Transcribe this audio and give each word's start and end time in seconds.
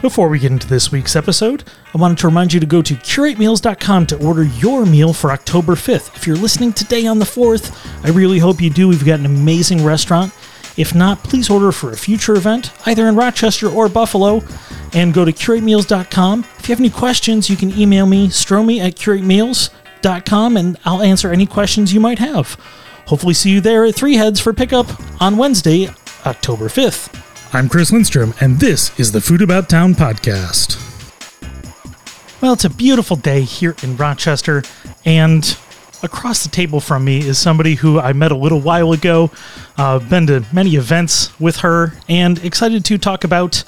Before 0.00 0.28
we 0.28 0.38
get 0.38 0.52
into 0.52 0.68
this 0.68 0.92
week's 0.92 1.16
episode, 1.16 1.64
I 1.92 1.98
wanted 1.98 2.18
to 2.18 2.28
remind 2.28 2.52
you 2.52 2.60
to 2.60 2.66
go 2.66 2.82
to 2.82 2.94
curatemeals.com 2.94 4.06
to 4.06 4.24
order 4.24 4.44
your 4.44 4.86
meal 4.86 5.12
for 5.12 5.32
October 5.32 5.74
5th. 5.74 6.14
If 6.14 6.24
you're 6.24 6.36
listening 6.36 6.72
today 6.72 7.08
on 7.08 7.18
the 7.18 7.24
4th, 7.24 8.04
I 8.04 8.10
really 8.10 8.38
hope 8.38 8.60
you 8.60 8.70
do. 8.70 8.86
We've 8.86 9.04
got 9.04 9.18
an 9.18 9.26
amazing 9.26 9.84
restaurant. 9.84 10.32
If 10.76 10.94
not, 10.94 11.24
please 11.24 11.50
order 11.50 11.72
for 11.72 11.90
a 11.90 11.96
future 11.96 12.36
event, 12.36 12.70
either 12.86 13.08
in 13.08 13.16
Rochester 13.16 13.68
or 13.68 13.88
Buffalo, 13.88 14.44
and 14.92 15.12
go 15.12 15.24
to 15.24 15.32
curatemeals.com. 15.32 16.44
If 16.60 16.68
you 16.68 16.72
have 16.72 16.80
any 16.80 16.90
questions, 16.90 17.50
you 17.50 17.56
can 17.56 17.76
email 17.76 18.06
me, 18.06 18.28
stromy 18.28 18.78
at 18.78 18.94
curatemeals.com, 18.94 20.56
and 20.56 20.78
I'll 20.84 21.02
answer 21.02 21.32
any 21.32 21.46
questions 21.46 21.92
you 21.92 21.98
might 21.98 22.20
have. 22.20 22.54
Hopefully, 23.06 23.34
see 23.34 23.50
you 23.50 23.60
there 23.60 23.84
at 23.84 23.96
Three 23.96 24.14
Heads 24.14 24.38
for 24.38 24.52
pickup 24.52 24.86
on 25.20 25.36
Wednesday, 25.36 25.88
October 26.24 26.68
5th. 26.68 27.27
I'm 27.50 27.70
Chris 27.70 27.90
Lindstrom, 27.90 28.34
and 28.42 28.60
this 28.60 28.98
is 29.00 29.12
the 29.12 29.22
Food 29.22 29.40
About 29.40 29.70
Town 29.70 29.94
podcast. 29.94 30.76
Well, 32.42 32.52
it's 32.52 32.66
a 32.66 32.70
beautiful 32.70 33.16
day 33.16 33.40
here 33.40 33.74
in 33.82 33.96
Rochester, 33.96 34.62
and 35.06 35.56
across 36.02 36.42
the 36.42 36.50
table 36.50 36.78
from 36.78 37.06
me 37.06 37.20
is 37.20 37.38
somebody 37.38 37.76
who 37.76 37.98
I 37.98 38.12
met 38.12 38.32
a 38.32 38.36
little 38.36 38.60
while 38.60 38.92
ago. 38.92 39.30
Uh, 39.78 39.98
been 39.98 40.26
to 40.26 40.44
many 40.52 40.76
events 40.76 41.38
with 41.40 41.56
her, 41.58 41.94
and 42.06 42.44
excited 42.44 42.84
to 42.84 42.98
talk 42.98 43.24
about 43.24 43.64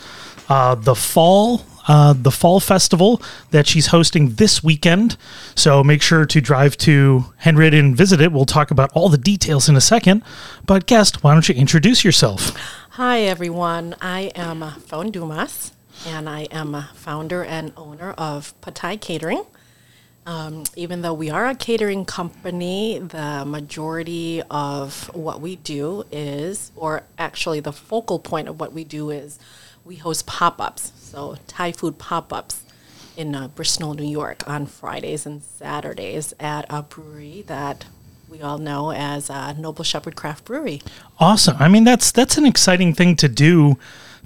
uh, 0.50 0.74
the 0.74 0.94
fall. 0.94 1.64
Uh, 1.88 2.12
the 2.12 2.30
fall 2.30 2.60
festival 2.60 3.20
that 3.50 3.66
she's 3.66 3.86
hosting 3.86 4.34
this 4.34 4.62
weekend. 4.62 5.16
So 5.56 5.83
make 5.83 6.02
sure 6.02 6.24
to 6.27 6.41
drive 6.41 6.77
to 6.78 7.24
Henrietta 7.38 7.78
and 7.78 7.97
visit 7.97 8.20
it. 8.20 8.30
We'll 8.30 8.44
talk 8.44 8.70
about 8.70 8.92
all 8.92 9.08
the 9.08 9.19
details 9.19 9.69
in 9.69 9.74
a 9.74 9.80
second. 9.80 10.22
But, 10.66 10.86
guest, 10.86 11.24
why 11.24 11.33
don't 11.33 11.48
you 11.48 11.55
introduce 11.56 12.05
yourself? 12.05 12.55
Hi, 13.02 13.22
everyone. 13.22 13.96
I 14.02 14.30
am 14.34 14.60
Fawn 14.72 15.10
Dumas, 15.10 15.72
and 16.06 16.28
I 16.28 16.42
am 16.50 16.74
a 16.74 16.91
founder 16.92 17.42
and 17.42 17.72
owner 17.75 18.11
of 18.11 18.52
Patai 18.61 19.00
Catering. 19.00 19.42
Um, 20.27 20.64
even 20.77 21.00
though 21.00 21.14
we 21.14 21.30
are 21.30 21.47
a 21.47 21.55
catering 21.55 22.05
company, 22.05 22.98
the 22.98 23.47
majority 23.47 24.42
of 24.50 25.10
what 25.14 25.41
we 25.41 25.56
do 25.56 26.05
is, 26.12 26.72
or 26.77 27.05
actually 27.16 27.60
the 27.60 27.72
focal 27.72 28.19
point 28.19 28.48
of 28.48 28.60
what 28.60 28.75
we 28.75 28.84
do 28.84 29.08
is, 29.08 29.38
we 29.82 29.97
host 29.97 30.27
pop 30.27 30.60
ups, 30.60 30.92
so 30.98 31.38
Thai 31.47 31.72
food 31.72 31.97
pop 31.97 32.34
ups 32.34 32.64
in 33.16 33.34
uh, 33.34 33.48
Bristol, 33.48 33.94
New 33.94 34.05
York 34.05 34.47
on 34.47 34.66
Fridays 34.66 35.25
and 35.25 35.42
Saturdays 35.42 36.34
at 36.38 36.66
a 36.69 36.82
brewery 36.82 37.44
that 37.47 37.86
we 38.31 38.41
all 38.41 38.59
know 38.59 38.92
as 38.92 39.28
uh, 39.28 39.53
Noble 39.55 39.83
Shepherd 39.83 40.14
Craft 40.14 40.45
Brewery. 40.45 40.81
Awesome. 41.19 41.56
I 41.59 41.69
mean, 41.69 41.83
that's 41.83 42.12
that's 42.12 42.39
an 42.39 42.47
exciting 42.47 42.95
thing 42.95 43.17
to 43.17 43.28
do 43.28 43.77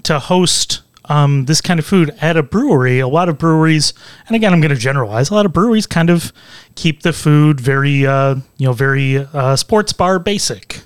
to 0.03 0.19
host 0.19 0.83
um, 1.05 1.45
this 1.45 1.59
kind 1.59 1.79
of 1.79 1.85
food 1.87 2.15
at 2.21 2.37
a 2.37 2.43
brewery. 2.43 2.99
A 2.99 3.07
lot 3.07 3.29
of 3.29 3.39
breweries, 3.39 3.93
and 4.27 4.35
again, 4.35 4.53
I'm 4.53 4.61
going 4.61 4.69
to 4.69 4.77
generalize. 4.77 5.31
A 5.31 5.33
lot 5.33 5.47
of 5.47 5.53
breweries 5.53 5.87
kind 5.87 6.11
of 6.11 6.31
keep 6.75 7.01
the 7.01 7.13
food 7.13 7.59
very, 7.59 8.05
uh, 8.05 8.35
you 8.57 8.67
know, 8.67 8.73
very 8.73 9.17
uh, 9.17 9.55
sports 9.55 9.91
bar 9.91 10.19
basic. 10.19 10.81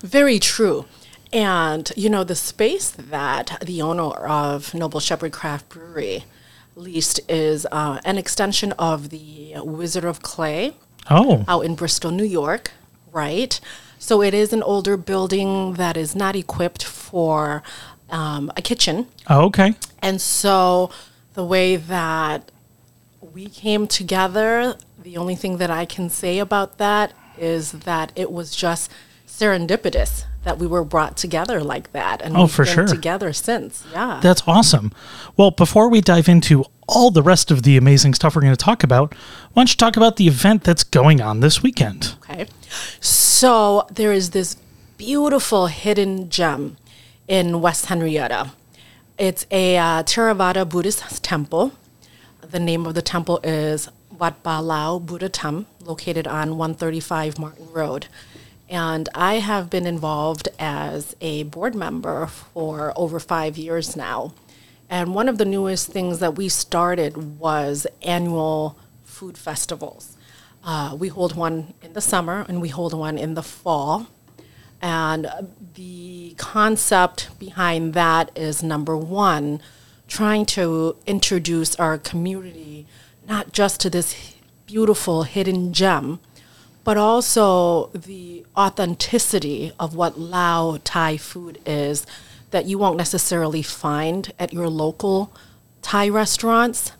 Very 0.00 0.38
true. 0.38 0.84
And 1.32 1.90
you 1.96 2.10
know, 2.10 2.22
the 2.22 2.34
space 2.34 2.90
that 2.90 3.58
the 3.64 3.80
owner 3.80 4.14
of 4.26 4.74
Noble 4.74 5.00
Shepherd 5.00 5.32
Craft 5.32 5.70
Brewery 5.70 6.24
leased 6.76 7.20
is 7.28 7.66
uh, 7.72 7.98
an 8.04 8.18
extension 8.18 8.72
of 8.72 9.08
the 9.08 9.54
Wizard 9.64 10.04
of 10.04 10.20
Clay 10.20 10.74
Oh, 11.10 11.44
out 11.48 11.64
in 11.64 11.74
Bristol, 11.74 12.10
New 12.10 12.24
York, 12.24 12.72
right? 13.12 13.58
So 13.98 14.22
it 14.22 14.34
is 14.34 14.52
an 14.52 14.62
older 14.62 14.96
building 14.96 15.74
that 15.74 15.96
is 15.96 16.14
not 16.14 16.36
equipped 16.36 16.84
for 16.84 17.62
um, 18.10 18.50
a 18.56 18.62
kitchen. 18.62 19.06
oh 19.28 19.46
okay. 19.46 19.74
And 20.00 20.20
so 20.20 20.90
the 21.34 21.44
way 21.44 21.76
that 21.76 22.50
we 23.34 23.48
came 23.48 23.86
together, 23.86 24.76
the 25.02 25.16
only 25.16 25.34
thing 25.34 25.56
that 25.58 25.70
I 25.70 25.84
can 25.84 26.08
say 26.10 26.38
about 26.38 26.78
that 26.78 27.12
is 27.36 27.72
that 27.72 28.12
it 28.16 28.30
was 28.32 28.54
just 28.54 28.90
serendipitous 29.26 30.24
that 30.44 30.58
we 30.58 30.66
were 30.66 30.84
brought 30.84 31.16
together 31.16 31.62
like 31.62 31.92
that. 31.92 32.22
And 32.22 32.36
Oh, 32.36 32.42
we've 32.42 32.50
for 32.50 32.64
been 32.64 32.74
sure. 32.74 32.86
together 32.86 33.32
since. 33.32 33.84
Yeah. 33.92 34.20
That's 34.22 34.42
awesome. 34.46 34.92
Well, 35.36 35.50
before 35.50 35.88
we 35.88 36.00
dive 36.00 36.28
into 36.28 36.64
all 36.88 37.10
the 37.10 37.22
rest 37.22 37.50
of 37.50 37.62
the 37.62 37.76
amazing 37.76 38.14
stuff 38.14 38.34
we're 38.34 38.42
going 38.42 38.52
to 38.52 38.56
talk 38.56 38.82
about, 38.82 39.14
why 39.52 39.60
don't 39.60 39.70
you 39.70 39.76
talk 39.76 39.96
about 39.96 40.16
the 40.16 40.26
event 40.26 40.64
that's 40.64 40.82
going 40.82 41.20
on 41.20 41.40
this 41.40 41.62
weekend? 41.62 42.14
Okay. 42.24 42.46
So 43.00 43.86
there 43.90 44.12
is 44.12 44.30
this 44.30 44.56
beautiful 44.96 45.66
hidden 45.66 46.30
gem 46.30 46.76
in 47.28 47.60
West 47.60 47.86
Henrietta. 47.86 48.52
It's 49.18 49.46
a 49.50 49.76
uh, 49.76 50.02
Theravada 50.02 50.68
Buddhist 50.68 51.22
temple. 51.22 51.72
The 52.40 52.58
name 52.58 52.86
of 52.86 52.94
the 52.94 53.02
temple 53.02 53.40
is 53.44 53.88
Wat 54.10 54.42
Ba 54.42 54.60
Lao 54.62 54.98
Buddha 54.98 55.30
located 55.80 56.26
on 56.26 56.56
135 56.56 57.38
Martin 57.38 57.70
Road. 57.70 58.06
And 58.68 59.08
I 59.14 59.34
have 59.34 59.70
been 59.70 59.86
involved 59.86 60.48
as 60.58 61.16
a 61.20 61.44
board 61.44 61.74
member 61.74 62.26
for 62.26 62.92
over 62.96 63.18
five 63.18 63.56
years 63.56 63.96
now. 63.96 64.32
And 64.90 65.14
one 65.14 65.28
of 65.28 65.38
the 65.38 65.44
newest 65.44 65.88
things 65.88 66.18
that 66.20 66.36
we 66.36 66.48
started 66.48 67.38
was 67.38 67.86
annual 68.02 68.78
food 69.04 69.36
festivals. 69.36 70.16
Uh, 70.64 70.96
we 70.98 71.08
hold 71.08 71.36
one 71.36 71.74
in 71.82 71.92
the 71.92 72.00
summer 72.00 72.44
and 72.48 72.60
we 72.60 72.68
hold 72.68 72.94
one 72.94 73.18
in 73.18 73.34
the 73.34 73.42
fall. 73.42 74.06
And 74.80 75.28
the 75.74 76.34
concept 76.38 77.38
behind 77.38 77.94
that 77.94 78.30
is 78.36 78.62
number 78.62 78.96
one, 78.96 79.60
trying 80.06 80.46
to 80.46 80.96
introduce 81.06 81.76
our 81.76 81.98
community 81.98 82.86
not 83.26 83.52
just 83.52 83.80
to 83.80 83.90
this 83.90 84.34
beautiful 84.66 85.24
hidden 85.24 85.72
gem, 85.72 86.18
but 86.82 86.96
also 86.96 87.88
the 87.88 88.46
authenticity 88.56 89.72
of 89.78 89.94
what 89.94 90.18
Lao 90.18 90.78
Thai 90.82 91.18
food 91.18 91.58
is 91.66 92.06
that 92.50 92.66
you 92.66 92.78
won't 92.78 92.96
necessarily 92.96 93.62
find 93.62 94.32
at 94.38 94.52
your 94.52 94.68
local 94.68 95.32
Thai 95.82 96.08
restaurants. 96.08 96.92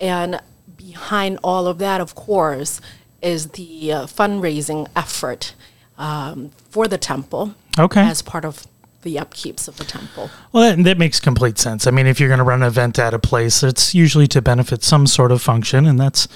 And 0.00 0.40
behind 0.76 1.38
all 1.42 1.66
of 1.66 1.78
that, 1.78 2.00
of 2.00 2.14
course, 2.14 2.80
is 3.22 3.48
the 3.50 3.92
uh, 3.92 4.06
fundraising 4.06 4.88
effort 4.96 5.54
um, 5.98 6.50
for 6.70 6.88
the 6.88 6.98
temple 6.98 7.54
Okay. 7.78 8.00
as 8.00 8.22
part 8.22 8.44
of 8.44 8.66
the 9.02 9.16
upkeeps 9.16 9.66
of 9.66 9.76
the 9.76 9.84
temple. 9.84 10.30
Well, 10.52 10.76
that, 10.76 10.82
that 10.84 10.98
makes 10.98 11.20
complete 11.20 11.58
sense. 11.58 11.86
I 11.86 11.90
mean, 11.90 12.06
if 12.06 12.20
you're 12.20 12.28
going 12.28 12.38
to 12.38 12.44
run 12.44 12.62
an 12.62 12.68
event 12.68 12.98
at 12.98 13.14
a 13.14 13.18
place, 13.18 13.62
it's 13.62 13.94
usually 13.94 14.26
to 14.28 14.42
benefit 14.42 14.82
some 14.82 15.06
sort 15.06 15.32
of 15.32 15.40
function, 15.40 15.86
and 15.86 15.98
that's 15.98 16.28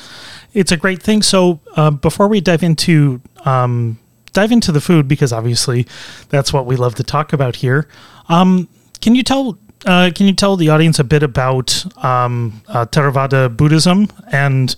it's 0.54 0.72
a 0.72 0.76
great 0.76 1.02
thing. 1.02 1.20
So, 1.20 1.60
uh, 1.76 1.90
before 1.90 2.26
we 2.28 2.40
dive 2.40 2.62
into 2.62 3.20
um, 3.44 3.98
dive 4.32 4.50
into 4.50 4.72
the 4.72 4.80
food, 4.80 5.08
because 5.08 5.32
obviously 5.32 5.86
that's 6.30 6.52
what 6.52 6.64
we 6.64 6.76
love 6.76 6.94
to 6.94 7.04
talk 7.04 7.32
about 7.34 7.56
here, 7.56 7.86
um, 8.28 8.68
can 9.00 9.14
you 9.14 9.22
tell 9.22 9.58
uh, 9.86 10.10
can 10.14 10.26
you 10.26 10.32
tell 10.32 10.56
the 10.56 10.70
audience 10.70 10.98
a 10.98 11.04
bit 11.04 11.22
about 11.22 11.84
um, 12.02 12.62
uh, 12.68 12.86
Theravada 12.86 13.54
Buddhism 13.54 14.08
and 14.32 14.74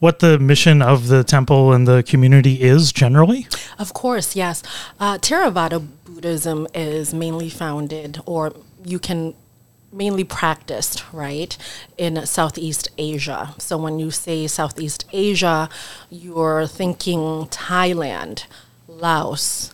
what 0.00 0.18
the 0.18 0.38
mission 0.38 0.82
of 0.82 1.08
the 1.08 1.24
temple 1.24 1.72
and 1.72 1.86
the 1.86 2.02
community 2.02 2.62
is 2.62 2.92
generally? 2.92 3.46
Of 3.78 3.94
course, 3.94 4.36
yes. 4.36 4.62
Uh, 4.98 5.18
Theravada 5.18 5.86
Buddhism 6.04 6.66
is 6.74 7.14
mainly 7.14 7.48
founded, 7.48 8.20
or 8.26 8.52
you 8.84 8.98
can 8.98 9.34
mainly 9.92 10.24
practiced, 10.24 11.04
right, 11.12 11.56
in 11.96 12.24
Southeast 12.26 12.88
Asia. 12.98 13.54
So 13.58 13.78
when 13.78 13.98
you 13.98 14.10
say 14.10 14.46
Southeast 14.46 15.04
Asia, 15.12 15.68
you're 16.10 16.66
thinking 16.66 17.46
Thailand, 17.46 18.44
Laos, 18.86 19.72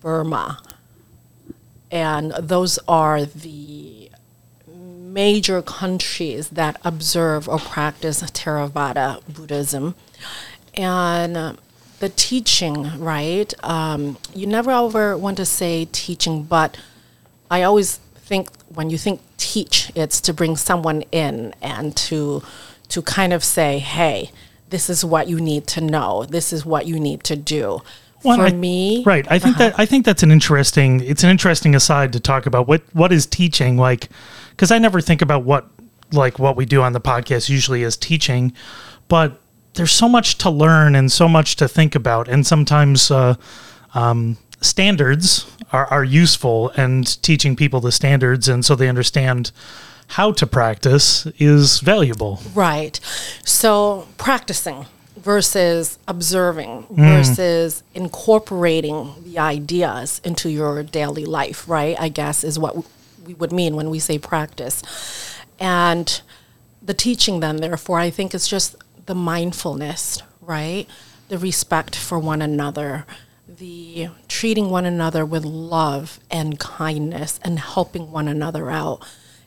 Burma. 0.00 0.60
And 1.90 2.32
those 2.32 2.78
are 2.86 3.24
the 3.24 4.10
major 4.66 5.60
countries 5.60 6.50
that 6.50 6.80
observe 6.84 7.48
or 7.48 7.58
practice 7.58 8.22
Theravada 8.22 9.20
Buddhism. 9.28 9.94
And 10.74 11.36
uh, 11.36 11.54
the 11.98 12.08
teaching, 12.10 12.98
right? 12.98 13.52
Um, 13.64 14.18
you 14.34 14.46
never 14.46 14.70
ever 14.70 15.16
want 15.16 15.36
to 15.38 15.44
say 15.44 15.86
teaching, 15.92 16.44
but 16.44 16.76
I 17.50 17.62
always 17.62 17.96
think 18.14 18.48
when 18.68 18.90
you 18.90 18.98
think 18.98 19.20
teach, 19.36 19.90
it's 19.94 20.20
to 20.22 20.32
bring 20.32 20.56
someone 20.56 21.02
in 21.12 21.54
and 21.60 21.96
to 21.96 22.42
to 22.88 23.02
kind 23.02 23.32
of 23.32 23.44
say, 23.44 23.78
hey, 23.78 24.30
this 24.70 24.90
is 24.90 25.04
what 25.04 25.28
you 25.28 25.40
need 25.40 25.66
to 25.68 25.80
know. 25.80 26.24
This 26.24 26.52
is 26.52 26.66
what 26.66 26.86
you 26.86 26.98
need 26.98 27.22
to 27.24 27.36
do. 27.36 27.82
Well, 28.22 28.36
For 28.38 28.46
I- 28.46 28.52
me, 28.52 29.02
right? 29.04 29.26
I 29.30 29.38
think 29.38 29.56
that 29.58 29.78
I 29.78 29.86
think 29.86 30.04
that's 30.04 30.22
an 30.22 30.30
interesting. 30.30 31.00
It's 31.00 31.24
an 31.24 31.30
interesting 31.30 31.74
aside 31.74 32.12
to 32.12 32.20
talk 32.20 32.46
about 32.46 32.68
what 32.68 32.82
what 32.92 33.12
is 33.12 33.26
teaching 33.26 33.76
like, 33.76 34.08
because 34.50 34.70
I 34.70 34.78
never 34.78 35.00
think 35.00 35.22
about 35.22 35.44
what 35.44 35.68
like 36.12 36.38
what 36.38 36.56
we 36.56 36.66
do 36.66 36.82
on 36.82 36.92
the 36.92 37.00
podcast 37.00 37.48
usually 37.48 37.82
is 37.82 37.96
teaching, 37.96 38.52
but 39.08 39.40
there's 39.74 39.92
so 39.92 40.08
much 40.08 40.36
to 40.38 40.50
learn 40.50 40.94
and 40.96 41.10
so 41.10 41.28
much 41.28 41.56
to 41.56 41.68
think 41.68 41.94
about, 41.94 42.28
and 42.28 42.46
sometimes 42.46 43.10
uh, 43.10 43.34
um, 43.94 44.36
standards 44.60 45.46
are, 45.72 45.86
are 45.86 46.04
useful 46.04 46.70
and 46.76 47.22
teaching 47.22 47.56
people 47.56 47.80
the 47.80 47.92
standards 47.92 48.48
and 48.48 48.64
so 48.64 48.74
they 48.74 48.88
understand 48.88 49.52
how 50.08 50.32
to 50.32 50.46
practice 50.46 51.26
is 51.38 51.80
valuable. 51.80 52.40
Right. 52.54 52.98
So 53.44 54.08
practicing 54.18 54.86
versus 55.22 55.98
observing 56.08 56.82
hmm. 56.82 56.96
versus 56.96 57.82
incorporating 57.94 59.14
the 59.24 59.38
ideas 59.38 60.20
into 60.24 60.50
your 60.50 60.82
daily 60.82 61.24
life, 61.24 61.68
right? 61.68 61.96
I 62.00 62.08
guess 62.08 62.44
is 62.44 62.58
what 62.58 62.84
we 63.24 63.34
would 63.34 63.52
mean 63.52 63.76
when 63.76 63.90
we 63.90 63.98
say 63.98 64.18
practice. 64.18 64.82
And 65.58 66.20
the 66.82 66.94
teaching 66.94 67.40
then 67.40 67.56
therefore 67.56 67.98
I 67.98 68.10
think 68.10 68.34
is 68.34 68.48
just 68.48 68.76
the 69.06 69.14
mindfulness, 69.14 70.22
right? 70.40 70.86
The 71.28 71.38
respect 71.38 71.94
for 71.94 72.18
one 72.18 72.42
another, 72.42 73.04
the 73.46 74.08
treating 74.28 74.70
one 74.70 74.86
another 74.86 75.24
with 75.26 75.44
love 75.44 76.18
and 76.30 76.58
kindness 76.58 77.38
and 77.42 77.58
helping 77.58 78.10
one 78.10 78.28
another 78.28 78.70
out 78.70 79.04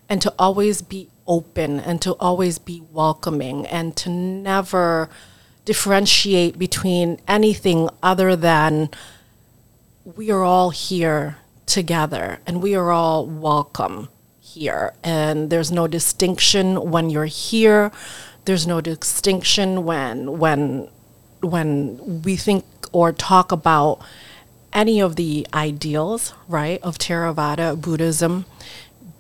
and 0.10 0.22
to 0.22 0.34
always 0.38 0.82
be 0.82 1.10
open 1.26 1.80
and 1.80 2.02
to 2.02 2.14
always 2.20 2.60
be 2.60 2.84
welcoming 2.92 3.66
and 3.68 3.96
to 3.96 4.10
never 4.10 5.10
differentiate 5.66 6.58
between 6.60 7.20
anything 7.28 7.90
other 8.02 8.36
than 8.36 8.90
we 10.04 10.30
are 10.30 10.44
all 10.44 10.72
here 10.72 11.38
together 11.66 12.40
and 12.46 12.62
we 12.62 12.76
are 12.76 12.92
all 12.92 13.26
welcome 13.26 14.10
here. 14.42 14.94
And 15.04 15.50
there's 15.50 15.72
no 15.72 15.88
distinction 15.88 16.92
when 16.92 17.10
you're 17.10 17.26
here. 17.26 17.92
There's 18.46 18.68
no 18.68 18.82
distinction 18.82 19.86
when 19.86 20.38
when 20.38 20.90
when 21.42 22.22
we 22.24 22.36
think 22.36 22.66
or 22.92 23.12
talk 23.12 23.52
about 23.52 24.00
any 24.72 25.00
of 25.00 25.16
the 25.16 25.48
ideals 25.54 26.34
right 26.48 26.82
of 26.84 26.98
theravada 26.98 27.80
buddhism. 27.80 28.46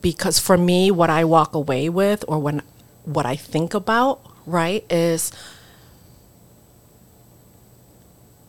Because 0.01 0.37
for 0.37 0.57
me 0.57 0.91
what 0.91 1.09
i 1.09 1.23
walk 1.23 1.55
away 1.55 1.87
with 1.87 2.25
or 2.27 2.37
when 2.37 2.61
what 3.05 3.25
i 3.25 3.37
think 3.37 3.73
about 3.73 4.19
right 4.45 4.83
is 4.89 5.31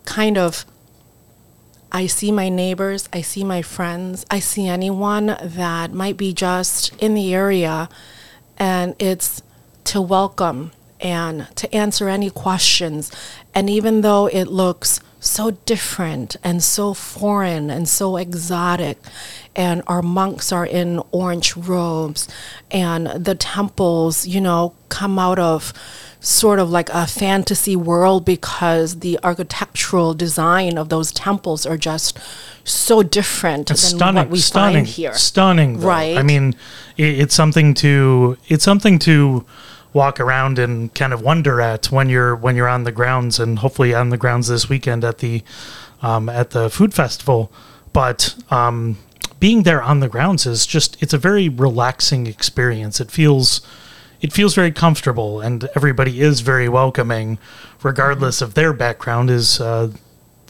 kind 0.04 0.38
of 0.38 0.64
I 1.94 2.06
see 2.08 2.32
my 2.32 2.48
neighbors, 2.48 3.08
I 3.12 3.20
see 3.20 3.44
my 3.44 3.62
friends, 3.62 4.26
I 4.28 4.40
see 4.40 4.66
anyone 4.66 5.36
that 5.40 5.92
might 5.92 6.16
be 6.16 6.32
just 6.32 6.92
in 7.00 7.14
the 7.14 7.32
area, 7.32 7.88
and 8.58 8.96
it's 8.98 9.42
to 9.84 10.00
welcome 10.00 10.72
and 11.00 11.46
to 11.54 11.72
answer 11.72 12.08
any 12.08 12.30
questions. 12.30 13.12
And 13.54 13.70
even 13.70 14.00
though 14.00 14.26
it 14.26 14.46
looks 14.46 14.98
so 15.20 15.52
different 15.52 16.36
and 16.42 16.64
so 16.64 16.94
foreign 16.94 17.70
and 17.70 17.88
so 17.88 18.16
exotic, 18.16 18.98
and 19.54 19.82
our 19.86 20.02
monks 20.02 20.50
are 20.50 20.66
in 20.66 21.00
orange 21.12 21.56
robes, 21.56 22.26
and 22.72 23.06
the 23.06 23.36
temples, 23.36 24.26
you 24.26 24.40
know, 24.40 24.74
come 24.88 25.16
out 25.18 25.38
of 25.38 25.72
sort 26.24 26.58
of 26.58 26.70
like 26.70 26.88
a 26.90 27.06
fantasy 27.06 27.76
world 27.76 28.24
because 28.24 29.00
the 29.00 29.18
architectural 29.22 30.14
design 30.14 30.78
of 30.78 30.88
those 30.88 31.12
temples 31.12 31.66
are 31.66 31.76
just 31.76 32.18
so 32.64 33.02
different 33.02 33.70
It's 33.70 33.90
than 33.90 33.98
stunning, 33.98 34.16
what 34.22 34.30
we 34.30 34.38
stunning, 34.38 34.74
find 34.84 34.86
here. 34.86 35.14
stunning. 35.14 35.80
though. 35.80 35.88
Right. 35.88 36.16
I 36.16 36.22
mean, 36.22 36.54
it, 36.96 37.20
it's 37.20 37.34
something 37.34 37.74
to 37.74 38.38
it's 38.48 38.64
something 38.64 38.98
to 39.00 39.44
walk 39.92 40.18
around 40.18 40.58
and 40.58 40.92
kind 40.94 41.12
of 41.12 41.20
wonder 41.20 41.60
at 41.60 41.86
when 41.92 42.08
you're 42.08 42.34
when 42.34 42.56
you're 42.56 42.68
on 42.68 42.84
the 42.84 42.92
grounds 42.92 43.38
and 43.38 43.58
hopefully 43.58 43.94
on 43.94 44.08
the 44.08 44.16
grounds 44.16 44.48
this 44.48 44.68
weekend 44.68 45.04
at 45.04 45.18
the 45.18 45.42
um, 46.02 46.28
at 46.28 46.50
the 46.50 46.70
food 46.70 46.94
festival. 46.94 47.52
But 47.92 48.34
um, 48.50 48.96
being 49.40 49.64
there 49.64 49.82
on 49.82 50.00
the 50.00 50.08
grounds 50.08 50.46
is 50.46 50.64
just 50.66 50.96
it's 51.02 51.12
a 51.12 51.18
very 51.18 51.50
relaxing 51.50 52.26
experience. 52.26 52.98
It 52.98 53.10
feels 53.10 53.60
it 54.24 54.32
feels 54.32 54.54
very 54.54 54.72
comfortable 54.72 55.40
and 55.40 55.68
everybody 55.76 56.20
is 56.20 56.40
very 56.40 56.68
welcoming 56.68 57.38
regardless 57.82 58.40
of 58.40 58.54
their 58.54 58.72
background 58.72 59.28
is 59.30 59.60
uh, 59.60 59.90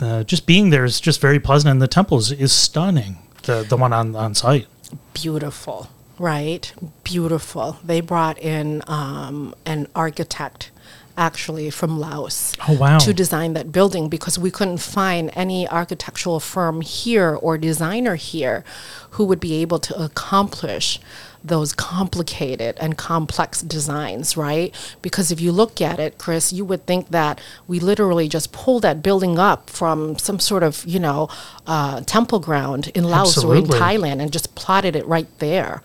uh, 0.01 0.23
just 0.25 0.47
being 0.47 0.71
there 0.71 0.85
is 0.85 1.01
just 1.01 1.21
very 1.21 1.41
pleasant 1.41 1.71
and 1.73 1.83
the 1.83 1.89
temple 1.89 2.19
is, 2.19 2.31
is 2.33 2.53
stunning 2.53 3.19
the 3.43 3.57
the 3.69 3.77
one 3.77 3.93
on 3.93 4.15
on 4.17 4.35
site 4.35 4.67
beautiful, 5.13 5.89
right? 6.19 6.73
Beautiful. 7.03 7.79
They 7.85 8.01
brought 8.01 8.39
in 8.39 8.83
um, 8.87 9.55
an 9.65 9.89
architect 9.95 10.71
actually 11.17 11.71
from 11.71 11.99
Laos 11.99 12.55
Oh, 12.69 12.77
wow. 12.77 12.99
to 12.99 13.15
design 13.15 13.53
that 13.55 13.71
building 13.71 14.09
because 14.09 14.37
we 14.37 14.51
couldn't 14.51 14.79
find 14.79 15.31
any 15.35 15.69
architectural 15.69 16.41
firm 16.41 16.81
here 16.81 17.35
or 17.37 17.57
designer 17.57 18.17
here 18.17 18.65
who 19.11 19.25
would 19.25 19.39
be 19.39 19.55
able 19.63 19.79
to 19.79 20.03
accomplish 20.03 20.99
those 21.45 21.75
complicated 21.75 22.75
and 22.81 22.97
complex 22.97 23.61
designs, 23.61 24.35
right? 24.35 24.75
Because 25.03 25.31
if 25.31 25.41
you 25.43 25.53
look 25.53 25.81
at 25.83 26.01
it, 26.01 26.17
Chris, 26.17 26.53
you 26.55 26.65
would 26.65 26.87
think 26.87 27.11
that 27.11 27.39
we 27.69 27.79
literally 27.79 28.29
just 28.29 28.51
pulled 28.51 28.83
that 28.83 29.03
building 29.03 29.39
up 29.39 29.69
from 29.69 30.17
some 30.19 30.39
sort 30.41 30.63
of, 30.63 30.85
you 30.87 30.99
know, 30.99 31.29
uh, 31.67 32.01
temple 32.01 32.41
ground 32.41 32.91
in 32.95 33.05
Laos 33.05 33.45
or 33.45 33.55
in 33.57 33.67
Thailand 33.67 34.21
and 34.23 34.33
just 34.33 34.55
plotted 34.55 34.97
it 34.97 35.07
right 35.07 35.29
there, 35.39 35.83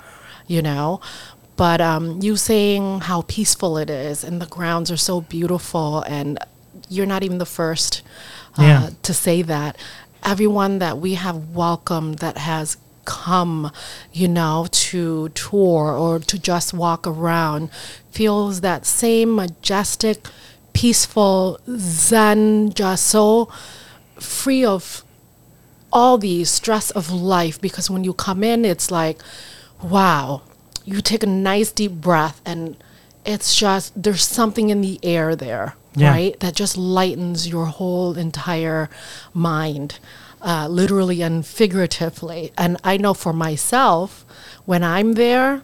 you 0.48 0.62
know? 0.62 1.02
But 1.58 1.82
um, 1.82 2.22
you 2.22 2.38
saying 2.38 3.02
how 3.02 3.24
peaceful 3.28 3.78
it 3.78 3.90
is 3.90 4.24
and 4.24 4.42
the 4.42 4.46
grounds 4.46 4.90
are 4.90 4.98
so 4.98 5.20
beautiful, 5.20 6.04
and 6.04 6.40
you're 6.88 7.06
not 7.06 7.22
even 7.24 7.38
the 7.38 7.46
first 7.46 8.02
uh, 8.58 8.62
Yeah. 8.64 8.90
to 9.04 9.14
say 9.14 9.42
that. 9.42 9.76
Everyone 10.24 10.80
that 10.80 11.00
we 11.00 11.16
have 11.16 11.50
welcomed 11.50 12.20
that 12.20 12.38
has 12.38 12.78
come, 13.10 13.72
you 14.14 14.28
know, 14.28 14.68
to 14.88 15.30
tour 15.30 15.92
or 16.04 16.20
to 16.20 16.38
just 16.40 16.74
walk 16.74 17.08
around 17.08 17.70
feels 18.12 18.62
that 18.62 18.86
same 18.86 19.36
majestic, 19.36 20.18
peaceful 20.74 21.60
Zen, 21.78 22.72
just 22.74 23.06
so 23.08 23.50
free 24.20 24.64
of 24.66 25.04
all 25.92 26.18
the 26.18 26.44
stress 26.46 26.92
of 26.92 27.12
life. 27.12 27.60
Because 27.60 27.90
when 27.90 28.04
you 28.04 28.14
come 28.14 28.44
in 28.44 28.64
it's 28.66 28.92
like 28.92 29.18
wow 29.82 30.42
you 30.86 31.02
take 31.02 31.24
a 31.24 31.28
nice 31.52 31.72
deep 31.72 31.94
breath 31.94 32.42
and 32.46 32.76
it's 33.26 33.56
just 33.56 33.94
there's 34.02 34.24
something 34.24 34.70
in 34.70 34.82
the 34.82 35.00
air 35.04 35.36
there 35.36 35.76
Yeah. 35.96 36.12
right? 36.12 36.40
That 36.40 36.54
just 36.56 36.78
lightens 36.78 37.48
your 37.48 37.66
whole 37.66 38.18
entire 38.18 38.90
mind 39.34 40.00
uh, 40.42 40.68
literally 40.70 41.22
and 41.22 41.46
figuratively 41.46 42.52
and 42.58 42.78
i 42.84 42.98
know 42.98 43.14
for 43.14 43.34
myself 43.34 44.26
when 44.66 44.84
i'm 44.84 45.14
there 45.14 45.62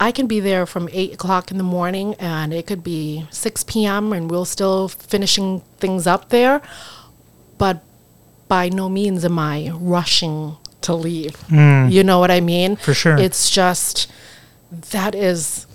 I 0.00 0.10
can 0.10 0.26
be 0.26 0.40
there 0.40 0.66
from 0.66 0.88
eight 0.92 1.14
o'clock 1.14 1.50
in 1.52 1.56
the 1.56 1.64
morning, 1.64 2.14
and 2.18 2.52
it 2.52 2.66
could 2.66 2.82
be 2.82 3.26
six 3.30 3.62
p.m. 3.62 4.12
and 4.12 4.30
we're 4.30 4.44
still 4.44 4.88
finishing 4.88 5.62
things 5.78 6.06
up 6.06 6.30
there. 6.30 6.60
But 7.58 7.82
by 8.48 8.68
no 8.68 8.88
means 8.88 9.24
am 9.24 9.38
I 9.38 9.70
rushing 9.72 10.56
to 10.82 10.94
leave. 10.94 11.36
You 11.50 12.02
know 12.04 12.18
what 12.18 12.30
I 12.30 12.40
mean? 12.40 12.76
For 12.76 12.92
sure. 12.92 13.16
It's 13.16 13.48
just 13.50 14.10
that 14.90 15.14
is 15.14 15.66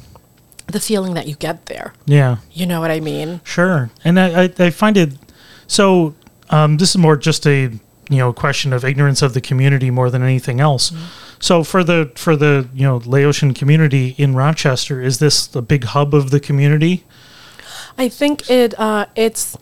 the 0.67 0.79
feeling 0.79 1.13
that 1.15 1.25
you 1.27 1.35
get 1.35 1.65
there. 1.65 1.93
yeah 2.05 2.37
You 2.51 2.65
know 2.67 2.79
what 2.81 2.91
I 2.91 2.99
mean? 2.99 3.41
Sure, 3.43 3.89
and 4.03 4.19
I, 4.19 4.43
I, 4.43 4.53
I 4.59 4.69
find 4.69 4.97
it 4.97 5.13
so. 5.67 6.13
Um, 6.51 6.77
this 6.77 6.89
is 6.89 6.97
more 6.97 7.15
just 7.15 7.47
a 7.47 7.71
you 8.09 8.17
know 8.17 8.33
question 8.33 8.73
of 8.73 8.83
ignorance 8.83 9.21
of 9.21 9.33
the 9.33 9.41
community 9.41 9.91
more 9.91 10.09
than 10.09 10.23
anything 10.23 10.59
else. 10.59 10.91
So 11.39 11.63
for 11.63 11.83
the 11.83 12.11
for 12.15 12.35
the 12.35 12.67
you 12.73 12.83
know 12.85 13.01
Laotian 13.05 13.53
community 13.53 14.15
in 14.17 14.35
Rochester, 14.35 15.01
is 15.01 15.19
this 15.19 15.47
the 15.47 15.61
big 15.61 15.83
hub 15.85 16.13
of 16.13 16.31
the 16.31 16.39
community? 16.39 17.03
I 17.97 18.09
think 18.09 18.49
it 18.49 18.77
uh, 18.79 19.05
it's. 19.15 19.57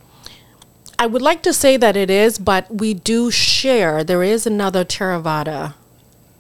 I 1.00 1.06
would 1.06 1.22
like 1.22 1.44
to 1.44 1.54
say 1.54 1.78
that 1.78 1.96
it 1.96 2.10
is, 2.10 2.40
but 2.40 2.74
we 2.74 2.96
do 2.96 3.30
share. 3.30 4.04
There 4.04 4.24
is 4.24 4.48
another 4.48 4.84
Theravada 4.84 5.76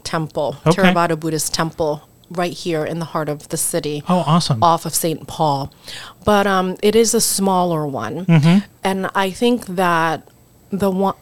temple, 0.04 0.56
Okay. 0.66 0.82
Theravada 0.82 1.20
Buddhist 1.20 1.54
temple, 1.54 2.02
right 2.32 2.54
here 2.54 2.84
in 2.84 2.98
the 2.98 3.06
heart 3.06 3.30
of 3.30 3.50
the 3.50 3.58
city. 3.58 4.04
Oh, 4.10 4.24
awesome! 4.26 4.64
off 4.64 4.86
of 4.88 4.96
St. 4.96 5.28
Paul. 5.28 5.72
But 6.26 6.48
um, 6.48 6.76
it 6.82 6.96
is 6.96 7.14
a 7.14 7.22
smaller 7.22 7.86
one. 7.86 8.26
And 8.84 9.10
I 9.14 9.30
think 9.30 9.68
that 9.68 10.28
the 10.72 10.90
one, 10.90 11.16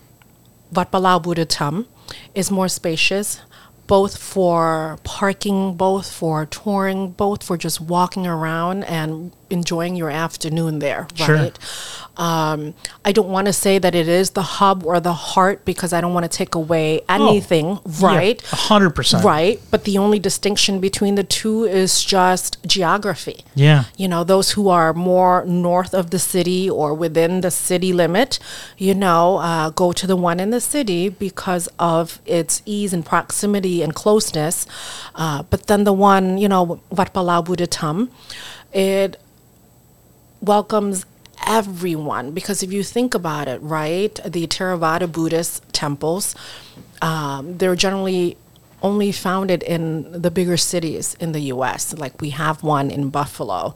Wat 0.75 0.91
Palau 0.91 1.21
Buddha 1.21 1.45
Tam 1.45 1.87
is 2.33 2.51
more 2.51 2.67
spacious, 2.67 3.39
both 3.87 4.17
for 4.17 4.99
parking, 5.03 5.75
both 5.75 6.11
for 6.11 6.45
touring, 6.45 7.11
both 7.11 7.43
for 7.43 7.57
just 7.57 7.79
walking 7.79 8.27
around 8.27 8.83
and 8.83 9.31
enjoying 9.49 9.95
your 9.95 10.09
afternoon 10.09 10.79
there, 10.79 11.07
Sure. 11.15 11.35
right? 11.35 11.59
Um, 12.17 12.73
I 13.03 13.11
don't 13.11 13.27
want 13.27 13.47
to 13.47 13.53
say 13.53 13.77
that 13.77 13.93
it 13.93 14.07
is 14.07 14.31
the 14.31 14.41
hub 14.41 14.85
or 14.85 15.01
the 15.01 15.11
heart 15.13 15.65
because 15.65 15.91
I 15.91 15.99
don't 15.99 16.13
want 16.13 16.23
to 16.23 16.29
take 16.37 16.55
away 16.55 17.01
anything, 17.09 17.79
right? 17.99 18.41
A 18.53 18.55
hundred 18.55 18.91
percent. 18.91 19.25
Right. 19.25 19.59
But 19.69 19.83
the 19.83 19.97
only 19.97 20.17
distinction 20.19 20.79
between 20.79 21.15
the 21.15 21.25
two 21.25 21.65
is 21.65 22.03
just 22.05 22.57
geography. 22.65 23.43
Yeah. 23.53 23.85
You 23.97 24.07
know, 24.07 24.23
those 24.23 24.51
who 24.51 24.69
are 24.69 24.93
more 24.93 25.43
north 25.45 25.93
of 25.93 26.11
the 26.11 26.19
city 26.19 26.69
or 26.69 26.93
within 26.93 27.41
the 27.41 27.51
city 27.51 27.91
limit, 27.91 28.39
you 28.77 28.93
know, 28.95 29.37
uh, 29.37 29.69
go 29.71 29.91
to 29.91 30.07
the 30.07 30.15
one 30.15 30.39
in 30.39 30.51
the 30.51 30.61
city 30.61 31.09
because 31.09 31.67
of 31.79 32.19
its 32.25 32.61
ease 32.65 32.93
and 32.93 33.05
proximity 33.05 33.81
and 33.81 33.93
closeness. 33.93 34.65
Uh, 35.15 35.43
but 35.49 35.67
then 35.67 35.83
the 35.83 35.91
one, 35.93 36.37
you 36.37 36.47
know, 36.47 36.79
Wat 36.91 37.13
Palau 37.13 37.43
Budatam, 37.45 38.07
it 38.71 39.17
welcomes 40.45 41.05
everyone 41.45 42.31
because 42.31 42.63
if 42.63 42.71
you 42.71 42.83
think 42.83 43.13
about 43.13 43.47
it, 43.47 43.61
right, 43.61 44.19
the 44.25 44.47
Theravada 44.47 45.11
Buddhist 45.11 45.61
temples, 45.73 46.35
um, 47.01 47.57
they're 47.57 47.75
generally 47.75 48.37
only 48.81 49.11
founded 49.11 49.63
in 49.63 50.21
the 50.21 50.29
bigger 50.29 50.57
cities 50.57 51.15
in 51.19 51.31
the 51.31 51.39
U.S. 51.41 51.93
Like 51.97 52.21
we 52.21 52.31
have 52.31 52.63
one 52.63 52.91
in 52.91 53.09
Buffalo. 53.09 53.75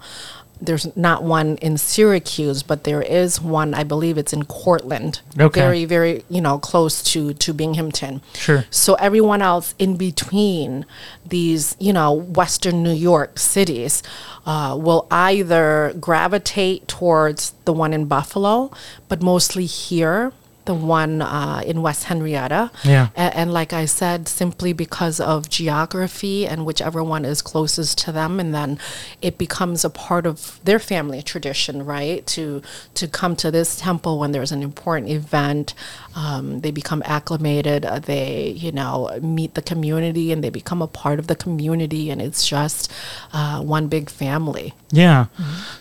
There's 0.61 0.95
not 0.95 1.23
one 1.23 1.57
in 1.57 1.77
Syracuse, 1.77 2.63
but 2.63 2.83
there 2.83 3.01
is 3.01 3.41
one. 3.41 3.73
I 3.73 3.83
believe 3.83 4.17
it's 4.17 4.33
in 4.33 4.43
Cortland. 4.45 5.21
Okay. 5.39 5.61
Very, 5.61 5.85
very, 5.85 6.23
you 6.29 6.41
know, 6.41 6.59
close 6.59 7.01
to 7.13 7.33
to 7.33 7.53
Binghamton. 7.53 8.21
Sure. 8.33 8.65
So 8.69 8.95
everyone 8.95 9.41
else 9.41 9.73
in 9.79 9.95
between 9.95 10.85
these, 11.25 11.75
you 11.79 11.93
know, 11.93 12.11
Western 12.11 12.83
New 12.83 12.93
York 12.93 13.39
cities 13.39 14.03
uh, 14.45 14.75
will 14.79 15.07
either 15.11 15.93
gravitate 15.99 16.87
towards 16.87 17.53
the 17.65 17.73
one 17.73 17.93
in 17.93 18.05
Buffalo, 18.05 18.71
but 19.07 19.21
mostly 19.21 19.65
here, 19.65 20.33
the 20.69 20.75
one 20.75 21.19
uh, 21.23 21.63
in 21.65 21.81
West 21.81 22.03
Henrietta. 22.03 22.69
Yeah. 22.83 23.07
A- 23.17 23.35
and 23.35 23.51
like 23.51 23.73
I 23.73 23.85
said, 23.85 24.27
simply 24.27 24.71
because 24.71 25.19
of 25.19 25.49
geography 25.49 26.45
and 26.45 26.63
whichever 26.63 27.03
one 27.03 27.25
is 27.25 27.41
closest 27.41 27.97
to 28.05 28.11
them, 28.11 28.39
and 28.39 28.53
then 28.53 28.77
it 29.19 29.39
becomes 29.39 29.83
a 29.83 29.89
part 29.89 30.27
of 30.27 30.59
their 30.63 30.77
family 30.77 31.23
tradition, 31.23 31.83
right? 31.83 32.23
To 32.27 32.61
to 32.93 33.07
come 33.07 33.35
to 33.37 33.49
this 33.49 33.77
temple 33.77 34.19
when 34.19 34.31
there's 34.31 34.51
an 34.51 34.61
important 34.61 35.09
event, 35.09 35.73
um, 36.15 36.61
they 36.61 36.69
become 36.69 37.01
acclimated. 37.03 37.83
Uh, 37.83 37.97
they 37.97 38.49
you 38.49 38.71
know 38.71 39.17
meet 39.23 39.55
the 39.55 39.63
community 39.63 40.31
and 40.31 40.43
they 40.43 40.51
become 40.51 40.83
a 40.83 40.87
part 41.03 41.17
of 41.17 41.25
the 41.25 41.35
community, 41.35 42.11
and 42.11 42.21
it's 42.21 42.47
just 42.47 42.91
uh, 43.33 43.59
one 43.59 43.87
big 43.87 44.07
family. 44.07 44.75
Yeah. 44.91 45.25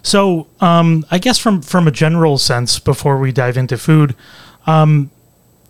So, 0.03 0.47
um, 0.61 1.05
I 1.11 1.19
guess 1.19 1.37
from 1.37 1.61
from 1.61 1.87
a 1.87 1.91
general 1.91 2.39
sense, 2.39 2.79
before 2.79 3.19
we 3.19 3.33
dive 3.33 3.59
into 3.59 3.77
food, 3.77 4.15
um, 4.69 5.11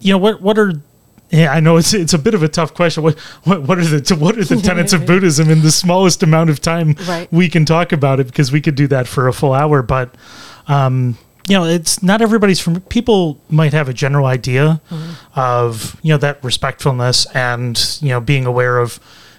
you 0.01 0.13
know, 0.13 0.19
what 0.19 0.43
what 0.43 0.59
are 0.59 0.73
yeah, 1.31 1.53
I 1.53 1.61
know 1.61 1.77
it's 1.77 1.93
it's 1.95 2.15
a 2.15 2.19
bit 2.19 2.35
of 2.35 2.43
a 2.43 2.49
tough 2.49 2.73
question. 2.75 3.03
What 3.03 3.19
what, 3.45 3.63
what 3.63 3.79
are 3.79 3.85
the 3.85 4.15
what 4.21 4.37
are 4.39 4.45
the 4.45 4.57
tenets 4.57 4.93
of 4.93 5.07
Buddhism 5.11 5.51
in 5.51 5.63
the 5.63 5.71
smallest 5.71 6.23
amount 6.23 6.51
of 6.51 6.61
time 6.61 6.95
Right. 7.07 7.31
we 7.33 7.49
can 7.49 7.65
talk 7.65 7.93
about 7.93 8.21
it 8.21 8.27
because 8.27 8.51
we 8.53 8.61
could 8.61 8.75
do 8.75 8.87
that 8.89 9.07
for 9.07 9.29
a 9.29 9.33
full 9.33 9.53
hour. 9.53 9.83
But 9.83 10.15
um, 10.69 11.17
you 11.49 11.55
know, 11.57 11.65
it's 11.65 12.03
not 12.03 12.21
everybody's 12.23 12.61
from. 12.61 12.81
People 12.83 13.39
might 13.51 13.73
have 13.73 13.89
a 13.89 13.95
general 13.95 14.27
idea 14.27 14.81
of 15.35 15.99
you 16.03 16.13
know 16.13 16.19
that 16.19 16.43
respectfulness 16.45 17.27
and 17.35 17.99
you 18.01 18.09
know 18.11 18.21
being 18.21 18.47
aware 18.47 18.79
of 18.79 18.99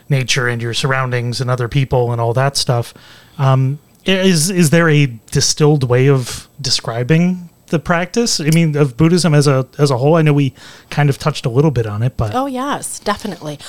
nature 0.10 0.48
and 0.48 0.62
your 0.62 0.74
surroundings 0.74 1.40
and 1.42 1.50
other 1.52 1.68
people 1.68 2.12
and 2.12 2.20
all 2.22 2.34
that 2.34 2.58
stuff. 2.58 2.94
Um, 3.38 3.80
is 4.06 4.50
is 4.50 4.70
there 4.70 4.90
a 4.90 5.06
distilled 5.32 5.84
way 5.90 6.08
of 6.10 6.48
describing 6.62 7.49
the 7.70 7.80
practice? 7.80 8.40
I 8.40 8.50
mean, 8.54 8.76
of 8.76 8.98
Buddhism 8.98 9.34
as 9.34 9.48
a 9.48 9.68
as 9.78 9.90
a 9.92 9.98
whole. 9.98 10.16
I 10.16 10.22
know 10.22 10.34
we 10.34 10.54
kind 10.90 11.10
of 11.10 11.18
touched 11.18 11.46
a 11.46 11.50
little 11.50 11.72
bit 11.72 11.86
on 11.86 12.04
it, 12.04 12.18
but 12.18 12.36
Oh, 12.36 12.46
yes, 12.46 13.00
definitely. 13.00 13.60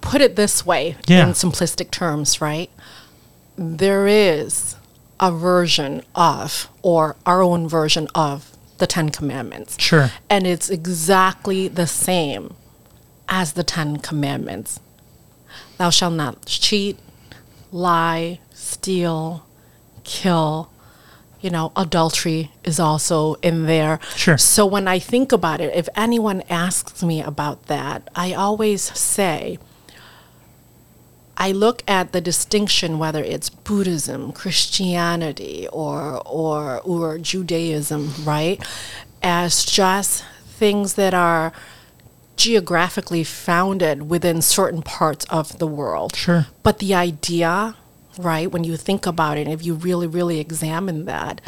Put 0.00 0.20
it 0.22 0.36
this 0.36 0.64
way 0.64 0.96
Yeah. 1.06 1.26
in 1.26 1.32
simplistic 1.34 1.90
terms, 1.90 2.40
right? 2.40 2.70
There 3.56 4.06
is 4.06 4.76
a 5.18 5.30
version 5.30 6.02
of, 6.14 6.68
or 6.82 7.16
our 7.26 7.42
own 7.42 7.68
version 7.68 8.08
of, 8.14 8.56
the 8.78 8.86
Ten 8.86 9.10
Commandments. 9.10 9.76
Sure. 9.78 10.10
And 10.30 10.46
it's 10.46 10.70
exactly 10.70 11.68
the 11.68 11.86
same 11.86 12.54
as 13.28 13.52
the 13.52 13.62
Ten 13.62 13.98
Commandments. 13.98 14.80
Thou 15.76 15.90
shalt 15.90 16.14
not 16.14 16.46
cheat, 16.46 16.98
lie, 17.70 18.40
steal, 18.54 19.44
kill. 20.04 20.70
You 21.40 21.50
know, 21.50 21.72
adultery 21.74 22.50
is 22.64 22.78
also 22.78 23.34
in 23.36 23.66
there. 23.66 23.98
Sure. 24.14 24.36
So 24.36 24.66
when 24.66 24.86
I 24.86 24.98
think 24.98 25.32
about 25.32 25.60
it, 25.60 25.74
if 25.74 25.88
anyone 25.96 26.42
asks 26.50 27.02
me 27.02 27.22
about 27.22 27.66
that, 27.66 28.08
I 28.14 28.34
always 28.34 28.82
say, 28.98 29.58
I 31.38 31.52
look 31.52 31.82
at 31.88 32.12
the 32.12 32.20
distinction 32.20 32.98
whether 32.98 33.24
it's 33.24 33.48
Buddhism, 33.48 34.32
Christianity, 34.32 35.66
or 35.72 36.20
or 36.26 36.80
or 36.80 37.16
Judaism, 37.16 38.12
right, 38.24 38.62
as 39.22 39.64
just 39.64 40.22
things 40.46 40.94
that 40.94 41.14
are 41.14 41.52
geographically 42.36 43.24
founded 43.24 44.10
within 44.10 44.42
certain 44.42 44.82
parts 44.82 45.24
of 45.30 45.58
the 45.58 45.66
world. 45.66 46.14
Sure. 46.14 46.46
But 46.62 46.78
the 46.78 46.94
idea, 46.94 47.76
right, 48.18 48.50
when 48.50 48.64
you 48.64 48.76
think 48.76 49.06
about 49.06 49.38
it, 49.38 49.48
if 49.48 49.64
you 49.64 49.74
really, 49.74 50.06
really 50.06 50.40
examine 50.40 51.04
that, 51.06 51.40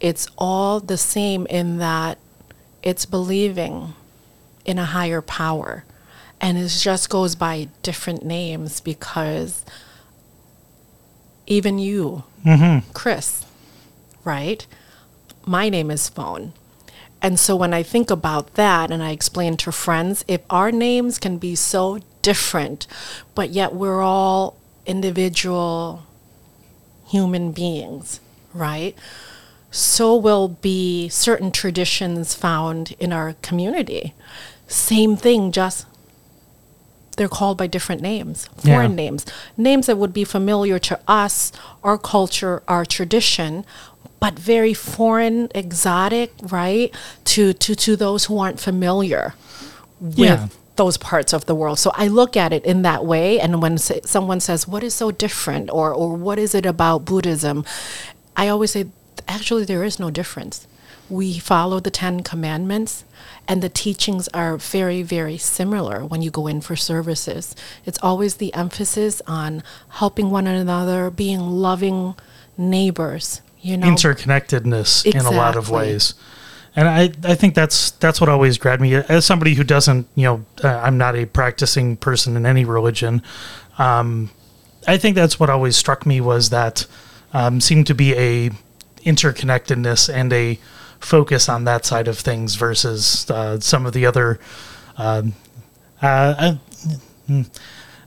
it's 0.00 0.28
all 0.38 0.80
the 0.80 0.96
same 0.96 1.46
in 1.46 1.78
that 1.78 2.18
it's 2.82 3.06
believing 3.06 3.94
in 4.64 4.78
a 4.78 4.84
higher 4.84 5.22
power. 5.22 5.84
And 6.40 6.56
it 6.56 6.68
just 6.68 7.10
goes 7.10 7.34
by 7.34 7.68
different 7.82 8.24
names 8.24 8.80
because 8.80 9.64
even 11.46 11.78
you, 11.78 12.24
mm-hmm. 12.44 12.90
Chris, 12.92 13.44
right? 14.24 14.66
My 15.44 15.68
name 15.68 15.90
is 15.90 16.08
Phone. 16.08 16.52
And 17.20 17.40
so 17.40 17.56
when 17.56 17.74
I 17.74 17.82
think 17.82 18.10
about 18.10 18.54
that 18.54 18.90
and 18.92 19.02
I 19.02 19.10
explain 19.10 19.56
to 19.58 19.72
friends, 19.72 20.24
if 20.28 20.42
our 20.50 20.70
names 20.70 21.18
can 21.18 21.38
be 21.38 21.56
so 21.56 21.98
different, 22.22 22.86
but 23.34 23.50
yet 23.50 23.74
we're 23.74 24.02
all 24.02 24.57
individual 24.88 26.02
human 27.06 27.52
beings, 27.52 28.20
right? 28.52 28.96
So 29.70 30.16
will 30.16 30.48
be 30.48 31.08
certain 31.10 31.52
traditions 31.52 32.34
found 32.34 32.94
in 32.98 33.12
our 33.12 33.34
community. 33.42 34.14
Same 34.66 35.16
thing, 35.16 35.52
just 35.52 35.86
they're 37.16 37.28
called 37.28 37.58
by 37.58 37.66
different 37.66 38.00
names, 38.00 38.48
Yeah. 38.62 38.74
foreign 38.74 38.94
names, 38.94 39.26
names 39.56 39.86
that 39.86 39.98
would 39.98 40.12
be 40.12 40.24
familiar 40.24 40.78
to 40.78 40.98
us, 41.08 41.52
our 41.82 41.98
culture, 41.98 42.62
our 42.68 42.84
tradition, 42.86 43.64
but 44.20 44.38
very 44.38 44.72
foreign, 44.74 45.48
exotic, 45.54 46.32
right? 46.42 46.92
To 47.24 47.52
to 47.52 47.74
to 47.74 47.96
those 47.96 48.24
who 48.26 48.38
aren't 48.38 48.60
familiar 48.60 49.34
with 50.00 50.18
Yeah. 50.18 50.48
Those 50.78 50.96
parts 50.96 51.34
of 51.34 51.44
the 51.44 51.54
world. 51.54 51.78
So 51.78 51.92
I 51.94 52.08
look 52.08 52.36
at 52.36 52.54
it 52.54 52.64
in 52.64 52.80
that 52.82 53.04
way, 53.04 53.38
and 53.38 53.60
when 53.60 53.76
sa- 53.76 54.00
someone 54.04 54.40
says, 54.40 54.66
"What 54.66 54.82
is 54.82 54.94
so 54.94 55.10
different?" 55.10 55.68
or 55.70 55.92
or 55.92 56.16
"What 56.16 56.38
is 56.38 56.54
it 56.54 56.64
about 56.64 57.04
Buddhism?" 57.04 57.66
I 58.34 58.48
always 58.48 58.70
say, 58.70 58.86
actually, 59.26 59.64
there 59.64 59.84
is 59.84 59.98
no 59.98 60.10
difference. 60.10 60.66
We 61.10 61.38
follow 61.38 61.80
the 61.80 61.90
Ten 61.90 62.22
Commandments, 62.22 63.04
and 63.46 63.62
the 63.62 63.68
teachings 63.68 64.28
are 64.28 64.56
very, 64.56 65.02
very 65.02 65.38
similar 65.38 66.04
when 66.04 66.22
you 66.22 66.30
go 66.30 66.46
in 66.46 66.60
for 66.60 66.76
services. 66.76 67.54
It's 67.84 67.98
always 68.02 68.36
the 68.36 68.52
emphasis 68.54 69.20
on 69.26 69.62
helping 69.88 70.30
one 70.30 70.46
another, 70.46 71.10
being 71.10 71.40
loving 71.40 72.14
neighbors. 72.56 73.40
You 73.60 73.76
know, 73.76 73.88
interconnectedness 73.88 75.04
in 75.04 75.26
a 75.26 75.30
lot 75.30 75.56
of 75.56 75.70
ways. 75.70 76.14
And 76.76 76.88
I, 76.88 77.12
I 77.24 77.34
think 77.34 77.54
that's 77.54 77.90
that's 77.92 78.20
what 78.20 78.28
always 78.28 78.58
grabbed 78.58 78.82
me 78.82 78.94
as 78.94 79.24
somebody 79.24 79.54
who 79.54 79.64
doesn't 79.64 80.06
you 80.14 80.24
know 80.24 80.44
uh, 80.62 80.68
I'm 80.68 80.98
not 80.98 81.16
a 81.16 81.26
practicing 81.26 81.96
person 81.96 82.36
in 82.36 82.46
any 82.46 82.64
religion. 82.64 83.22
Um, 83.78 84.30
I 84.86 84.96
think 84.96 85.16
that's 85.16 85.38
what 85.40 85.50
always 85.50 85.76
struck 85.76 86.06
me 86.06 86.20
was 86.20 86.50
that 86.50 86.86
um, 87.32 87.60
seemed 87.60 87.86
to 87.88 87.94
be 87.94 88.14
a 88.14 88.50
interconnectedness 89.04 90.12
and 90.12 90.32
a 90.32 90.58
focus 91.00 91.48
on 91.48 91.64
that 91.64 91.84
side 91.84 92.08
of 92.08 92.18
things 92.18 92.54
versus 92.54 93.30
uh, 93.30 93.60
some 93.60 93.86
of 93.86 93.92
the 93.92 94.06
other. 94.06 94.38
Uh, 94.96 95.22
mm, 96.02 97.48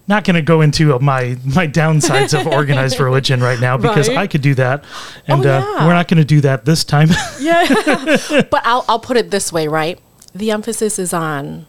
not 0.08 0.24
going 0.24 0.36
to 0.36 0.41
go 0.41 0.62
into 0.62 0.98
my 1.00 1.38
my 1.46 1.67
downsides 1.67 2.38
of 2.39 2.48
organized 2.48 3.00
religion 3.08 3.39
right 3.41 3.60
now 3.60 3.77
because 3.77 4.08
Right. 4.10 4.17
I 4.17 4.27
could 4.27 4.41
do 4.41 4.55
that, 4.55 4.84
and 5.27 5.46
Oh, 5.46 5.50
uh, 5.50 5.86
we're 5.86 5.93
not 5.93 6.08
going 6.08 6.17
to 6.17 6.25
do 6.25 6.41
that 6.41 6.65
this 6.65 6.84
time. 6.84 7.10
Yeah. 7.39 7.67
but 8.51 8.62
I'll, 8.65 8.86
I'll 8.88 9.00
put 9.00 9.17
it 9.17 9.31
this 9.31 9.51
way, 9.53 9.67
right? 9.67 10.00
The 10.34 10.51
emphasis 10.51 11.00
is 11.00 11.13
on 11.13 11.65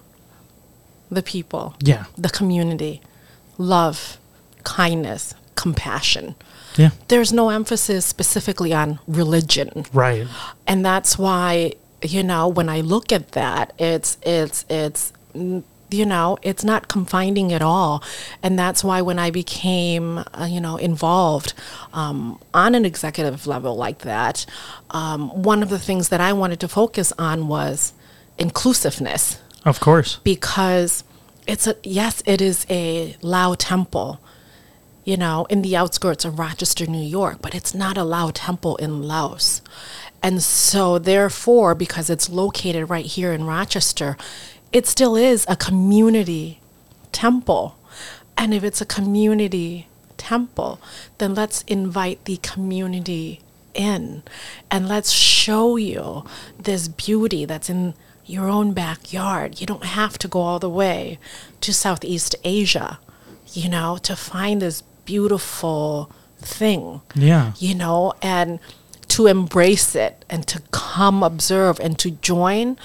the 1.11 1.23
people, 1.23 1.75
yeah, 1.81 2.05
the 2.17 2.29
community, 2.31 3.01
love, 3.59 4.19
kindness, 4.65 5.35
compassion. 5.55 6.35
Yeah. 6.77 6.91
There's 7.09 7.33
no 7.33 7.51
emphasis 7.51 8.07
specifically 8.07 8.73
on 8.73 8.99
religion. 9.07 9.85
Right. 9.93 10.27
And 10.67 10.85
that's 10.85 11.19
why, 11.19 11.75
you 12.03 12.23
know, 12.23 12.49
when 12.49 12.69
I 12.71 12.81
look 12.81 13.13
at 13.13 13.33
that, 13.33 13.73
it's 13.79 14.17
it's 14.23 14.65
it's 14.71 15.13
mm, 15.35 15.63
you 15.93 16.07
know, 16.07 16.39
it's 16.43 16.65
not 16.65 16.89
confining 16.89 17.53
at 17.53 17.63
all. 17.63 18.03
And 18.43 18.59
that's 18.59 18.83
why 18.85 19.01
when 19.03 19.19
I 19.19 19.31
became, 19.31 20.19
uh, 20.19 20.49
you 20.49 20.61
know, 20.61 20.77
involved 20.77 21.55
um, 21.93 22.39
on 22.55 22.75
an 22.75 22.85
executive 22.85 23.47
level 23.47 23.77
like 23.77 24.01
that, 24.01 24.47
um, 24.91 25.31
one 25.43 25.63
of 25.63 25.69
the 25.69 25.79
things 25.79 26.09
that 26.11 26.21
I 26.21 26.33
wanted 26.33 26.61
to 26.61 26.69
focus 26.69 27.13
on 27.19 27.49
was 27.49 27.93
inclusiveness 28.39 29.39
Of 29.65 29.81
course. 29.81 30.19
because 30.25 31.05
it's 31.47 31.67
a 31.67 31.77
yes, 31.83 32.23
it 32.27 32.41
is 32.41 32.67
a 32.71 33.17
Lao 33.23 33.55
temple, 33.55 34.21
you 35.05 35.17
know, 35.17 35.47
in 35.51 35.63
the 35.63 35.77
outskirts 35.77 36.25
of 36.25 36.39
Rochester, 36.39 36.87
New 36.87 37.03
York, 37.05 37.39
but 37.43 37.55
it's 37.55 37.75
not 37.75 37.97
a 37.99 38.05
Lao 38.05 38.31
temple 38.33 38.77
in 38.77 39.03
Laos. 39.03 39.61
And 40.23 40.41
so 40.41 40.99
therefore, 41.01 41.75
because 41.75 42.09
it's 42.09 42.31
located 42.31 42.89
right 42.89 43.05
here 43.07 43.33
in 43.33 43.45
Rochester, 43.45 44.17
it 44.73 44.87
still 44.87 45.17
is 45.17 45.45
a 45.49 45.57
community 45.57 46.61
temple. 47.13 47.77
And 48.37 48.55
if 48.55 48.65
it's 48.65 48.81
a 48.81 48.87
community 48.87 49.87
temple, 50.17 50.81
then 51.19 51.35
let's 51.35 51.63
invite 51.63 52.25
the 52.25 52.39
community 52.39 53.41
in 53.75 54.23
and 54.71 54.89
let's 54.89 55.11
show 55.11 55.77
you 55.77 56.25
this 56.59 56.89
beauty 56.89 57.45
that's 57.45 57.71
in 57.71 57.95
your 58.27 58.49
own 58.49 58.73
backyard. 58.73 59.61
You 59.61 59.67
don't 59.67 59.85
have 59.85 60.19
to 60.19 60.29
go 60.29 60.41
all 60.41 60.59
the 60.59 60.71
way 60.71 61.19
to 61.61 61.73
Southeast 61.73 62.35
Asia, 62.45 62.99
you 63.53 63.69
know, 63.69 63.99
to 64.03 64.15
find 64.17 64.63
this 64.63 64.83
beautiful 65.05 66.11
thing 66.39 67.01
Yeah. 67.15 67.53
you 67.59 67.75
know, 67.75 68.15
and 68.23 68.59
to 69.09 69.27
embrace 69.27 69.95
it 69.95 70.25
and 70.31 70.47
to 70.47 70.61
come 70.71 71.23
observe 71.23 71.79
and 71.81 71.99
to 71.99 72.13
join 72.13 72.79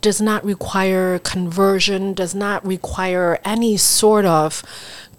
does 0.00 0.20
not 0.20 0.44
require 0.44 1.18
conversion, 1.18 2.14
does 2.14 2.34
not 2.34 2.64
require 2.66 3.38
any 3.44 3.76
sort 3.76 4.24
of 4.24 4.62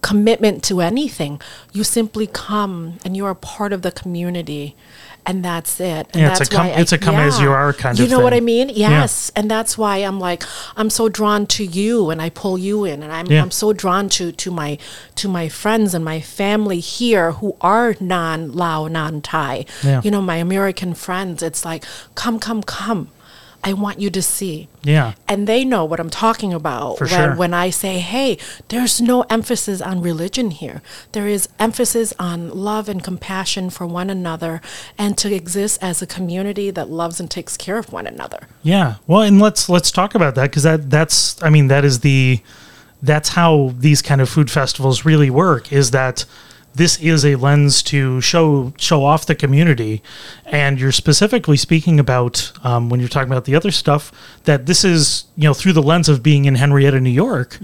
commitment 0.02 0.64
to 0.64 0.80
anything. 0.80 1.42
You 1.74 1.84
simply 1.84 2.28
come 2.28 2.98
and 3.04 3.18
you 3.18 3.26
are 3.26 3.36
part 3.36 3.74
of 3.74 3.82
the 3.82 3.92
community. 3.92 4.76
And 5.26 5.44
that's 5.44 5.80
it. 5.82 6.08
And 6.14 6.22
Yeah, 6.22 6.30
it's 6.32 6.38
a 6.38 6.40
that's 6.40 6.50
come- 6.50 6.66
I- 6.68 6.70
it's 6.70 6.92
a 6.94 6.98
come 6.98 7.16
as 7.16 7.40
you 7.42 7.52
are 7.52 7.74
kind 7.74 8.00
you 8.00 8.06
of 8.06 8.10
You 8.10 8.16
know 8.18 8.24
what 8.24 8.32
thing. 8.32 8.42
I 8.42 8.46
mean? 8.46 8.70
Yeah. 8.70 8.90
Yes. 9.02 9.32
And 9.36 9.52
that's 9.52 9.78
why 9.78 9.98
I'm 9.98 10.18
like, 10.20 10.44
I'm 10.78 10.90
so 10.90 11.10
drawn 11.10 11.46
to 11.48 11.66
you 11.66 12.10
and 12.10 12.22
I 12.22 12.30
pull 12.30 12.58
you 12.58 12.86
in 12.86 13.04
and 13.04 13.12
I'm, 13.12 13.28
Yeah. 13.28 13.42
I'm 13.44 13.52
so 13.52 13.74
drawn 13.74 14.08
to, 14.10 14.32
to 14.32 14.50
my, 14.50 14.78
to 15.16 15.28
my 15.28 15.50
friends 15.50 15.94
and 15.94 16.04
my 16.06 16.22
family 16.22 16.80
here 16.80 17.34
who 17.34 17.58
are 17.60 17.96
non-Lao, 18.00 18.88
non-Thai. 18.88 19.66
Yeah. 19.84 20.02
You 20.04 20.10
know, 20.10 20.22
my 20.22 20.38
American 20.38 20.94
friends, 20.94 21.44
it's 21.44 21.66
like, 21.66 21.84
come, 22.16 22.40
come, 22.40 22.64
come. 22.64 23.10
I 23.64 23.74
want 23.74 24.00
you 24.00 24.10
to 24.10 24.22
see. 24.22 24.70
Yeah. 24.84 25.14
And 25.28 25.48
they 25.48 25.66
know 25.66 25.84
what 25.84 26.00
I'm 26.00 26.10
talking 26.10 26.54
about 26.54 26.98
For 26.98 27.06
when, 27.06 27.14
sure. 27.14 27.36
when 27.36 27.54
I 27.54 27.70
say, 27.70 28.00
hey, 28.00 28.38
there's 28.70 29.02
no 29.02 29.24
emphasis 29.24 29.82
on 29.82 30.02
religion 30.02 30.52
here. 30.52 30.82
There 31.12 31.28
is 31.28 31.50
emphasis 31.60 32.14
on 32.20 32.50
love 32.50 32.88
and 32.88 33.04
compassion 33.04 33.70
for 33.70 33.86
one 33.86 34.10
another 34.10 34.62
and 34.98 35.18
to 35.18 35.34
exist 35.34 35.80
as 35.82 36.02
a 36.02 36.08
community 36.08 36.72
that 36.72 36.90
loves 36.90 37.20
and 37.20 37.30
takes 37.30 37.58
care 37.58 37.78
of 37.78 37.92
one 37.92 38.08
another. 38.08 38.48
Yeah. 38.64 38.96
Well, 39.08 39.22
and 39.22 39.40
let's 39.42 39.68
let's 39.68 39.92
talk 39.92 40.16
about 40.16 40.36
that 40.36 40.50
because 40.50 40.64
that 40.64 40.90
that's 40.90 41.42
I 41.44 41.50
mean 41.50 41.68
that 41.68 41.84
is 41.84 42.00
the 42.00 42.42
that's 43.02 43.30
how 43.30 43.74
these 43.78 44.02
kind 44.02 44.22
of 44.22 44.30
food 44.30 44.50
festivals 44.52 45.06
really 45.06 45.30
work 45.30 45.72
is 45.72 45.92
that 45.92 46.26
this 46.76 47.00
is 47.00 47.26
a 47.26 47.36
lens 47.36 47.82
to 47.84 48.22
show 48.22 48.74
show 48.78 49.04
off 49.04 49.26
the 49.26 49.36
community. 49.36 50.02
And 50.46 50.80
you're 50.80 50.92
specifically 50.92 51.58
speaking 51.58 52.00
about 52.00 52.52
um, 52.64 52.90
when 52.90 53.00
you're 53.00 53.10
talking 53.10 53.32
about 53.32 53.46
the 53.46 53.56
other 53.56 53.72
stuff 53.72 54.12
that 54.46 54.66
this 54.66 54.84
is 54.84 55.26
you 55.36 55.46
know 55.46 55.54
through 55.54 55.74
the 55.74 55.84
lens 55.84 56.10
of 56.10 56.24
being 56.24 56.46
in 56.46 56.56
henrietta 56.56 57.00
new 57.00 57.10
york 57.10 57.58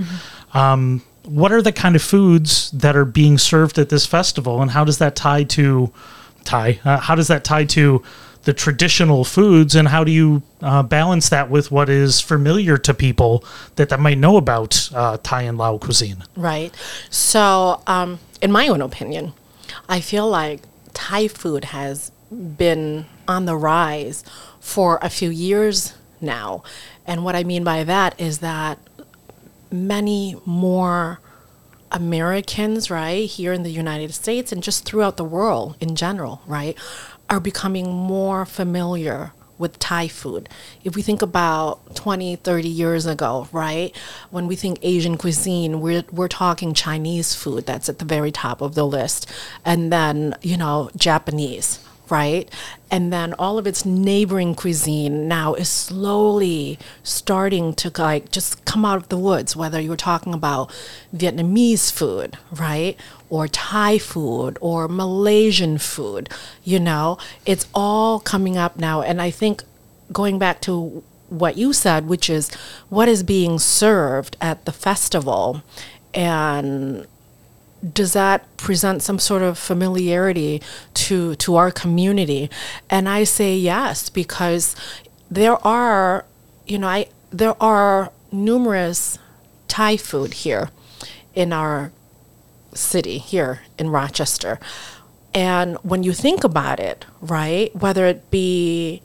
um, 0.53 1.01
what 1.25 1.51
are 1.51 1.61
the 1.61 1.71
kind 1.71 1.95
of 1.95 2.01
foods 2.01 2.71
that 2.71 2.95
are 2.95 3.05
being 3.05 3.37
served 3.37 3.77
at 3.77 3.89
this 3.89 4.05
festival? 4.05 4.61
And 4.61 4.71
how 4.71 4.83
does 4.83 4.97
that 4.99 5.15
tie 5.15 5.43
to 5.43 5.91
tie 6.43 6.79
uh, 6.85 6.99
how 6.99 7.15
does 7.15 7.27
that 7.27 7.43
tie 7.43 7.65
to 7.65 8.03
the 8.43 8.53
traditional 8.53 9.23
foods? 9.23 9.75
And 9.75 9.87
how 9.87 10.03
do 10.03 10.11
you 10.11 10.43
uh, 10.61 10.83
balance 10.83 11.29
that 11.29 11.49
with 11.49 11.71
what 11.71 11.89
is 11.89 12.21
familiar 12.21 12.77
to 12.77 12.93
people 12.93 13.43
that, 13.75 13.89
that 13.89 13.99
might 13.99 14.19
know 14.19 14.37
about 14.37 14.89
uh, 14.93 15.17
thai 15.23 15.43
and 15.43 15.57
lao 15.57 15.77
cuisine? 15.77 16.23
Right. 16.35 16.73
So, 17.09 17.81
um, 17.87 18.19
in 18.45 18.51
my 18.51 18.67
own 18.67 18.79
opinion, 18.79 19.33
I 19.89 19.99
feel 19.99 20.29
like 20.29 20.61
Thai 20.93 21.27
food 21.27 21.65
has 21.65 22.11
been 22.31 23.07
on 23.27 23.45
the 23.47 23.57
rise 23.57 24.23
for 24.59 24.99
a 25.01 25.09
few 25.09 25.31
years 25.31 25.95
now. 26.21 26.61
And 27.07 27.25
what 27.25 27.35
I 27.35 27.43
mean 27.43 27.63
by 27.63 27.83
that 27.85 28.13
is 28.21 28.37
that 28.39 28.77
many 29.71 30.35
more 30.45 31.19
Americans, 31.91 32.91
right, 32.91 33.27
here 33.27 33.51
in 33.51 33.63
the 33.63 33.71
United 33.71 34.13
States 34.13 34.51
and 34.51 34.61
just 34.61 34.85
throughout 34.85 35.17
the 35.17 35.25
world 35.25 35.75
in 35.79 35.95
general, 35.95 36.43
right, 36.45 36.77
are 37.27 37.39
becoming 37.39 37.91
more 37.91 38.45
familiar 38.45 39.33
with 39.57 39.79
Thai 39.79 40.07
food. 40.07 40.49
If 40.83 40.95
we 40.95 41.01
think 41.01 41.21
about 41.21 41.95
20, 41.95 42.37
30 42.37 42.67
years 42.67 43.05
ago, 43.05 43.47
right, 43.51 43.95
when 44.31 44.47
we 44.47 44.55
think 44.55 44.79
Asian 44.81 45.17
cuisine, 45.17 45.81
we're, 45.81 46.03
we're 46.11 46.27
talking 46.27 46.73
Chinese 46.73 47.35
food, 47.35 47.65
that's 47.65 47.89
at 47.89 47.99
the 47.99 48.05
very 48.05 48.31
top 48.31 48.61
of 48.61 48.75
the 48.75 48.85
list. 48.85 49.29
And 49.63 49.91
then, 49.91 50.35
you 50.41 50.57
know, 50.57 50.89
Japanese, 50.95 51.79
right? 52.09 52.49
And 52.91 53.11
then 53.11 53.33
all 53.33 53.57
of 53.57 53.65
its 53.65 53.85
neighboring 53.85 54.55
cuisine 54.55 55.27
now 55.27 55.53
is 55.53 55.69
slowly 55.69 56.77
starting 57.03 57.73
to 57.75 57.91
like 57.97 58.31
just 58.31 58.63
come 58.65 58.85
out 58.85 58.97
of 58.97 59.09
the 59.09 59.17
woods, 59.17 59.55
whether 59.55 59.79
you're 59.79 59.95
talking 59.95 60.33
about 60.33 60.71
Vietnamese 61.15 61.91
food, 61.91 62.37
right? 62.51 62.97
Or 63.35 63.49
Thai 63.49 63.97
food 63.97 64.57
or 64.61 64.87
Malaysian 64.87 65.77
food, 65.77 66.29
you 66.63 66.79
know, 66.79 67.17
it's 67.45 67.67
all 67.73 68.21
coming 68.21 68.55
up 68.55 68.77
now. 68.77 69.01
And 69.01 69.21
I 69.21 69.29
think 69.29 69.63
going 70.13 70.39
back 70.39 70.61
to 70.61 71.03
what 71.27 71.57
you 71.57 71.73
said, 71.73 72.07
which 72.07 72.29
is 72.29 72.49
what 72.87 73.09
is 73.09 73.23
being 73.23 73.59
served 73.59 74.37
at 74.39 74.63
the 74.63 74.71
festival? 74.71 75.63
And 76.13 77.05
does 77.93 78.13
that 78.13 78.55
present 78.55 79.03
some 79.03 79.19
sort 79.19 79.41
of 79.41 79.57
familiarity 79.57 80.61
to 80.93 81.35
to 81.35 81.55
our 81.55 81.71
community? 81.71 82.49
And 82.89 83.09
i 83.09 83.25
say 83.25 83.55
yes 83.57 84.09
because 84.09 84.75
there 85.29 85.57
are 85.67 86.25
you 86.65 86.79
know 86.79 86.87
i 86.87 87.07
there 87.31 87.61
are 87.61 88.11
numerous 88.31 89.19
thai 89.67 89.97
food 89.97 90.33
here 90.45 90.69
in 91.35 91.51
our 91.53 91.91
city 92.75 93.17
here 93.17 93.61
in 93.77 93.89
rochester. 93.89 94.59
And 95.33 95.75
when 95.83 96.03
you 96.03 96.13
think 96.13 96.43
about 96.43 96.79
it 96.79 97.05
right 97.21 97.75
whether 97.75 98.05
it 98.05 98.29
be 98.31 99.01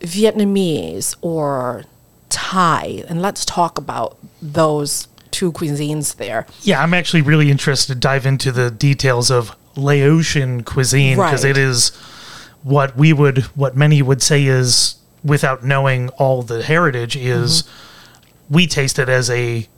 vietnamese 0.00 1.14
or 1.20 1.84
thai 2.28 3.04
and 3.08 3.20
let's 3.20 3.44
talk 3.44 3.78
about 3.78 4.16
those 4.40 5.08
two 5.30 5.52
cuisines 5.52 6.16
there. 6.16 6.46
Yeah 6.62 6.82
i'm 6.82 6.94
actually 6.94 7.22
really 7.22 7.50
interested 7.50 7.92
to 7.94 7.98
dive 7.98 8.26
into 8.26 8.52
the 8.52 8.70
details 8.70 9.30
of 9.30 9.54
laotian 9.76 10.62
cuisine 10.64 11.16
because 11.16 11.44
Right. 11.44 11.50
it 11.50 11.58
is 11.58 11.90
what 12.62 12.96
we 12.96 13.12
would 13.12 13.38
what 13.56 13.76
many 13.76 14.02
would 14.02 14.22
say 14.22 14.44
is 14.44 14.96
without 15.24 15.64
knowing 15.64 16.08
all 16.10 16.42
the 16.42 16.62
heritage 16.62 17.16
is 17.16 17.62
mm-hmm. 17.62 18.54
we 18.54 18.66
taste 18.66 18.98
it 18.98 19.08
as 19.08 19.30
a 19.30 19.68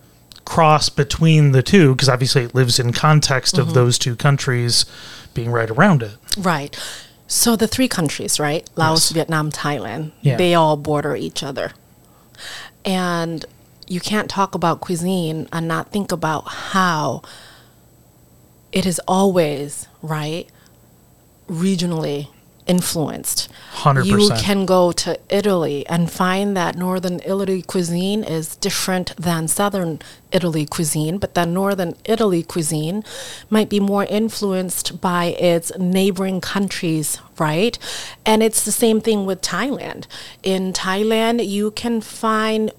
cross 0.51 0.89
between 0.89 1.53
the 1.53 1.63
two 1.63 1.95
because 1.95 2.09
obviously 2.09 2.43
it 2.43 2.55
lives 2.57 2.81
in 2.81 2.93
context 2.93 3.57
of 3.57 3.67
mm-hmm. 3.67 3.75
those 3.75 3.99
two 3.99 4.17
countries 4.17 4.85
being 5.33 5.53
right 5.53 5.71
around 5.71 6.03
it 6.03 6.17
Right. 6.37 6.77
So 7.27 7.57
the 7.57 7.69
three 7.69 7.89
countries, 7.89 8.41
right? 8.41 8.69
Laos, 8.77 9.11
Yes. 9.11 9.13
Vietnam, 9.13 9.51
Thailand, 9.51 10.13
Yeah. 10.21 10.37
they 10.37 10.55
all 10.55 10.77
border 10.77 11.15
each 11.17 11.43
other. 11.43 11.73
And 12.85 13.45
you 13.87 14.01
can't 14.01 14.29
talk 14.29 14.55
about 14.55 14.81
cuisine 14.81 15.49
and 15.53 15.69
not 15.69 15.93
think 15.93 16.13
about 16.13 16.49
how 16.49 17.23
it 18.73 18.87
is 18.87 19.01
always, 19.07 19.87
right, 20.03 20.49
regionally 21.49 22.29
influenced. 22.71 23.49
100%. 23.75 24.07
You 24.07 24.31
can 24.41 24.65
go 24.65 24.93
to 24.93 25.19
Italy 25.29 25.85
and 25.89 26.09
find 26.09 26.57
that 26.57 26.77
northern 26.77 27.19
Italy 27.21 27.63
cuisine 27.63 28.23
is 28.23 28.55
different 28.57 29.09
than 29.17 29.49
southern 29.49 29.99
Italy 30.31 30.67
cuisine, 30.67 31.19
but 31.19 31.35
that 31.35 31.49
northern 31.49 31.97
Italy 32.05 32.45
cuisine 32.45 33.03
might 33.49 33.69
be 33.69 33.81
more 33.81 34.05
influenced 34.05 35.01
by 35.01 35.25
its 35.51 35.73
neighboring 35.79 36.41
countries, 36.41 37.19
right? 37.41 37.77
And 38.25 38.41
it's 38.41 38.65
the 38.65 38.73
same 38.85 39.01
thing 39.01 39.27
with 39.27 39.43
Thailand. 39.43 40.07
In 40.45 40.73
Thailand, 40.73 41.47
you 41.49 41.73
can 41.73 42.01
find 42.01 42.71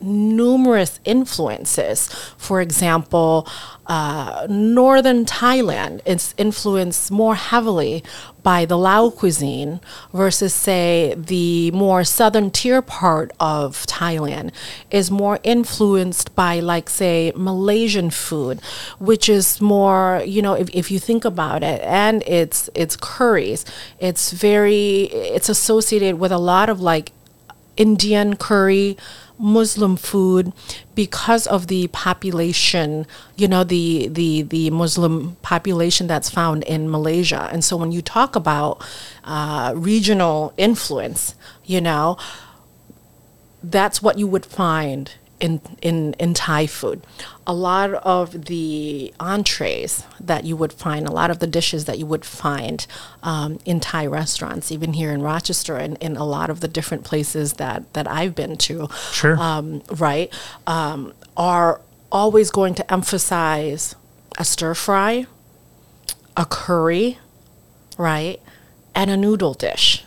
numerous 0.00 1.00
influences. 1.04 2.08
For 2.36 2.60
example, 2.60 3.48
uh, 3.86 4.46
northern 4.50 5.24
Thailand 5.24 6.00
is 6.04 6.34
influenced 6.36 7.10
more 7.10 7.34
heavily 7.34 8.04
by 8.42 8.64
the 8.64 8.76
Lao 8.76 9.10
cuisine 9.10 9.80
versus, 10.12 10.54
say, 10.54 11.14
the 11.16 11.70
more 11.70 12.04
southern 12.04 12.50
tier 12.50 12.82
part 12.82 13.32
of 13.40 13.86
Thailand 13.86 14.52
is 14.90 15.10
more 15.10 15.38
influenced 15.42 16.34
by, 16.34 16.60
like, 16.60 16.88
say, 16.88 17.32
Malaysian 17.34 18.10
food, 18.10 18.60
which 18.98 19.28
is 19.28 19.60
more, 19.60 20.22
you 20.24 20.42
know, 20.42 20.54
if, 20.54 20.68
if 20.70 20.90
you 20.90 20.98
think 20.98 21.24
about 21.24 21.62
it, 21.62 21.80
and 21.82 22.22
it's 22.26 22.70
it's 22.74 22.96
curries. 22.96 23.64
It's 23.98 24.32
very 24.32 25.04
it's 25.04 25.48
associated 25.48 26.18
with 26.18 26.32
a 26.32 26.38
lot 26.38 26.68
of 26.68 26.80
like 26.80 27.12
Indian 27.76 28.36
curry, 28.36 28.96
Muslim 29.38 29.96
food 29.96 30.52
because 30.94 31.46
of 31.46 31.68
the 31.68 31.88
population, 31.88 33.06
you 33.36 33.48
know, 33.48 33.64
the 33.64 34.08
the 34.08 34.42
the 34.42 34.70
Muslim 34.70 35.36
population 35.42 36.06
that's 36.06 36.28
found 36.28 36.64
in 36.64 36.90
Malaysia. 36.90 37.48
And 37.52 37.64
so 37.64 37.76
when 37.76 37.92
you 37.92 38.02
talk 38.02 38.36
about 38.36 38.84
uh, 39.24 39.72
regional 39.76 40.52
influence, 40.56 41.34
you 41.64 41.80
know, 41.80 42.18
that's 43.62 44.02
what 44.02 44.18
you 44.18 44.26
would 44.26 44.46
find 44.46 45.12
in, 45.40 45.60
in, 45.82 46.14
in 46.14 46.34
Thai 46.34 46.66
food. 46.66 47.02
A 47.46 47.54
lot 47.54 47.94
of 47.94 48.46
the 48.46 49.12
entrees 49.20 50.04
that 50.20 50.44
you 50.44 50.56
would 50.56 50.72
find, 50.72 51.06
a 51.06 51.12
lot 51.12 51.30
of 51.30 51.38
the 51.38 51.46
dishes 51.46 51.84
that 51.86 51.98
you 51.98 52.06
would 52.06 52.24
find 52.24 52.86
um, 53.22 53.58
in 53.64 53.80
Thai 53.80 54.06
restaurants, 54.06 54.70
even 54.72 54.92
here 54.94 55.12
in 55.12 55.22
Rochester 55.22 55.76
and 55.76 55.96
in 55.98 56.16
a 56.16 56.24
lot 56.24 56.50
of 56.50 56.60
the 56.60 56.68
different 56.68 57.04
places 57.04 57.54
that, 57.54 57.92
that 57.94 58.06
I've 58.08 58.34
been 58.34 58.56
to, 58.58 58.88
Sure. 59.12 59.36
um, 59.38 59.82
right, 59.96 60.32
um, 60.66 61.12
are 61.36 61.80
always 62.10 62.50
going 62.50 62.74
to 62.74 62.92
emphasize 62.92 63.94
a 64.38 64.44
stir 64.44 64.74
fry, 64.74 65.26
a 66.36 66.44
curry, 66.44 67.18
right, 67.96 68.40
and 68.94 69.10
a 69.10 69.16
noodle 69.16 69.54
dish. 69.54 70.04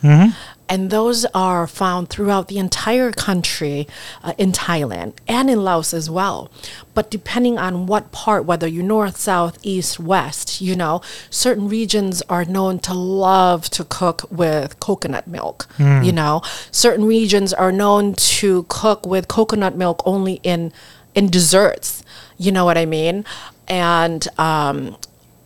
And 0.72 0.88
those 0.88 1.26
are 1.34 1.66
found 1.66 2.08
throughout 2.08 2.48
the 2.48 2.56
entire 2.56 3.12
country 3.12 3.86
uh, 4.24 4.32
in 4.38 4.52
Thailand 4.52 5.12
and 5.28 5.50
in 5.50 5.62
Laos 5.62 5.92
as 5.92 6.08
well. 6.08 6.50
But 6.94 7.10
depending 7.10 7.58
on 7.58 7.84
what 7.86 8.10
part, 8.10 8.46
whether 8.46 8.66
you're 8.66 8.82
north, 8.82 9.18
south, 9.18 9.58
east, 9.62 10.00
west, 10.00 10.62
you 10.62 10.74
know, 10.74 11.02
certain 11.28 11.68
regions 11.68 12.22
are 12.30 12.46
known 12.46 12.78
to 12.88 12.94
love 12.94 13.68
to 13.76 13.84
cook 13.84 14.24
with 14.30 14.80
coconut 14.80 15.26
milk. 15.26 15.66
You 16.06 16.12
know, 16.12 16.40
certain 16.70 17.04
regions 17.04 17.52
are 17.52 17.70
known 17.70 18.14
to 18.14 18.64
cook 18.70 19.04
with 19.06 19.28
coconut 19.28 19.76
milk 19.76 20.00
only 20.06 20.40
in 20.42 20.72
in 21.14 21.28
desserts. 21.28 22.02
You 22.38 22.50
know 22.50 22.64
what 22.64 22.78
I 22.78 22.86
mean? 22.86 23.26
And 23.68 24.26
um, 24.38 24.96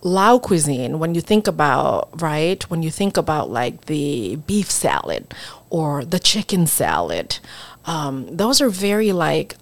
Lao 0.07 0.39
cuisine, 0.39 1.01
when 1.01 1.17
you 1.17 1.21
think 1.21 1.49
about, 1.49 2.23
right, 2.23 2.63
when 2.71 2.81
you 2.81 2.93
think 2.93 3.17
about 3.17 3.51
like 3.51 3.87
the 3.87 4.37
beef 4.37 4.71
salad 4.71 5.35
or 5.69 6.05
the 6.05 6.21
chicken 6.21 6.69
salad, 6.69 7.41
um, 7.87 8.29
those 8.31 8.61
are 8.61 8.69
very 8.69 9.11
like 9.11 9.57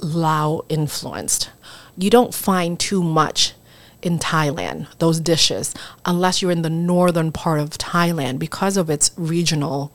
Lao 0.00 0.60
influenced. 0.68 1.48
You 1.96 2.10
don't 2.10 2.34
find 2.34 2.78
too 2.78 3.02
much 3.02 3.54
in 4.02 4.18
Thailand, 4.18 4.86
those 4.98 5.18
dishes, 5.18 5.72
unless 6.04 6.42
you're 6.42 6.50
in 6.50 6.60
the 6.60 6.68
northern 6.68 7.32
part 7.32 7.58
of 7.58 7.70
Thailand 7.70 8.38
because 8.38 8.76
of 8.76 8.90
its 8.90 9.12
regional, 9.16 9.93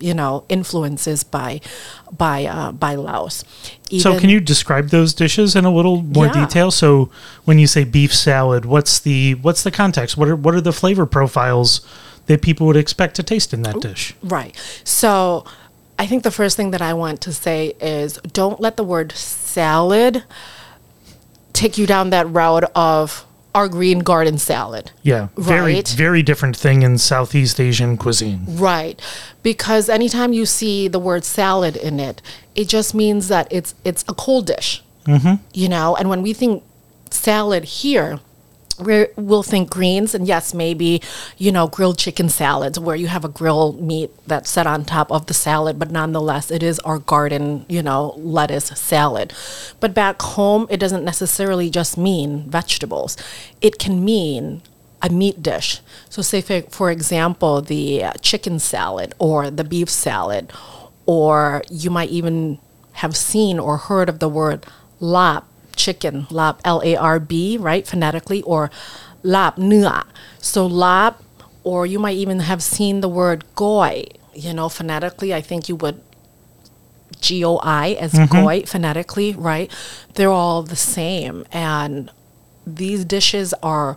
you 0.00 0.14
know, 0.14 0.44
influences 0.48 1.24
by 1.24 1.60
by 2.16 2.44
uh, 2.44 2.72
by 2.72 2.94
Laos. 2.94 3.44
so, 3.98 4.18
can 4.18 4.30
you 4.30 4.40
describe 4.40 4.88
those 4.88 5.14
dishes 5.14 5.56
in 5.56 5.64
a 5.64 5.70
little 5.72 6.02
more 6.02 6.26
Yeah. 6.26 6.46
detail? 6.46 6.70
So, 6.70 7.10
when 7.44 7.58
you 7.58 7.66
say 7.66 7.84
beef 7.84 8.14
salad, 8.14 8.64
what's 8.64 8.98
the 8.98 9.34
what's 9.36 9.62
the 9.62 9.70
context? 9.70 10.16
What 10.16 10.28
are 10.28 10.36
what 10.36 10.54
are 10.54 10.60
the 10.60 10.72
flavor 10.72 11.06
profiles 11.06 11.80
that 12.26 12.42
people 12.42 12.66
would 12.66 12.76
expect 12.76 13.16
to 13.16 13.22
taste 13.22 13.52
in 13.54 13.62
that 13.62 13.80
dish? 13.80 14.14
Right. 14.22 14.54
So 14.84 15.44
I 15.98 16.06
think 16.06 16.22
the 16.22 16.30
first 16.30 16.56
thing 16.56 16.70
that 16.72 16.82
I 16.82 16.92
want 16.94 17.20
to 17.22 17.32
say 17.32 17.74
is 17.80 18.18
don't 18.32 18.60
let 18.60 18.76
the 18.76 18.84
word 18.84 19.12
salad 19.12 20.22
take 21.54 21.76
you 21.78 21.86
down 21.86 22.10
that 22.10 22.28
route 22.30 22.70
of 22.76 23.24
our 23.54 23.68
green 23.68 24.00
garden 24.00 24.38
salad. 24.38 24.90
Yeah, 25.02 25.28
very 25.36 25.74
Right. 25.74 25.88
very 25.88 26.22
different 26.22 26.56
thing 26.56 26.82
in 26.82 26.98
Southeast 26.98 27.58
Asian 27.60 27.96
cuisine. 27.96 28.44
Right. 28.46 29.00
Because 29.42 29.88
anytime 29.88 30.32
you 30.32 30.46
see 30.46 30.88
the 30.88 30.98
word 30.98 31.24
salad 31.24 31.76
in 31.76 31.98
it, 31.98 32.20
it 32.54 32.68
just 32.68 32.94
means 32.94 33.28
that 33.28 33.48
it's 33.50 33.74
it's 33.84 34.04
a 34.08 34.14
cold 34.14 34.46
dish. 34.46 34.82
Mm-hmm. 35.06 35.34
You 35.54 35.68
know, 35.68 35.96
and 35.96 36.08
when 36.10 36.22
we 36.22 36.32
think 36.34 36.62
salad 37.10 37.64
here, 37.64 38.20
we 38.80 39.06
we'll 39.16 39.42
think 39.42 39.70
greens 39.70 40.14
and 40.14 40.26
yes, 40.26 40.54
maybe 40.54 41.02
you 41.36 41.52
know 41.52 41.66
grilled 41.66 41.98
chicken 41.98 42.28
salads 42.28 42.78
where 42.78 42.96
you 42.96 43.08
have 43.08 43.24
a 43.24 43.28
grilled 43.28 43.80
meat 43.80 44.10
that's 44.26 44.50
set 44.50 44.66
on 44.66 44.84
top 44.84 45.10
of 45.10 45.26
the 45.26 45.34
salad, 45.34 45.78
but 45.78 45.90
nonetheless, 45.90 46.50
it 46.50 46.62
is 46.62 46.78
our 46.80 46.98
garden 46.98 47.66
you 47.68 47.82
know 47.82 48.14
lettuce 48.16 48.66
salad. 48.66 49.32
But 49.80 49.94
back 49.94 50.20
home, 50.22 50.66
it 50.70 50.78
doesn't 50.78 51.04
necessarily 51.04 51.70
just 51.70 51.98
mean 51.98 52.48
vegetables; 52.50 53.16
it 53.60 53.78
can 53.78 54.04
mean 54.04 54.62
a 55.00 55.08
meat 55.08 55.42
dish. 55.42 55.80
So, 56.08 56.22
say 56.22 56.40
for, 56.40 56.62
for 56.62 56.90
example, 56.90 57.60
the 57.60 58.04
chicken 58.20 58.58
salad 58.58 59.14
or 59.18 59.50
the 59.50 59.64
beef 59.64 59.88
salad, 59.88 60.52
or 61.06 61.62
you 61.70 61.90
might 61.90 62.10
even 62.10 62.58
have 62.94 63.16
seen 63.16 63.58
or 63.58 63.76
heard 63.76 64.08
of 64.08 64.18
the 64.18 64.28
word 64.28 64.66
lap 65.00 65.46
chicken, 65.78 66.26
lap 66.30 66.60
L 66.64 66.82
A 66.84 66.96
R 66.96 67.18
B, 67.18 67.56
right, 67.56 67.86
phonetically, 67.86 68.42
or 68.42 68.70
lap 69.22 69.56
nua. 69.56 70.04
So, 70.38 70.66
lap, 70.66 71.22
or 71.64 71.86
you 71.86 71.98
might 71.98 72.16
even 72.16 72.40
have 72.40 72.62
seen 72.62 73.00
the 73.00 73.08
word 73.08 73.44
goi, 73.54 74.06
you 74.34 74.52
know, 74.52 74.68
phonetically, 74.68 75.32
I 75.32 75.40
think 75.40 75.68
you 75.68 75.76
would 75.76 76.00
G 77.20 77.44
O 77.44 77.56
I 77.62 77.96
as 78.00 78.12
mm-hmm. 78.12 78.34
goi 78.34 78.68
phonetically, 78.68 79.32
right? 79.32 79.72
They're 80.14 80.30
all 80.30 80.62
the 80.62 80.76
same. 80.76 81.44
And 81.52 82.10
these 82.66 83.04
dishes 83.04 83.54
are 83.62 83.96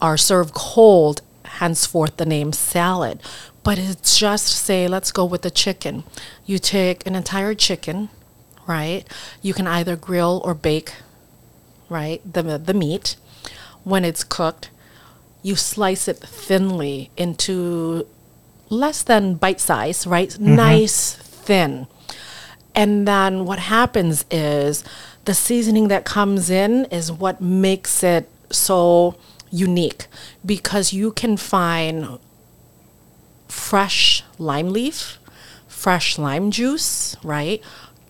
are 0.00 0.16
served 0.16 0.54
cold, 0.54 1.22
henceforth 1.44 2.16
the 2.16 2.26
name 2.26 2.52
salad. 2.52 3.20
But 3.62 3.78
it's 3.78 4.18
just 4.18 4.48
say, 4.48 4.88
let's 4.88 5.12
go 5.12 5.24
with 5.24 5.42
the 5.42 5.50
chicken. 5.50 6.04
You 6.46 6.58
take 6.58 7.06
an 7.06 7.14
entire 7.14 7.54
chicken, 7.54 8.08
right? 8.66 9.04
You 9.42 9.52
can 9.52 9.66
either 9.66 9.96
grill 9.96 10.40
or 10.44 10.54
bake, 10.54 10.94
right? 11.90 12.22
The 12.30 12.42
the 12.56 12.74
meat. 12.74 13.16
When 13.84 14.04
it's 14.04 14.24
cooked, 14.24 14.70
you 15.42 15.56
slice 15.56 16.08
it 16.08 16.18
thinly 16.18 17.10
into 17.16 18.06
less 18.68 19.02
than 19.02 19.34
bite 19.34 19.60
size, 19.60 20.06
right? 20.06 20.28
Mm-hmm. 20.28 20.54
Nice 20.54 21.14
thin. 21.16 21.86
And 22.74 23.06
then 23.06 23.44
what 23.44 23.58
happens 23.58 24.24
is 24.30 24.84
the 25.24 25.34
seasoning 25.34 25.88
that 25.88 26.04
comes 26.04 26.50
in 26.50 26.86
is 26.86 27.10
what 27.10 27.40
makes 27.40 28.02
it 28.02 28.28
so 28.50 29.16
unique 29.50 30.06
because 30.46 30.92
you 30.92 31.12
can 31.12 31.36
find 31.36 32.18
fresh 33.48 34.22
lime 34.38 34.70
leaf, 34.70 35.18
fresh 35.66 36.18
lime 36.18 36.50
juice, 36.50 37.16
right? 37.24 37.62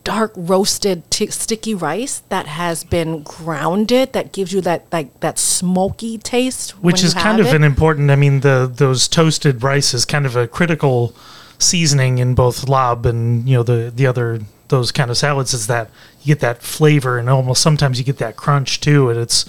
Dark 0.02 0.32
roasted 0.36 1.08
t- 1.10 1.26
sticky 1.28 1.74
rice 1.74 2.22
that 2.30 2.46
has 2.46 2.84
been 2.84 3.22
grounded 3.22 4.12
that 4.12 4.32
gives 4.32 4.52
you 4.52 4.60
that 4.62 4.86
like 4.92 5.18
that 5.20 5.38
smoky 5.38 6.18
taste 6.18 6.70
which 6.82 7.04
is 7.04 7.14
kind 7.14 7.38
of 7.40 7.46
it. 7.48 7.54
an 7.54 7.64
important 7.64 8.10
i 8.10 8.16
mean 8.16 8.40
the 8.40 8.70
those 8.72 9.06
toasted 9.08 9.62
rice 9.62 9.92
is 9.92 10.04
kind 10.04 10.24
of 10.24 10.36
a 10.36 10.48
critical 10.48 11.14
seasoning 11.58 12.18
in 12.18 12.34
both 12.34 12.66
larb 12.66 13.04
and 13.04 13.48
you 13.48 13.56
know 13.56 13.62
the 13.62 13.92
the 13.94 14.06
other 14.06 14.40
those 14.68 14.90
kind 14.90 15.10
of 15.10 15.18
salads 15.18 15.52
is 15.52 15.66
that 15.66 15.90
you 16.22 16.34
get 16.34 16.40
that 16.40 16.62
flavor 16.62 17.18
and 17.18 17.28
almost 17.28 17.60
sometimes 17.60 17.98
you 17.98 18.04
get 18.04 18.18
that 18.18 18.36
crunch 18.36 18.80
too 18.80 19.10
and 19.10 19.18
it's 19.20 19.44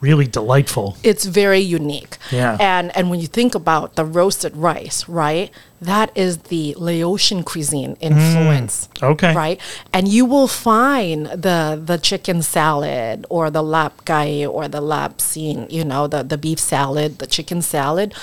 really 0.00 0.26
delightful 0.26 0.96
it's 1.02 1.24
very 1.24 1.58
unique. 1.60 2.16
Yeah. 2.30 2.56
And 2.60 2.94
and 2.96 3.10
when 3.10 3.20
you 3.20 3.26
think 3.26 3.54
about 3.54 3.96
the 3.96 4.04
roasted 4.04 4.56
rice, 4.56 5.08
right? 5.08 5.50
That 5.80 6.10
is 6.14 6.38
the 6.38 6.74
Laotian 6.78 7.42
cuisine 7.42 7.96
influence. 8.00 8.88
okay. 9.02 9.34
Right? 9.34 9.60
And 9.92 10.08
you 10.08 10.24
will 10.24 10.48
find 10.48 11.26
the 11.26 11.80
the 11.82 11.98
chicken 11.98 12.42
salad 12.42 13.26
or 13.30 13.50
the 13.50 13.62
lap 13.62 14.04
gai 14.04 14.44
or 14.46 14.68
the 14.68 14.80
lap 14.80 15.20
sin, 15.20 15.66
you 15.70 15.84
know, 15.84 16.06
the, 16.06 16.22
the 16.22 16.38
beef 16.38 16.58
salad, 16.58 17.18
the 17.18 17.26
chicken 17.26 17.62
salad. 17.62 18.14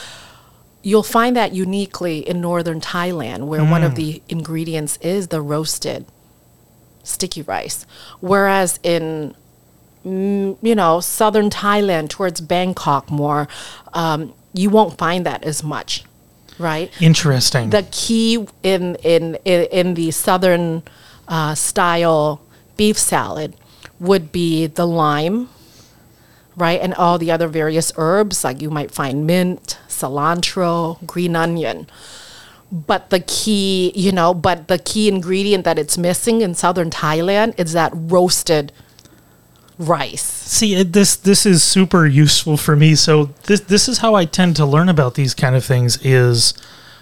You'll 0.84 1.04
find 1.04 1.36
that 1.36 1.54
uniquely 1.54 2.20
in 2.20 2.40
northern 2.40 2.80
Thailand, 2.80 3.48
where 3.48 3.66
one 3.66 3.84
of 3.84 3.96
the 3.96 4.22
ingredients 4.30 4.98
is 5.02 5.28
the 5.28 5.42
roasted 5.42 6.06
sticky 7.04 7.42
rice. 7.42 7.86
Whereas 8.22 8.80
in 8.84 9.04
mm, 9.04 9.47
you 10.08 10.76
know 10.76 11.00
southern 11.00 11.50
Thailand 11.50 12.10
towards 12.10 12.41
Bangkok 12.41 13.12
more, 13.12 13.48
um, 13.93 14.34
you 14.54 14.70
won't 14.70 14.98
find 14.98 15.26
that 15.26 15.43
as 15.43 15.63
much, 15.63 16.04
right? 16.58 16.91
interesting 17.02 17.70
The 17.70 17.88
key 17.91 18.48
in 18.63 18.96
in 19.04 19.38
in, 19.46 19.63
in 19.72 19.93
the 19.93 20.12
southern 20.12 20.84
uh, 21.28 21.56
style 21.56 22.41
beef 22.78 22.98
salad 22.98 23.56
would 24.00 24.32
be 24.32 24.67
the 24.67 24.86
lime, 24.86 25.50
right? 26.56 26.80
And 26.80 26.93
all 26.93 27.17
the 27.17 27.32
other 27.32 27.48
various 27.48 27.91
herbs, 27.98 28.43
like 28.43 28.62
you 28.62 28.70
might 28.70 28.91
find 28.91 29.26
mint, 29.26 29.78
cilantro, 29.88 31.06
green 31.06 31.36
onion. 31.36 31.88
But 32.72 33.10
the 33.12 33.22
key, 33.22 33.93
you 33.96 34.12
know, 34.12 34.34
but 34.34 34.67
the 34.67 34.78
key 34.78 35.08
ingredient 35.08 35.63
that 35.63 35.80
it's 35.80 35.98
missing 35.98 36.41
in 36.41 36.54
southern 36.54 36.89
Thailand 36.89 37.58
is 37.58 37.74
that 37.74 37.91
roasted 37.96 38.74
rice. 39.80 40.22
See, 40.24 40.76
it, 40.76 40.94
this 40.94 41.16
this 41.16 41.46
is 41.46 41.63
super 41.63 42.06
useful 42.06 42.58
for 42.58 42.76
me. 42.76 42.96
So 42.96 43.26
this 43.44 43.62
this 43.62 43.88
is 43.88 44.00
how 44.00 44.16
I 44.16 44.26
tend 44.26 44.56
to 44.58 44.66
learn 44.66 44.90
about 44.90 45.16
these 45.16 45.34
kind 45.34 45.56
of 45.56 45.63
things 45.63 45.98
is 46.06 46.54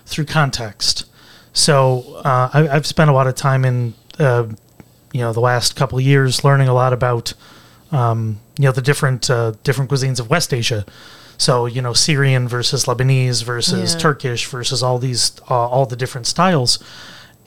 through 0.05 0.25
context. 0.25 1.05
So 1.53 2.21
uh, 2.25 2.49
I, 2.53 2.67
I've 2.67 2.85
spent 2.85 3.09
a 3.09 3.13
lot 3.13 3.27
of 3.27 3.35
time 3.35 3.63
in 3.65 3.93
uh, 4.19 4.47
you 5.13 5.21
know 5.21 5.31
the 5.33 5.39
last 5.39 5.75
couple 5.75 5.97
of 5.97 6.03
years 6.03 6.43
learning 6.43 6.67
a 6.67 6.73
lot 6.73 6.91
about 6.93 7.33
um, 7.91 8.39
you 8.59 8.65
know 8.65 8.71
the 8.71 8.81
different 8.81 9.29
uh, 9.29 9.53
different 9.63 9.89
cuisines 9.89 10.19
of 10.19 10.29
West 10.29 10.53
Asia. 10.53 10.85
So 11.37 11.65
you 11.65 11.81
know 11.81 11.93
Syrian 11.93 12.47
versus 12.47 12.85
Lebanese 12.85 13.43
versus 13.43 13.93
Yeah. 13.93 13.99
Turkish 13.99 14.45
versus 14.47 14.83
all 14.83 14.99
these 14.99 15.31
uh, 15.49 15.53
all 15.53 15.85
the 15.85 15.95
different 15.95 16.27
styles, 16.27 16.79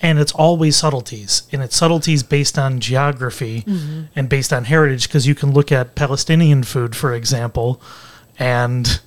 and 0.00 0.18
it's 0.18 0.32
always 0.32 0.76
subtleties, 0.76 1.42
and 1.52 1.62
it's 1.62 1.76
subtleties 1.76 2.22
based 2.22 2.58
on 2.58 2.80
geography 2.80 3.62
mm-hmm. 3.62 4.02
and 4.14 4.28
based 4.28 4.52
on 4.52 4.64
heritage. 4.64 5.08
Because 5.08 5.26
you 5.26 5.34
can 5.34 5.52
look 5.52 5.72
at 5.72 5.94
Palestinian 5.94 6.62
food, 6.62 6.94
for 6.94 7.12
example, 7.14 7.80
and 8.38 9.00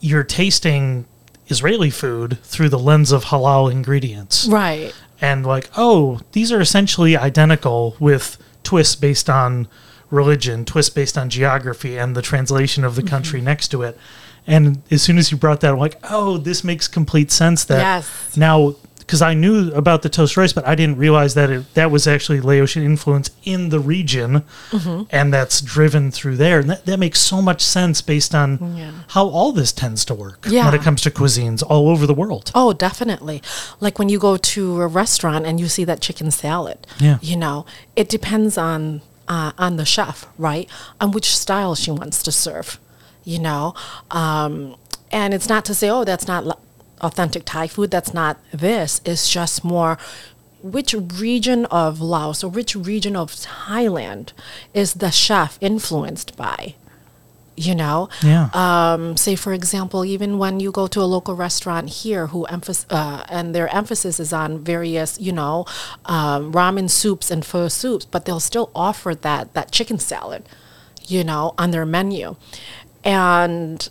you're 0.00 0.24
tasting 0.24 1.06
Israeli 1.46 1.90
food 1.90 2.38
through 2.42 2.68
the 2.68 2.78
lens 2.78 3.12
of 3.12 3.26
halal 3.26 3.70
ingredients 3.70 4.46
Right. 4.48 4.92
and 5.20 5.46
like, 5.46 5.70
oh, 5.76 6.20
these 6.32 6.50
are 6.50 6.60
essentially 6.60 7.16
identical 7.16 7.96
with 8.00 8.38
twists 8.64 8.96
based 8.96 9.28
on 9.30 9.68
religion, 10.10 10.64
twists 10.64 10.90
based 10.90 11.16
on 11.16 11.30
geography, 11.30 11.96
and 11.96 12.16
the 12.16 12.22
translation 12.22 12.84
of 12.84 12.96
the 12.96 13.02
mm-hmm. 13.02 13.08
country 13.08 13.40
next 13.40 13.68
to 13.68 13.82
it. 13.82 13.98
And 14.46 14.82
as 14.90 15.02
soon 15.02 15.18
as 15.18 15.30
you 15.30 15.36
brought 15.36 15.60
that, 15.60 15.72
I'm 15.72 15.78
like, 15.78 15.98
oh, 16.10 16.36
this 16.36 16.64
makes 16.64 16.88
complete 16.88 17.30
sense. 17.30 17.64
That 17.64 17.78
Yes. 17.78 18.36
now, 18.36 18.74
because 19.12 19.20
I 19.20 19.34
knew 19.34 19.70
about 19.74 20.00
the 20.00 20.08
toast 20.08 20.38
rice, 20.38 20.54
but 20.54 20.66
I 20.66 20.74
didn't 20.74 20.96
realize 20.96 21.34
that 21.34 21.50
it, 21.50 21.74
that 21.74 21.90
was 21.90 22.08
actually 22.08 22.40
Laotian 22.40 22.82
influence 22.82 23.30
in 23.44 23.68
the 23.68 23.78
region, 23.78 24.42
and 25.10 25.34
that's 25.34 25.60
driven 25.60 26.10
through 26.10 26.36
there. 26.38 26.60
And 26.60 26.70
that, 26.70 26.86
that 26.86 26.98
makes 26.98 27.20
so 27.20 27.42
much 27.42 27.60
sense 27.60 28.00
based 28.00 28.34
on 28.34 28.74
Yeah. 28.74 28.92
how 29.08 29.26
all 29.28 29.52
this 29.52 29.70
tends 29.70 30.06
to 30.06 30.14
work 30.14 30.46
Yeah. 30.48 30.64
when 30.64 30.72
it 30.74 30.80
comes 30.80 31.02
to 31.02 31.10
cuisines 31.10 31.62
all 31.68 31.90
over 31.90 32.06
the 32.06 32.14
world. 32.14 32.50
Oh, 32.54 32.72
definitely. 32.72 33.42
Like 33.80 33.98
when 33.98 34.08
you 34.08 34.18
go 34.18 34.38
to 34.38 34.80
a 34.80 34.86
restaurant 34.86 35.44
and 35.44 35.60
you 35.60 35.68
see 35.68 35.84
that 35.84 36.00
chicken 36.00 36.30
salad. 36.30 36.78
Yeah. 36.98 37.18
You 37.20 37.36
know, 37.36 37.66
it 37.94 38.08
depends 38.08 38.56
on 38.56 39.02
uh, 39.28 39.52
on 39.58 39.76
the 39.76 39.84
chef, 39.84 40.24
right? 40.38 40.70
On 41.02 41.10
which 41.10 41.36
style 41.36 41.74
she 41.74 41.90
wants 41.90 42.22
to 42.22 42.32
serve. 42.32 42.78
You 43.24 43.40
know, 43.40 43.74
um, 44.10 44.76
and 45.10 45.34
it's 45.34 45.50
not 45.50 45.66
to 45.66 45.74
say, 45.74 45.90
oh, 45.90 46.04
that's 46.04 46.26
not 46.26 46.58
authentic 47.02 47.44
Thai 47.44 47.66
food. 47.66 47.90
That's 47.90 48.14
not 48.14 48.38
this. 48.52 49.00
It's 49.04 49.30
just 49.30 49.64
more. 49.64 49.98
Which 50.62 50.94
region 50.94 51.64
of 51.66 52.00
Laos 52.00 52.44
or 52.44 52.48
which 52.48 52.76
region 52.76 53.16
of 53.16 53.32
Thailand 53.34 54.30
is 54.72 54.94
the 54.94 55.10
chef 55.10 55.58
influenced 55.60 56.36
by? 56.36 56.74
You 57.56 57.74
know, 57.74 58.08
Yeah. 58.22 58.48
um, 58.54 59.16
say 59.16 59.34
for 59.34 59.52
example, 59.52 60.04
even 60.06 60.38
when 60.38 60.58
you 60.60 60.70
go 60.72 60.86
to 60.86 61.00
a 61.02 61.04
local 61.04 61.34
restaurant 61.34 61.90
here, 61.90 62.28
who 62.28 62.44
emphasis 62.44 62.86
uh, 62.90 63.24
and 63.28 63.54
their 63.54 63.68
emphasis 63.74 64.18
is 64.18 64.32
on 64.32 64.60
various, 64.64 65.20
you 65.20 65.32
know, 65.32 65.66
um, 66.06 66.52
ramen 66.52 66.88
soups 66.88 67.30
and 67.30 67.44
pho 67.44 67.68
soups, 67.68 68.06
but 68.06 68.24
they'll 68.24 68.40
still 68.40 68.70
offer 68.74 69.14
that 69.16 69.52
that 69.52 69.70
chicken 69.70 69.98
salad, 69.98 70.48
you 71.06 71.22
know, 71.24 71.52
on 71.58 71.72
their 71.72 71.84
menu, 71.84 72.36
and 73.04 73.88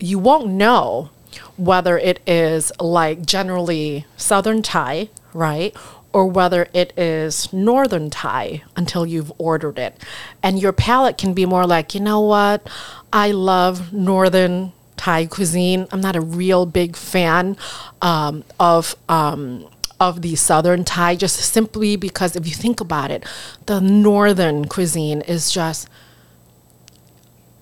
you 0.00 0.18
won't 0.18 0.48
know 0.48 1.10
whether 1.56 1.98
it 1.98 2.20
is 2.26 2.72
like 2.80 3.26
generally 3.26 4.06
Southern 4.16 4.62
Thai, 4.62 5.08
right? 5.32 5.76
Or 6.12 6.26
whether 6.26 6.68
it 6.72 6.96
is 6.98 7.52
Northern 7.52 8.10
Thai 8.10 8.62
until 8.76 9.04
you've 9.04 9.32
ordered 9.38 9.78
it. 9.78 9.96
And 10.42 10.58
your 10.60 10.72
palate 10.72 11.18
can 11.18 11.34
be 11.34 11.46
more 11.46 11.66
like, 11.66 11.94
you 11.94 12.00
know 12.00 12.20
what? 12.20 12.68
I 13.12 13.30
love 13.32 13.92
Northern 13.92 14.72
Thai 14.96 15.26
cuisine. 15.26 15.86
I'm 15.90 16.00
not 16.00 16.16
a 16.16 16.20
real 16.20 16.66
big 16.66 16.96
fan 16.96 17.56
um, 18.02 18.44
of. 18.58 18.96
Um, 19.08 19.68
of 20.00 20.22
the 20.22 20.34
southern 20.34 20.84
Thai, 20.84 21.14
just 21.14 21.36
simply 21.36 21.94
because 21.94 22.34
if 22.34 22.48
you 22.48 22.52
think 22.52 22.80
about 22.80 23.12
it, 23.12 23.24
the 23.66 23.80
northern 23.80 24.66
cuisine 24.66 25.20
is 25.22 25.52
just 25.52 25.88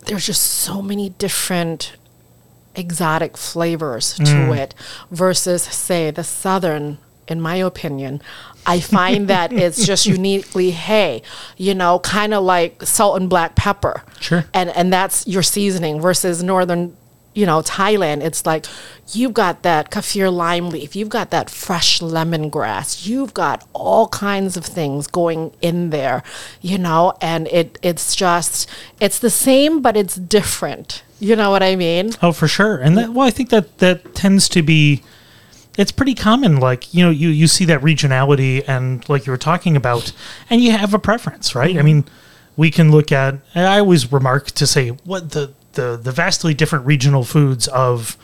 there's 0.07 0.27
just 0.27 0.43
so 0.43 0.83
many 0.83 1.11
different 1.11 1.93
exotic 2.75 3.37
flavors 3.37 4.15
to 4.15 4.23
mm. 4.23 4.57
it 4.57 4.75
versus 5.11 5.63
say 5.63 6.11
the 6.11 6.25
southern 6.25 6.99
in 7.29 7.41
my 7.41 7.57
opinion 7.57 8.21
i 8.67 8.81
find 8.81 9.29
that 9.29 9.53
it's 9.65 9.85
just 9.87 10.07
uniquely 10.07 10.71
hey 10.71 11.23
you 11.57 11.75
know 11.75 11.99
kind 12.01 12.33
of 12.35 12.43
like 12.43 12.83
salt 12.83 13.21
and 13.21 13.29
black 13.31 13.55
pepper 13.55 14.03
Sure. 14.21 14.45
and 14.55 14.71
and 14.71 14.93
that's 14.93 15.27
your 15.27 15.43
seasoning 15.43 16.01
versus 16.01 16.43
northern 16.43 16.97
you 17.35 17.47
know 17.47 17.61
thailand 17.61 18.23
it's 18.23 18.45
like 18.47 18.67
you've 19.13 19.35
got 19.35 19.63
that 19.63 19.91
kaffir 19.91 20.33
lime 20.33 20.71
leaf 20.71 20.95
you've 20.97 21.09
got 21.09 21.31
that 21.31 21.51
fresh 21.51 22.01
lemongrass 22.01 23.07
you've 23.07 23.35
got 23.35 23.67
all 23.73 24.09
kinds 24.09 24.57
of 24.57 24.65
things 24.65 25.07
going 25.07 25.53
in 25.61 25.91
there 25.91 26.23
you 26.61 26.79
know 26.79 27.13
and 27.21 27.49
it 27.49 27.79
it's 27.83 28.15
just 28.15 28.69
it's 29.01 29.19
the 29.19 29.31
same 29.31 29.81
but 29.81 29.97
it's 29.97 30.17
different 30.17 31.03
you 31.21 31.37
know 31.37 31.51
what 31.51 31.63
i 31.63 31.77
mean 31.77 32.13
Oh, 32.23 32.33
for 32.33 32.49
sure. 32.49 32.77
And 32.79 32.97
that, 32.99 33.11
well, 33.11 33.27
I 33.27 33.31
think 33.31 33.51
that 33.51 33.79
that 33.79 34.15
tends 34.15 34.49
to 34.51 34.63
be, 34.63 35.03
it's 35.77 35.93
pretty 35.93 36.15
common. 36.15 36.59
Like, 36.59 36.93
you 36.95 37.05
know, 37.05 37.11
you, 37.11 37.29
you 37.29 37.47
see 37.47 37.65
that 37.67 37.81
regionality 37.81 38.67
and 38.69 39.07
like 39.09 39.27
you 39.27 39.33
were 39.33 39.39
talking 39.39 39.77
about, 39.77 40.13
and 40.51 40.61
you 40.61 40.73
have 40.73 40.95
a 40.95 40.99
preference, 40.99 41.55
right? 41.55 41.71
I 41.71 41.79
mm-hmm. 41.79 41.85
mean, 41.85 42.05
we 42.57 42.71
can 42.71 42.91
look 42.91 43.11
at, 43.13 43.35
and 43.55 43.67
I 43.67 43.79
always 43.79 44.13
remark 44.13 44.51
to 44.53 44.67
say 44.67 44.91
what 44.91 45.31
the, 45.31 45.53
the, 45.75 45.99
the 46.01 46.13
vastly 46.13 46.55
different 46.55 46.87
regional 46.87 47.25
foods 47.25 47.69
of 47.69 48.17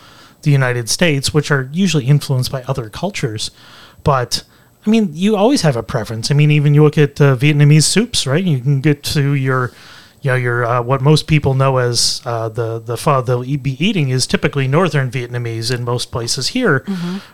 the 0.42 0.50
United 0.50 0.88
States, 0.88 1.34
which 1.34 1.50
are 1.50 1.68
usually 1.72 2.06
influenced 2.06 2.52
by 2.52 2.62
other 2.64 2.88
cultures. 2.88 3.50
But 4.04 4.44
I 4.87 4.90
mean, 4.90 5.11
you 5.12 5.37
always 5.37 5.62
have 5.62 5.76
a 5.76 5.82
preference. 5.82 6.30
I 6.30 6.34
mean, 6.34 6.50
even 6.50 6.74
you 6.74 6.82
look 6.82 6.96
at 6.98 7.20
uh, 7.20 7.37
Vietnamese 7.37 7.82
soups, 7.84 8.26
right? 8.26 8.42
You 8.44 8.61
can 8.61 8.80
get 8.80 9.02
to 9.04 9.34
your, 9.34 9.72
you 10.22 10.30
know, 10.30 10.37
your 10.37 10.64
uh, 10.64 10.80
what 10.82 11.02
most 11.02 11.26
people 11.26 11.54
know 11.54 11.78
as 11.78 12.22
uh, 12.24 12.48
the 12.48 12.78
the 12.78 12.96
pho 12.96 13.20
they'll 13.20 13.44
e- 13.44 13.56
be 13.56 13.76
eating 13.84 14.08
is 14.08 14.26
typically 14.26 14.68
northern 14.68 15.11
Vietnamese 15.11 15.74
in 15.74 15.84
most 15.84 16.11
places 16.12 16.48
here, 16.48 16.84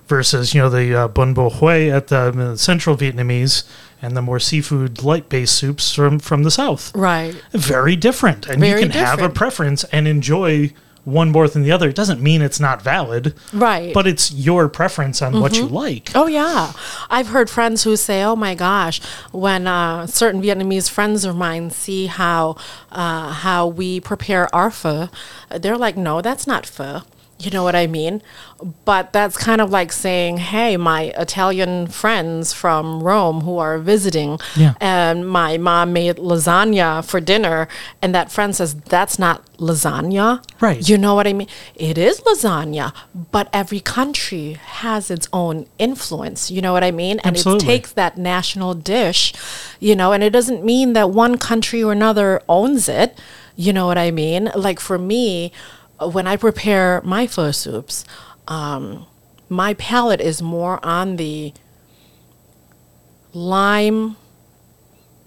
versus 0.06 0.54
you 0.54 0.60
know 0.62 0.70
the 0.70 0.94
uh, 0.94 1.08
bun 1.08 1.34
bo 1.34 1.50
hue 1.50 1.90
at 1.90 2.08
the 2.08 2.16
uh, 2.16 2.56
central 2.56 2.96
Vietnamese 2.96 3.64
and 4.04 4.14
the 4.14 4.22
more 4.22 4.38
seafood 4.38 5.02
light 5.02 5.30
based 5.30 5.54
soups 5.54 5.94
from 5.94 6.18
from 6.18 6.42
the 6.42 6.50
south. 6.50 6.92
right 6.94 7.34
Very 7.52 7.96
different, 7.96 8.46
and 8.46 8.60
Very 8.60 8.82
you 8.82 8.88
can 8.88 8.90
have 8.90 9.22
a 9.22 9.30
preference 9.30 9.84
and 9.84 10.06
enjoy 10.06 10.72
one 11.04 11.30
more 11.30 11.48
than 11.48 11.62
the 11.62 11.72
other. 11.72 11.88
It 11.88 11.96
doesn't 11.96 12.20
mean 12.20 12.42
it's 12.42 12.60
not 12.60 12.82
valid, 12.82 13.34
right 13.52 13.92
but 13.94 14.06
it's 14.06 14.32
your 14.32 14.68
preference 14.68 15.22
on 15.22 15.40
what 15.40 15.56
you 15.56 15.66
like. 15.66 16.10
Oh 16.14 16.26
yeah, 16.26 16.72
I've 17.10 17.28
heard 17.28 17.48
friends 17.48 17.84
who 17.84 17.96
say, 17.96 18.22
"Oh 18.22 18.36
my 18.36 18.54
gosh," 18.54 19.00
when 19.32 19.66
uh, 19.66 20.06
certain 20.06 20.42
Vietnamese 20.42 20.90
friends 20.90 21.24
of 21.24 21.34
mine 21.36 21.70
see 21.70 22.06
how 22.06 22.56
uh, 22.92 23.32
how 23.32 23.66
we 23.66 24.00
prepare 24.00 24.54
our 24.54 24.70
pho, 24.70 25.08
they're 25.50 25.78
like, 25.78 25.96
"No, 25.96 26.20
that's 26.20 26.46
not 26.46 26.66
pho." 26.66 27.02
You 27.40 27.50
know 27.50 27.64
what 27.64 27.74
I 27.74 27.86
mean? 27.86 28.22
But 28.84 29.12
that's 29.12 29.36
kind 29.36 29.60
of 29.60 29.68
like 29.70 29.92
saying, 29.92 30.38
"Hey, 30.38 30.76
my 30.76 31.12
Italian 31.18 31.88
friends 31.88 32.52
from 32.52 33.02
Rome 33.02 33.40
who 33.42 33.58
are 33.58 33.76
visiting, 33.78 34.38
Yeah. 34.56 34.74
and 34.80 35.28
my 35.28 35.58
mom 35.58 35.92
made 35.92 36.16
lasagna 36.16 37.04
for 37.04 37.20
dinner, 37.20 37.68
and 38.00 38.14
that 38.14 38.30
friend 38.30 38.54
says 38.54 38.74
that's 38.88 39.18
not 39.18 39.42
lasagna." 39.58 40.40
Right. 40.60 40.88
You 40.88 40.96
know 40.96 41.14
what 41.16 41.26
I 41.26 41.32
mean? 41.32 41.48
It 41.74 41.98
is 41.98 42.20
lasagna, 42.20 42.92
but 43.32 43.48
every 43.52 43.80
country 43.80 44.56
has 44.64 45.10
its 45.10 45.28
own 45.32 45.66
influence. 45.78 46.50
You 46.50 46.62
know 46.62 46.72
what 46.72 46.84
I 46.84 46.92
mean? 46.92 47.18
And 47.24 47.36
Absolutely. 47.36 47.66
it 47.66 47.68
takes 47.68 47.92
that 47.92 48.16
national 48.16 48.74
dish, 48.74 49.32
you 49.80 49.96
know, 49.96 50.12
and 50.12 50.22
it 50.22 50.30
doesn't 50.30 50.64
mean 50.64 50.92
that 50.94 51.10
one 51.10 51.36
country 51.36 51.82
or 51.82 51.92
another 51.92 52.40
owns 52.48 52.88
it. 52.88 53.18
You 53.56 53.72
know 53.72 53.86
what 53.86 53.98
I 53.98 54.10
mean? 54.12 54.50
Like 54.54 54.80
for 54.80 54.98
me, 54.98 55.52
when 56.08 56.26
I 56.26 56.36
prepare 56.36 57.00
my 57.02 57.26
pho 57.26 57.50
soups, 57.50 58.04
um, 58.48 59.06
my 59.48 59.74
palate 59.74 60.20
is 60.20 60.42
more 60.42 60.84
on 60.84 61.16
the 61.16 61.52
lime, 63.32 64.16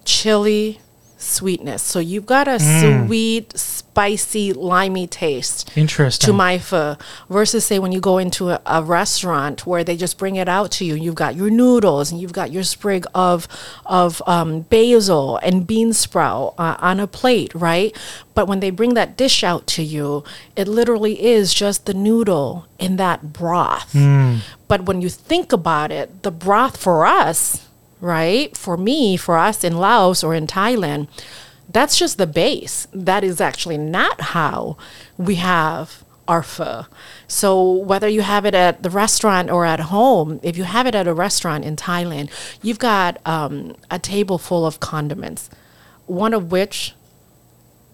chili, 0.05 0.79
sweetness. 1.17 1.81
So 1.81 1.99
you've 1.99 2.25
got 2.25 2.47
a 2.47 2.59
sweet, 2.59 3.57
spicy, 3.57 4.53
limey 4.53 5.07
taste 5.07 5.75
Interesting. 5.75 6.27
to 6.27 6.33
my 6.33 6.59
pho 6.59 6.97
versus 7.29 7.65
say 7.65 7.79
when 7.79 7.91
you 7.91 7.99
go 7.99 8.19
into 8.19 8.51
a, 8.51 8.61
a 8.67 8.83
restaurant 8.83 9.65
where 9.65 9.83
they 9.83 9.97
just 9.97 10.19
bring 10.19 10.35
it 10.35 10.47
out 10.47 10.69
to 10.69 10.85
you 10.85 10.93
you've 10.93 11.15
got 11.15 11.35
your 11.35 11.49
noodles 11.49 12.11
and 12.11 12.21
you've 12.21 12.31
got 12.31 12.51
your 12.51 12.61
sprig 12.63 13.05
of 13.15 13.47
of 13.87 14.21
um, 14.27 14.61
basil 14.69 15.37
and 15.37 15.65
bean 15.65 15.93
sprout 15.93 16.53
uh, 16.59 16.75
on 16.79 16.99
a 16.99 17.07
plate 17.07 17.51
right 17.55 17.95
but 18.35 18.47
when 18.47 18.59
they 18.59 18.69
bring 18.69 18.93
that 18.93 19.17
dish 19.17 19.43
out 19.43 19.65
to 19.65 19.81
you 19.81 20.23
it 20.55 20.67
literally 20.67 21.25
is 21.25 21.51
just 21.51 21.87
the 21.87 21.93
noodle 21.93 22.67
in 22.77 22.97
that 22.97 23.33
broth 23.33 23.95
but 24.67 24.83
when 24.83 25.01
you 25.01 25.09
think 25.09 25.51
about 25.51 25.91
it 25.91 26.21
the 26.21 26.29
broth 26.31 26.77
for 26.77 27.03
us 27.05 27.66
right 27.99 28.55
for 28.55 28.77
me 28.77 29.17
for 29.17 29.37
us 29.37 29.63
in 29.63 29.77
laos 29.77 30.23
or 30.23 30.33
in 30.35 30.45
thailand 30.47 31.07
that's 31.69 31.97
just 31.97 32.17
the 32.17 32.27
base. 32.27 32.87
That 32.93 33.23
is 33.23 33.41
actually 33.41 33.77
not 33.77 34.19
how 34.21 34.77
we 35.17 35.35
have 35.35 36.03
our 36.27 36.43
pho. 36.43 36.85
So 37.27 37.71
whether 37.71 38.07
you 38.07 38.21
have 38.21 38.45
it 38.45 38.53
at 38.53 38.83
the 38.83 38.89
restaurant 38.89 39.49
or 39.49 39.65
at 39.65 39.79
home, 39.79 40.39
if 40.43 40.57
you 40.57 40.63
have 40.63 40.87
it 40.87 40.95
at 40.95 41.07
a 41.07 41.13
restaurant 41.13 41.63
in 41.63 41.75
Thailand, 41.75 42.29
you've 42.61 42.79
got 42.79 43.25
um, 43.25 43.75
a 43.89 43.99
table 43.99 44.37
full 44.37 44.65
of 44.65 44.79
condiments, 44.79 45.49
one 46.05 46.33
of 46.33 46.51
which 46.51 46.93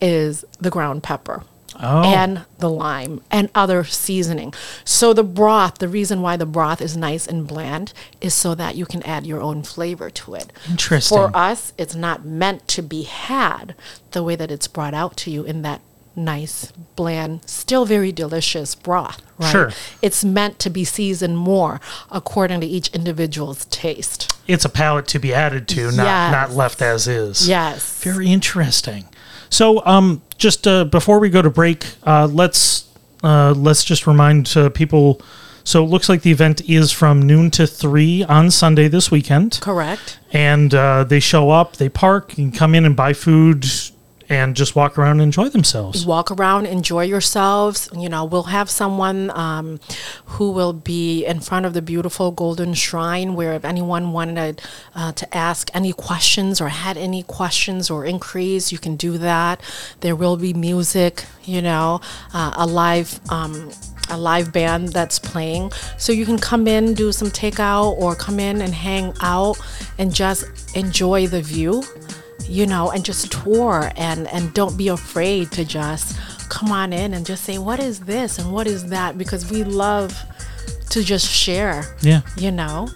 is 0.01 0.45
the 0.59 0.71
ground 0.71 1.03
pepper. 1.03 1.43
Oh. 1.81 2.03
And 2.03 2.45
the 2.59 2.69
lime 2.69 3.21
and 3.31 3.49
other 3.55 3.83
seasoning. 3.83 4.53
So 4.85 5.13
the 5.13 5.23
broth, 5.23 5.79
the 5.79 5.87
reason 5.87 6.21
why 6.21 6.37
the 6.37 6.45
broth 6.45 6.81
is 6.81 6.95
nice 6.95 7.27
and 7.27 7.47
bland 7.47 7.93
is 8.21 8.33
so 8.33 8.55
that 8.55 8.75
you 8.75 8.85
can 8.85 9.03
add 9.03 9.25
your 9.25 9.41
own 9.41 9.63
flavor 9.63 10.09
to 10.09 10.35
it. 10.35 10.51
Interesting. 10.69 11.17
For 11.17 11.31
us, 11.35 11.73
it's 11.77 11.95
not 11.95 12.25
meant 12.25 12.67
to 12.69 12.81
be 12.81 13.03
had 13.03 13.75
the 14.11 14.23
way 14.23 14.35
that 14.35 14.51
it's 14.51 14.67
brought 14.67 14.93
out 14.93 15.17
to 15.17 15.31
you 15.31 15.43
in 15.43 15.61
that 15.63 15.81
nice, 16.15 16.71
bland, 16.95 17.41
still 17.49 17.85
very 17.85 18.11
delicious 18.11 18.75
broth, 18.75 19.19
right? 19.39 19.51
Sure. 19.51 19.71
It's 20.01 20.23
meant 20.23 20.59
to 20.59 20.69
be 20.69 20.83
seasoned 20.85 21.39
more 21.39 21.81
according 22.11 22.61
to 22.61 22.67
each 22.67 22.89
individual's 22.89 23.65
taste. 23.65 24.31
it's 24.47 24.63
a 24.65 24.69
palate 24.69 25.07
to 25.07 25.17
be 25.19 25.33
added 25.33 25.67
to, 25.69 25.85
not 25.91 26.03
Yes. 26.05 26.31
not 26.31 26.51
left 26.51 26.81
as 26.83 27.07
is. 27.07 27.47
Yes. 27.49 27.99
Very 28.03 28.31
interesting. 28.31 29.05
So, 29.53 29.85
um, 29.85 30.23
just 30.39 30.67
uh, 30.67 30.83
before 30.85 31.19
we 31.19 31.29
go 31.29 31.39
to 31.43 31.49
break, 31.51 31.85
uh, 32.07 32.25
let's 32.25 32.89
uh, 33.23 33.53
let's 33.55 33.83
just 33.83 34.07
remind 34.07 34.51
uh, 34.57 34.69
people. 34.71 35.21
So, 35.63 35.83
it 35.83 35.87
looks 35.87 36.09
like 36.09 36.23
the 36.23 36.31
event 36.31 36.67
is 36.67 36.91
from 36.91 37.21
noon 37.21 37.51
to 37.51 37.67
three 37.67 38.23
on 38.23 38.49
Sunday 38.49 38.87
this 38.87 39.11
weekend, 39.11 39.59
Correct. 39.61 40.17
and 40.31 40.73
uh, 40.73 41.03
they 41.03 41.19
show 41.19 41.51
up, 41.51 41.77
they 41.77 41.87
park, 41.87 42.35
and 42.39 42.51
come 42.51 42.73
in 42.73 42.83
and 42.83 42.95
buy 42.95 43.13
food, 43.13 43.67
and 44.35 44.55
just 44.55 44.75
walk 44.75 44.97
around 44.97 45.13
and 45.13 45.21
enjoy 45.21 45.49
themselves. 45.49 46.05
walk 46.05 46.31
around, 46.31 46.65
enjoy 46.65 47.03
yourselves. 47.03 47.89
You 47.95 48.09
know, 48.09 48.25
we'll 48.25 48.43
have 48.43 48.69
someone 48.69 49.29
um, 49.31 49.79
who 50.25 50.51
will 50.51 50.73
be 50.73 51.25
in 51.25 51.39
front 51.39 51.65
of 51.65 51.73
the 51.73 51.81
beautiful 51.81 52.31
golden 52.31 52.73
shrine 52.73 53.35
where 53.35 53.53
if 53.53 53.65
anyone 53.65 54.11
wanted 54.11 54.61
uh, 54.95 55.11
to 55.13 55.37
ask 55.37 55.69
any 55.73 55.93
questions 55.93 56.59
or 56.59 56.69
had 56.69 56.97
any 56.97 57.23
questions 57.23 57.89
or 57.89 58.05
inquiries, 58.05 58.71
you 58.71 58.77
can 58.77 58.95
do 58.95 59.17
that. 59.17 59.61
There 60.01 60.15
will 60.15 60.37
be 60.37 60.53
music, 60.53 61.25
you 61.43 61.61
know, 61.61 62.01
uh, 62.33 62.53
a 62.55 62.65
live. 62.65 63.19
Um, 63.29 63.71
a 64.09 64.17
live 64.17 64.51
band 64.51 64.89
that's 64.89 65.17
playing. 65.17 65.71
So 65.97 66.11
you 66.11 66.25
can 66.25 66.37
come 66.37 66.67
in, 66.67 66.93
do 66.93 67.13
some 67.13 67.29
takeout, 67.29 67.97
or 67.97 68.15
come 68.15 68.37
in 68.37 68.61
and 68.61 68.73
hang 68.73 69.13
out 69.21 69.57
and 69.97 70.13
just 70.13 70.75
enjoy 70.75 71.27
the 71.27 71.41
view 71.41 71.83
you 72.47 72.65
know, 72.65 72.91
and 72.91 73.03
just 73.03 73.31
tour 73.31 73.91
and 73.95 74.27
and 74.27 74.53
don't 74.53 74.77
be 74.77 74.87
afraid 74.87 75.51
to 75.53 75.65
just 75.65 76.17
come 76.49 76.71
on 76.71 76.93
in 76.93 77.13
and 77.13 77.25
just 77.25 77.43
say 77.43 77.57
what 77.57 77.79
is 77.79 78.01
this 78.01 78.37
and 78.37 78.51
what 78.51 78.67
is 78.67 78.85
that 78.87 79.17
because 79.17 79.49
we 79.49 79.63
love 79.63 80.15
to 80.89 81.03
just 81.03 81.27
share. 81.29 81.95
Yeah. 82.01 82.21
You 82.37 82.51
know. 82.51 82.89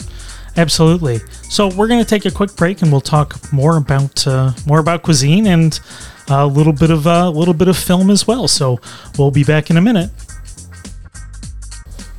Absolutely. 0.56 1.20
So 1.44 1.68
we're 1.68 1.88
going 1.88 2.04
to 2.04 2.10
take 2.10 2.26
a 2.26 2.32
quick 2.32 2.56
break, 2.56 2.82
and 2.82 2.92
we'll 2.92 3.00
talk 3.00 3.54
more 3.54 3.78
about 3.78 4.26
uh, 4.26 4.54
more 4.66 4.80
about 4.80 5.04
cuisine 5.04 5.46
and 5.46 5.80
a 6.30 6.46
little 6.46 6.74
bit 6.74 6.90
of 6.90 7.06
a 7.06 7.30
little 7.30 7.54
bit 7.54 7.68
of 7.68 7.78
film 7.78 8.10
as 8.10 8.28
well. 8.28 8.48
So 8.48 8.80
we'll 9.18 9.32
be 9.32 9.44
back 9.44 9.70
in 9.70 9.78
a 9.78 9.82
minute. 9.82 10.10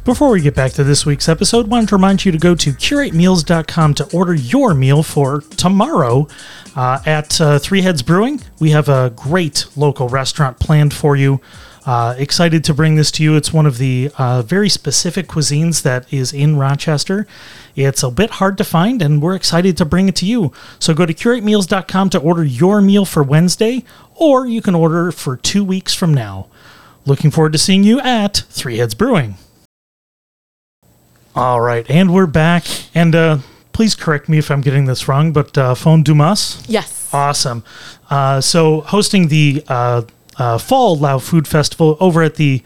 Before 0.09 0.31
we 0.31 0.41
get 0.41 0.55
back 0.55 0.73
to 0.73 0.85
this 0.85 1.05
week's 1.05 1.29
episode, 1.29 1.67
I 1.67 1.69
wanted 1.69 1.91
to 1.91 1.97
remind 1.97 2.25
you 2.25 2.33
to 2.33 2.39
go 2.39 2.55
to 2.55 2.73
curatemeals.com 2.73 3.93
to 3.93 4.17
order 4.17 4.33
your 4.33 4.73
meal 4.73 5.03
for 5.03 5.43
tomorrow 5.43 6.27
uh, 6.75 7.01
at 7.05 7.39
uh, 7.43 7.59
Three 7.59 7.83
Heads 7.83 8.01
Brewing. 8.01 8.41
We 8.59 8.71
have 8.71 8.89
a 8.89 9.13
great 9.15 9.67
local 9.77 10.09
restaurant 10.09 10.59
planned 10.59 10.95
for 10.95 11.15
you. 11.15 11.43
Uh, 11.85 12.15
excited 12.17 12.65
to 12.65 12.73
bring 12.73 12.95
this 12.95 13.11
to 13.11 13.23
you. 13.23 13.37
It's 13.37 13.53
one 13.53 13.67
of 13.67 13.77
the 13.77 14.11
uh, 14.17 14.41
very 14.41 14.71
specific 14.71 15.27
cuisines 15.27 15.83
that 15.83 16.11
is 16.11 16.33
in 16.33 16.57
Rochester. 16.57 17.27
It's 17.77 18.03
a 18.03 18.11
bit 18.11 18.31
hard 18.31 18.57
to 18.57 18.65
find, 18.65 19.03
and 19.03 19.21
we're 19.21 19.37
excited 19.37 19.77
to 19.77 19.85
bring 19.85 20.09
it 20.09 20.17
to 20.17 20.27
you. 20.27 20.53
So 20.79 20.95
go 20.95 21.05
to 21.05 21.13
curatemeals.com 21.13 22.09
to 22.09 22.19
order 22.19 22.45
your 22.45 22.81
meal 22.81 23.05
for 23.05 23.23
Wednesday, 23.23 23.85
or 24.15 24.47
you 24.47 24.63
can 24.63 24.75
order 24.75 25.13
for 25.13 25.37
two 25.37 25.63
weeks 25.63 25.93
from 25.93 26.15
now. 26.15 26.49
Looking 27.05 27.31
forward 27.31 27.53
to 27.53 27.59
seeing 27.59 27.85
you 27.85 28.01
at 28.01 28.39
Three 28.49 28.79
Heads 28.79 28.95
Brewing. 28.95 29.37
All 31.39 31.61
right, 31.61 31.89
and 31.89 32.13
we're 32.13 32.27
back. 32.27 32.65
And 32.97 33.15
uh, 33.15 33.39
please 33.73 33.95
correct 33.95 34.29
me 34.29 34.39
if 34.39 34.51
I'm 34.51 34.61
getting 34.61 34.87
this 34.87 35.07
wrong, 35.07 35.33
but 35.33 35.57
uh, 35.57 35.77
Phone 35.77 36.03
Dumas. 36.03 36.65
Yes. 36.67 37.09
Awesome. 37.15 37.63
Uh, 38.11 38.41
so, 38.41 38.81
hosting 38.81 39.29
the 39.29 39.63
uh, 39.69 40.03
uh, 40.37 40.59
Fall 40.59 40.97
Lao 40.97 41.21
Food 41.21 41.47
Festival 41.47 41.97
over 42.01 42.25
at 42.25 42.35
the 42.35 42.61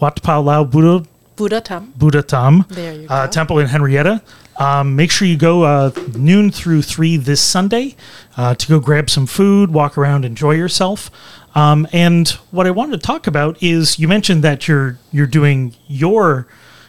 Wat 0.00 0.22
Pa 0.22 0.38
Lao 0.38 0.64
Buddha, 0.64 1.06
Buddha 1.36 1.60
Tam. 1.60 1.92
Buddha 1.94 2.22
Tam 2.22 2.64
There 2.70 2.94
you 2.94 3.06
uh, 3.10 3.26
go. 3.26 3.32
Temple 3.32 3.58
in 3.58 3.66
Henrietta. 3.66 4.22
Um, 4.56 4.96
make 4.96 5.10
sure 5.10 5.28
you 5.28 5.36
go 5.36 5.64
uh, 5.64 5.90
noon 6.16 6.50
through 6.50 6.80
3 6.80 7.18
this 7.18 7.42
Sunday 7.42 7.96
uh, 8.38 8.54
to 8.54 8.66
go 8.66 8.80
grab 8.80 9.10
some 9.10 9.26
food, 9.26 9.74
walk 9.74 9.98
around, 9.98 10.24
enjoy 10.24 10.52
yourself. 10.52 11.10
Um, 11.54 11.86
and 11.92 12.30
what 12.50 12.66
I 12.66 12.70
wanted 12.70 12.98
to 12.98 13.06
talk 13.06 13.26
about 13.26 13.62
is 13.62 13.98
you 13.98 14.08
mentioned 14.08 14.42
that 14.42 14.66
you're 14.66 14.98
you're 15.12 15.26
doing 15.26 15.74
your 15.86 16.46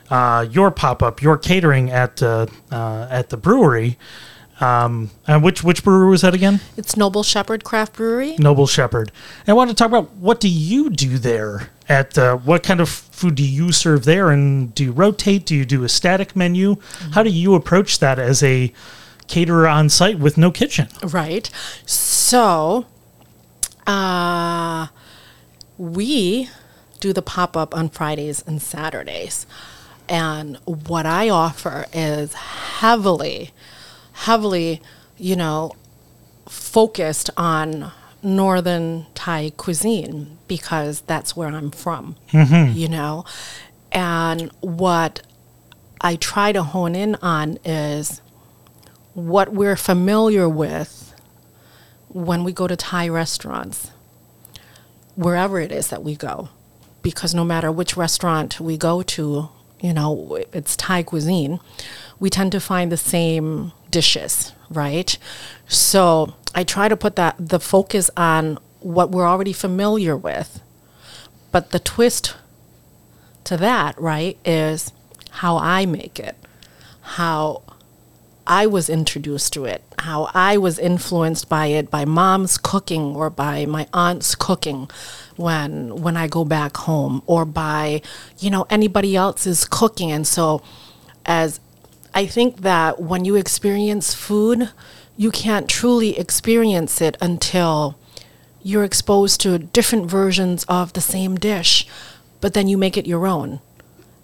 uh, 0.10 0.46
your 0.50 0.72
pop 0.72 1.04
up, 1.04 1.22
your 1.22 1.38
catering 1.38 1.92
at 1.92 2.22
uh, 2.22 2.48
uh, 2.72 3.08
at 3.10 3.30
the 3.30 3.38
brewery. 3.38 3.98
Um, 4.60 5.12
and 5.28 5.44
which 5.44 5.64
which 5.64 5.84
brewery 5.84 6.10
was 6.10 6.22
that 6.22 6.34
again? 6.34 6.62
It's 6.76 6.98
Noble 6.98 7.22
Shepherd 7.24 7.64
Craft 7.64 7.94
Brewery. 7.94 8.36
Noble 8.40 8.66
Shepherd. 8.66 9.12
And 9.42 9.50
I 9.50 9.54
want 9.54 9.70
to 9.70 9.76
talk 9.76 9.88
about 9.88 10.12
what 10.16 10.40
do 10.40 10.50
you 10.50 10.90
do 10.90 11.20
there 11.20 11.70
at 11.88 12.18
uh, 12.18 12.38
what 12.38 12.64
kind 12.64 12.80
of 12.80 12.90
food 12.90 13.36
do 13.36 13.44
you 13.44 13.72
serve 13.72 14.06
there 14.06 14.30
and 14.32 14.74
do 14.74 14.86
you 14.86 14.92
rotate? 14.92 15.46
Do 15.46 15.56
you 15.56 15.66
do 15.66 15.84
a 15.84 15.90
static 15.90 16.36
menu? 16.36 16.78
How 17.12 17.22
do 17.22 17.30
you 17.30 17.54
approach 17.54 18.00
that 18.00 18.18
as 18.18 18.42
a 18.42 18.74
caterer 19.28 19.68
on 19.68 19.90
site 19.90 20.18
with 20.18 20.38
no 20.38 20.52
kitchen? 20.52 20.88
Right. 21.04 21.50
So, 21.86 22.86
uh, 23.86 24.88
we 25.78 26.50
do 27.00 27.14
the 27.14 27.22
pop 27.22 27.56
up 27.56 27.76
on 27.76 27.90
Fridays 27.90 28.44
and 28.48 28.62
Saturdays. 28.62 29.46
And 30.10 30.58
what 30.66 31.06
I 31.06 31.30
offer 31.30 31.86
is 31.94 32.34
heavily, 32.34 33.52
heavily, 34.14 34.82
you 35.18 35.36
know, 35.36 35.74
focused 36.48 37.30
on 37.36 37.92
northern 38.24 39.06
Thai 39.16 39.52
cuisine 39.58 40.38
because 40.48 41.02
that's 41.02 41.36
where 41.36 41.50
I'm 41.50 41.72
from, 41.72 42.16
mm-hmm. 42.32 42.78
you 42.78 42.88
know. 42.88 43.26
And 43.92 44.52
what 44.62 45.22
I 46.02 46.16
try 46.16 46.52
to 46.52 46.64
hone 46.64 46.96
in 46.96 47.16
on 47.16 47.58
is 47.66 48.22
what 49.14 49.52
we're 49.52 49.76
familiar 49.76 50.48
with 50.48 51.14
when 52.10 52.44
we 52.44 52.52
go 52.52 52.68
to 52.68 52.76
Thai 52.76 53.10
restaurants, 53.10 53.92
wherever 55.16 55.60
it 55.60 55.72
is 55.72 55.90
that 55.90 56.04
we 56.04 56.16
go. 56.16 56.50
Because 57.02 57.34
no 57.34 57.44
matter 57.44 57.72
which 57.72 57.96
restaurant 57.96 58.60
we 58.60 58.78
go 58.78 59.02
to, 59.02 59.50
you 59.80 59.94
know, 59.94 60.44
it's 60.54 60.76
Thai 60.76 61.04
cuisine, 61.04 61.60
we 62.20 62.30
tend 62.30 62.52
to 62.52 62.60
find 62.60 62.92
the 62.92 62.98
same 62.98 63.72
dishes, 63.92 64.54
right? 64.70 65.18
So 65.68 66.34
I 66.56 66.64
try 66.64 66.88
to 66.88 66.98
put 66.98 67.16
that 67.16 67.36
the 67.38 67.60
focus 67.60 68.10
on 68.18 68.58
what 68.80 69.12
we're 69.12 69.28
already 69.28 69.54
familiar 69.54 70.16
with. 70.16 70.62
But 71.52 71.72
the 71.72 71.80
twist 71.80 72.36
to 73.46 73.58
that, 73.58 74.00
right, 74.00 74.38
is 74.44 74.92
how 75.30 75.58
I 75.58 75.86
make 75.86 76.20
it, 76.20 76.36
how 77.02 77.64
I 78.46 78.66
was 78.68 78.90
introduced 78.90 79.54
to 79.54 79.66
it, 79.66 79.87
how 80.00 80.30
I 80.34 80.58
was 80.58 80.78
influenced 80.78 81.50
by 81.50 81.68
it 81.68 81.90
by 81.90 82.06
mom's 82.06 82.58
cooking 82.58 83.16
or 83.16 83.30
by 83.30 83.66
my 83.66 83.88
aunt's 83.94 84.36
cooking 84.36 84.90
when 85.36 86.02
when 86.02 86.16
I 86.16 86.28
go 86.28 86.46
back 86.46 86.78
home 86.78 87.24
or 87.26 87.46
by 87.46 88.02
you 88.40 88.50
know 88.50 88.66
anybody 88.70 89.16
else's 89.16 89.66
cooking 89.66 90.12
and 90.12 90.28
so 90.28 90.62
as 91.26 91.60
I 92.14 92.26
think 92.26 92.62
that 92.62 93.02
when 93.02 93.26
you 93.26 93.36
experience 93.36 94.14
food 94.14 94.70
you 95.18 95.32
can't 95.32 95.68
truly 95.68 96.18
experience 96.18 97.02
it 97.02 97.18
until 97.20 97.98
you're 98.62 98.84
exposed 98.84 99.42
to 99.42 99.58
different 99.58 100.10
versions 100.10 100.64
of 100.66 100.94
the 100.94 101.02
same 101.02 101.36
dish, 101.36 101.88
but 102.42 102.54
then 102.54 102.68
you 102.68 102.78
make 102.78 102.98
it 102.98 103.08
your 103.08 103.26
own, 103.26 103.60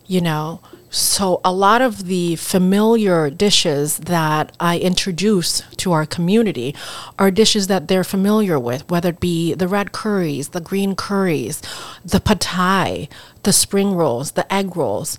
you 0.05 0.21
know? 0.21 0.59
So, 0.95 1.41
a 1.43 1.51
lot 1.51 1.81
of 1.81 2.05
the 2.05 2.35
familiar 2.35 3.31
dishes 3.31 3.97
that 3.97 4.51
I 4.59 4.77
introduce 4.77 5.61
to 5.77 5.91
our 5.91 6.05
community 6.05 6.75
are 7.17 7.31
dishes 7.31 7.65
that 7.65 7.87
they're 7.87 8.03
familiar 8.03 8.59
with, 8.59 8.87
whether 8.91 9.09
it 9.09 9.19
be 9.19 9.55
the 9.55 9.67
red 9.67 9.91
curries, 9.91 10.49
the 10.49 10.61
green 10.61 10.95
curries, 10.95 11.63
the 12.05 12.19
pad 12.19 12.41
thai, 12.41 13.09
the 13.41 13.51
spring 13.51 13.95
rolls, 13.95 14.33
the 14.33 14.53
egg 14.53 14.77
rolls. 14.77 15.17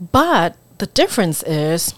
But 0.00 0.56
the 0.78 0.86
difference 0.86 1.42
is 1.42 1.92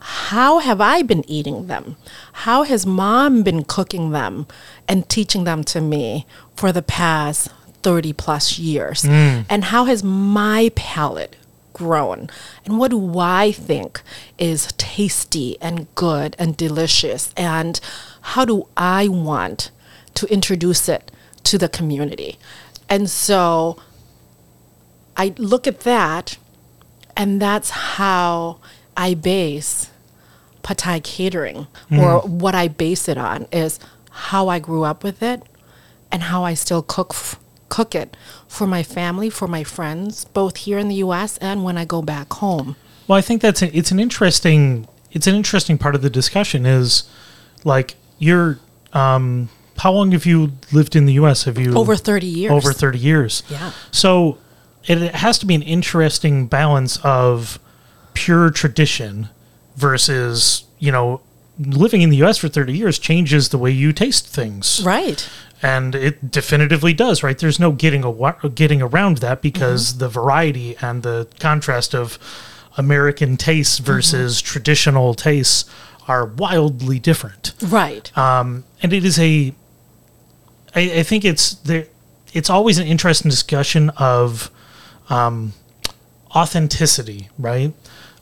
how 0.00 0.58
have 0.58 0.80
I 0.80 1.02
been 1.02 1.22
eating 1.30 1.68
them? 1.68 1.94
How 2.32 2.64
has 2.64 2.84
mom 2.84 3.44
been 3.44 3.62
cooking 3.62 4.10
them 4.10 4.48
and 4.88 5.08
teaching 5.08 5.44
them 5.44 5.62
to 5.64 5.80
me 5.80 6.26
for 6.56 6.72
the 6.72 6.82
past 6.82 7.48
30 7.84 8.12
plus 8.12 8.58
years? 8.58 9.04
Mm. 9.04 9.46
And 9.48 9.62
how 9.66 9.84
has 9.84 10.02
my 10.02 10.72
palate 10.74 11.36
grown? 11.74 12.30
And 12.64 12.78
what 12.78 12.90
do 12.90 13.18
I 13.18 13.52
think 13.52 14.00
is 14.38 14.72
tasty 14.78 15.60
and 15.60 15.94
good 15.94 16.34
and 16.38 16.56
delicious? 16.56 17.34
And 17.36 17.78
how 18.22 18.46
do 18.46 18.68
I 18.78 19.08
want 19.08 19.70
to 20.14 20.26
introduce 20.32 20.88
it 20.88 21.10
to 21.42 21.58
the 21.58 21.68
community? 21.68 22.38
And 22.88 23.10
so 23.10 23.76
I 25.16 25.34
look 25.36 25.66
at 25.66 25.80
that, 25.80 26.38
and 27.16 27.40
that's 27.40 27.70
how 27.70 28.60
I 28.96 29.14
base 29.14 29.90
pad 30.62 30.78
thai 30.78 31.00
catering, 31.00 31.66
hmm. 31.88 31.98
or 31.98 32.20
what 32.20 32.54
I 32.54 32.68
base 32.68 33.08
it 33.08 33.18
on 33.18 33.46
is 33.52 33.78
how 34.10 34.48
I 34.48 34.58
grew 34.58 34.82
up 34.84 35.04
with 35.04 35.22
it, 35.22 35.42
and 36.10 36.22
how 36.22 36.44
I 36.44 36.54
still 36.54 36.82
cook 36.82 37.10
f- 37.12 37.38
cook 37.68 37.94
it 37.94 38.16
for 38.48 38.66
my 38.66 38.82
family, 38.82 39.30
for 39.30 39.48
my 39.48 39.64
friends, 39.64 40.24
both 40.26 40.58
here 40.58 40.78
in 40.78 40.88
the 40.88 40.96
U.S. 40.96 41.38
and 41.38 41.64
when 41.64 41.76
I 41.76 41.84
go 41.84 42.02
back 42.02 42.32
home. 42.34 42.76
Well, 43.08 43.18
I 43.18 43.20
think 43.20 43.42
that's 43.42 43.62
a, 43.62 43.76
it's 43.76 43.90
an 43.90 44.00
interesting 44.00 44.86
it's 45.12 45.26
an 45.26 45.34
interesting 45.34 45.78
part 45.78 45.94
of 45.94 46.02
the 46.02 46.10
discussion 46.10 46.66
is 46.66 47.04
like 47.64 47.94
you're 48.18 48.58
um 48.92 49.48
how 49.78 49.92
long 49.92 50.12
have 50.12 50.24
you 50.24 50.52
lived 50.72 50.94
in 50.94 51.06
the 51.06 51.14
US? 51.14 51.44
Have 51.44 51.58
you 51.58 51.74
Over 51.74 51.96
30 51.96 52.26
years. 52.26 52.52
Over 52.52 52.72
30 52.72 52.98
years. 52.98 53.42
Yeah. 53.48 53.72
So 53.90 54.38
it, 54.86 55.02
it 55.02 55.14
has 55.16 55.38
to 55.40 55.46
be 55.46 55.54
an 55.54 55.62
interesting 55.62 56.46
balance 56.46 56.98
of 56.98 57.58
pure 58.14 58.50
tradition 58.50 59.28
versus, 59.76 60.64
you 60.78 60.92
know, 60.92 61.20
living 61.58 62.02
in 62.02 62.10
the 62.10 62.22
US 62.24 62.38
for 62.38 62.48
30 62.48 62.76
years 62.76 62.98
changes 62.98 63.48
the 63.48 63.58
way 63.58 63.70
you 63.70 63.92
taste 63.92 64.26
things 64.26 64.82
Right. 64.84 65.28
And 65.64 65.94
it 65.94 66.30
definitively 66.30 66.92
does 66.92 67.22
right? 67.22 67.38
There's 67.38 67.58
no 67.58 67.72
getting 67.72 68.04
a 68.04 68.48
getting 68.50 68.82
around 68.82 69.18
that 69.18 69.40
because 69.40 69.96
the 69.98 70.08
variety 70.08 70.76
and 70.82 71.02
the 71.02 71.26
contrast 71.40 71.94
of 71.94 72.18
american 72.76 73.36
tastes 73.36 73.78
versus 73.78 74.42
traditional 74.42 75.14
tastes 75.14 75.64
are 76.06 76.26
wildly 76.26 76.98
different. 76.98 77.54
Right. 77.62 78.16
um, 78.18 78.64
and 78.82 78.92
it 78.92 79.04
is 79.04 79.18
a 79.18 79.54
I, 80.74 80.80
I 81.00 81.02
think 81.02 81.24
it's 81.24 81.54
there 81.54 81.86
it's 82.34 82.50
always 82.50 82.78
an 82.78 82.86
interesting 82.86 83.30
discussion 83.30 83.90
of 83.96 84.50
um, 85.08 85.54
authenticity 86.36 87.30
right? 87.38 87.72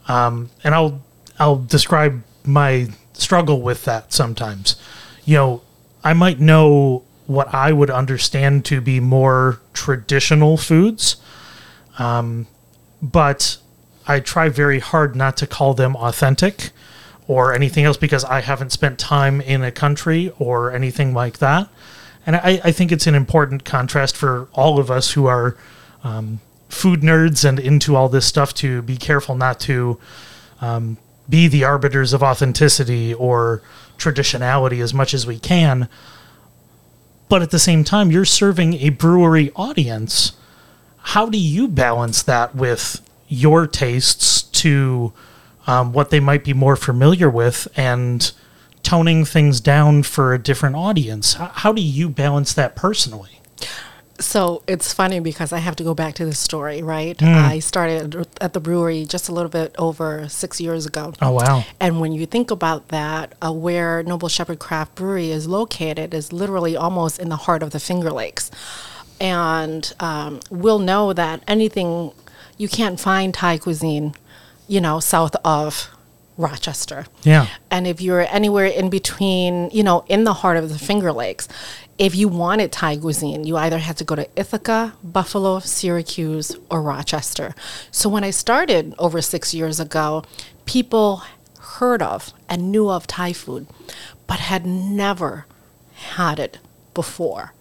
Um, 0.07 0.49
and 0.63 0.73
i'll 0.73 1.01
i'll 1.39 1.57
describe 1.57 2.23
my 2.45 2.87
struggle 3.13 3.61
with 3.61 3.83
that 3.85 4.13
sometimes. 4.13 4.77
You 5.25 5.35
know 5.35 5.61
i 6.05 6.13
might 6.13 6.39
know 6.39 7.03
what 7.27 7.53
i 7.53 7.71
would 7.71 7.89
understand 7.89 8.65
to 8.65 8.81
be 8.81 8.99
more 8.99 9.59
traditional 9.73 10.57
foods 10.57 11.17
um, 11.99 12.47
but 13.01 13.57
i 14.07 14.19
try 14.19 14.49
very 14.49 14.79
hard 14.79 15.15
not 15.15 15.37
to 15.37 15.47
call 15.47 15.73
them 15.73 15.95
authentic 15.95 16.71
or 17.27 17.53
anything 17.53 17.85
else 17.85 17.97
because 17.97 18.23
I 18.25 18.41
haven't 18.41 18.71
spent 18.71 18.99
time 18.99 19.39
in 19.41 19.63
a 19.63 19.71
country 19.71 20.31
or 20.39 20.71
anything 20.71 21.13
like 21.13 21.37
that. 21.39 21.69
And 22.25 22.35
I, 22.35 22.61
I 22.63 22.71
think 22.71 22.91
it's 22.91 23.07
an 23.07 23.15
important 23.15 23.65
contrast 23.65 24.15
for 24.15 24.47
all 24.53 24.79
of 24.79 24.89
us 24.89 25.11
who 25.11 25.25
are 25.25 25.57
um, 26.03 26.39
food 26.69 27.01
nerds 27.01 27.47
and 27.47 27.59
into 27.59 27.95
all 27.95 28.09
this 28.09 28.25
stuff 28.25 28.53
to 28.55 28.81
be 28.81 28.97
careful 28.97 29.35
not 29.35 29.59
to 29.61 29.99
um, 30.61 30.97
be 31.29 31.47
the 31.47 31.63
arbiters 31.63 32.13
of 32.13 32.23
authenticity 32.23 33.13
or 33.13 33.61
traditionality 33.97 34.81
as 34.81 34.93
much 34.93 35.13
as 35.13 35.25
we 35.25 35.39
can. 35.39 35.87
But 37.29 37.41
at 37.41 37.51
the 37.51 37.59
same 37.59 37.83
time, 37.83 38.11
you're 38.11 38.25
serving 38.25 38.75
a 38.75 38.89
brewery 38.89 39.51
audience. 39.55 40.33
How 40.97 41.29
do 41.29 41.37
you 41.37 41.67
balance 41.67 42.21
that 42.23 42.55
with 42.55 43.01
your 43.27 43.65
tastes 43.65 44.43
to 44.43 45.13
um, 45.65 45.93
what 45.93 46.09
they 46.09 46.19
might 46.19 46.43
be 46.43 46.53
more 46.53 46.75
familiar 46.75 47.29
with 47.29 47.67
and 47.75 48.31
toning 48.83 49.23
things 49.25 49.61
down 49.61 50.03
for 50.03 50.33
a 50.33 50.39
different 50.39 50.75
audience. 50.75 51.33
How, 51.33 51.47
how 51.47 51.73
do 51.73 51.81
you 51.81 52.09
balance 52.09 52.53
that 52.53 52.75
personally? 52.75 53.39
So 54.19 54.61
it's 54.67 54.93
funny 54.93 55.19
because 55.19 55.51
I 55.51 55.57
have 55.57 55.75
to 55.77 55.83
go 55.83 55.93
back 55.95 56.13
to 56.15 56.25
this 56.25 56.37
story, 56.39 56.83
right? 56.83 57.21
I 57.21 57.59
started 57.59 58.27
at 58.39 58.53
the 58.53 58.59
brewery 58.59 59.05
just 59.05 59.27
a 59.27 59.31
little 59.31 59.49
bit 59.49 59.75
over 59.79 60.29
six 60.29 60.61
years 60.61 60.85
ago. 60.85 61.13
Oh, 61.21 61.31
wow. 61.31 61.63
And 61.79 61.99
when 61.99 62.11
you 62.11 62.25
think 62.27 62.51
about 62.51 62.89
that, 62.89 63.33
uh, 63.41 63.51
where 63.51 64.03
Noble 64.03 64.29
Shepherd 64.29 64.59
Craft 64.59 64.95
Brewery 64.95 65.31
is 65.31 65.47
located 65.47 66.13
is 66.13 66.31
literally 66.31 66.75
almost 66.77 67.19
in 67.19 67.29
the 67.29 67.35
heart 67.37 67.63
of 67.63 67.71
the 67.71 67.79
Finger 67.79 68.11
Lakes. 68.11 68.51
And 69.19 69.91
um, 69.99 70.41
we'll 70.49 70.79
know 70.79 71.11
that 71.13 71.43
anything, 71.47 72.11
you 72.57 72.67
can't 72.67 72.99
find 72.99 73.33
Thai 73.33 73.57
cuisine, 73.57 74.13
you 74.67 74.79
know, 74.79 74.99
south 74.99 75.35
of 75.43 75.89
Rochester. 76.37 77.05
Yeah. 77.23 77.47
And 77.69 77.85
if 77.85 78.01
you're 78.01 78.21
anywhere 78.21 78.65
in 78.65 78.89
between, 78.89 79.69
you 79.71 79.83
know, 79.83 80.03
in 80.07 80.23
the 80.23 80.33
heart 80.33 80.57
of 80.57 80.69
the 80.69 80.79
Finger 80.79 81.11
Lakes, 81.11 81.47
if 81.97 82.15
you 82.15 82.27
wanted 82.27 82.71
Thai 82.71 82.97
cuisine, 82.97 83.43
you 83.43 83.55
either 83.57 83.77
had 83.77 83.97
to 83.97 84.03
go 84.03 84.15
to 84.15 84.27
Ithaca, 84.35 84.93
Buffalo, 85.03 85.59
Syracuse, 85.59 86.55
or 86.69 86.81
Rochester. 86.81 87.53
So 87.91 88.09
when 88.09 88.23
I 88.23 88.31
started 88.31 88.95
over 88.97 89.21
six 89.21 89.53
years 89.53 89.79
ago, 89.79 90.23
people 90.65 91.23
heard 91.59 92.01
of 92.01 92.33
and 92.49 92.71
knew 92.71 92.89
of 92.89 93.07
Thai 93.07 93.33
food, 93.33 93.67
but 94.27 94.39
had 94.39 94.65
never 94.65 95.45
had 95.93 96.39
it 96.39 96.57
before 96.93 97.53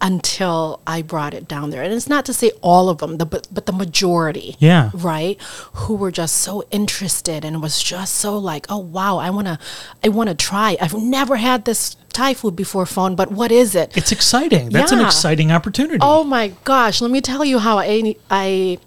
until 0.00 0.80
I 0.86 1.02
brought 1.02 1.34
it 1.34 1.48
down 1.48 1.70
there. 1.70 1.82
And 1.82 1.92
it's 1.92 2.08
not 2.08 2.24
to 2.26 2.32
say 2.32 2.52
all 2.60 2.88
of 2.88 2.98
them, 2.98 3.18
the, 3.18 3.26
but, 3.26 3.48
but 3.52 3.66
the 3.66 3.72
majority 3.72 4.56
Yeah. 4.58 4.90
right 4.94 5.40
who 5.72 5.94
were 5.94 6.10
just 6.12 6.36
so 6.36 6.62
interested 6.70 7.44
and 7.44 7.60
was 7.62 7.82
just 7.82 8.14
so 8.14 8.38
like 8.38 8.66
oh 8.68 8.78
wow 8.78 9.18
i 9.18 9.28
want 9.30 9.46
to 9.48 9.58
i 10.04 10.08
want 10.08 10.28
to 10.28 10.34
try 10.34 10.76
i've 10.80 10.94
never 10.94 11.36
had 11.36 11.64
this 11.64 11.96
thai 12.12 12.32
food 12.34 12.54
before 12.56 12.86
phone 12.86 13.14
but 13.16 13.30
what 13.32 13.50
is 13.52 13.74
it 13.74 13.96
It's 13.96 14.12
exciting. 14.12 14.70
That's 14.70 14.92
an 14.92 15.00
exciting 15.00 15.50
opportunity. 15.52 15.98
oh 16.00 16.22
my 16.24 16.52
gosh 16.64 17.00
let 17.00 17.10
me 17.10 17.20
tell 17.20 17.44
you 17.44 17.58
how 17.58 17.78
i 17.78 18.14
i 18.30 18.78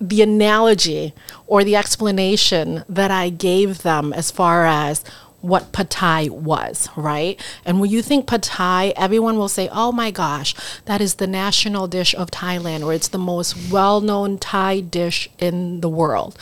the 0.00 0.22
analogy 0.22 1.12
or 1.46 1.64
the 1.64 1.76
explanation 1.76 2.84
that 2.88 3.10
i 3.10 3.28
gave 3.30 3.82
them 3.82 4.12
as 4.12 4.30
far 4.30 4.64
as 4.64 5.04
what 5.40 5.72
pad 5.72 5.88
thai 5.90 6.28
was, 6.30 6.88
right? 6.96 7.40
And 7.64 7.80
when 7.80 7.90
you 7.90 8.02
think 8.02 8.26
pad 8.26 8.42
thai, 8.42 8.92
everyone 8.96 9.38
will 9.38 9.48
say, 9.48 9.68
"Oh 9.70 9.92
my 9.92 10.10
gosh, 10.10 10.54
that 10.86 11.00
is 11.00 11.14
the 11.14 11.26
national 11.26 11.86
dish 11.86 12.14
of 12.14 12.30
Thailand, 12.30 12.84
or 12.84 12.92
it's 12.92 13.08
the 13.08 13.18
most 13.18 13.70
well-known 13.70 14.38
Thai 14.38 14.80
dish 14.80 15.28
in 15.38 15.80
the 15.80 15.88
world," 15.88 16.36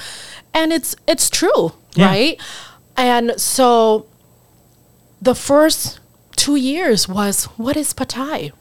and 0.55 0.73
it's 0.73 0.97
it's 1.07 1.29
true, 1.29 1.73
Yeah. 1.95 2.07
right? 2.07 2.41
And 2.97 3.39
so 3.39 4.07
the 5.21 5.35
first 5.35 6.01
two 6.37 6.57
years 6.57 7.09
was 7.09 7.45
what 7.57 7.77
is 7.77 7.93
pad 7.95 8.11
thai 8.11 8.53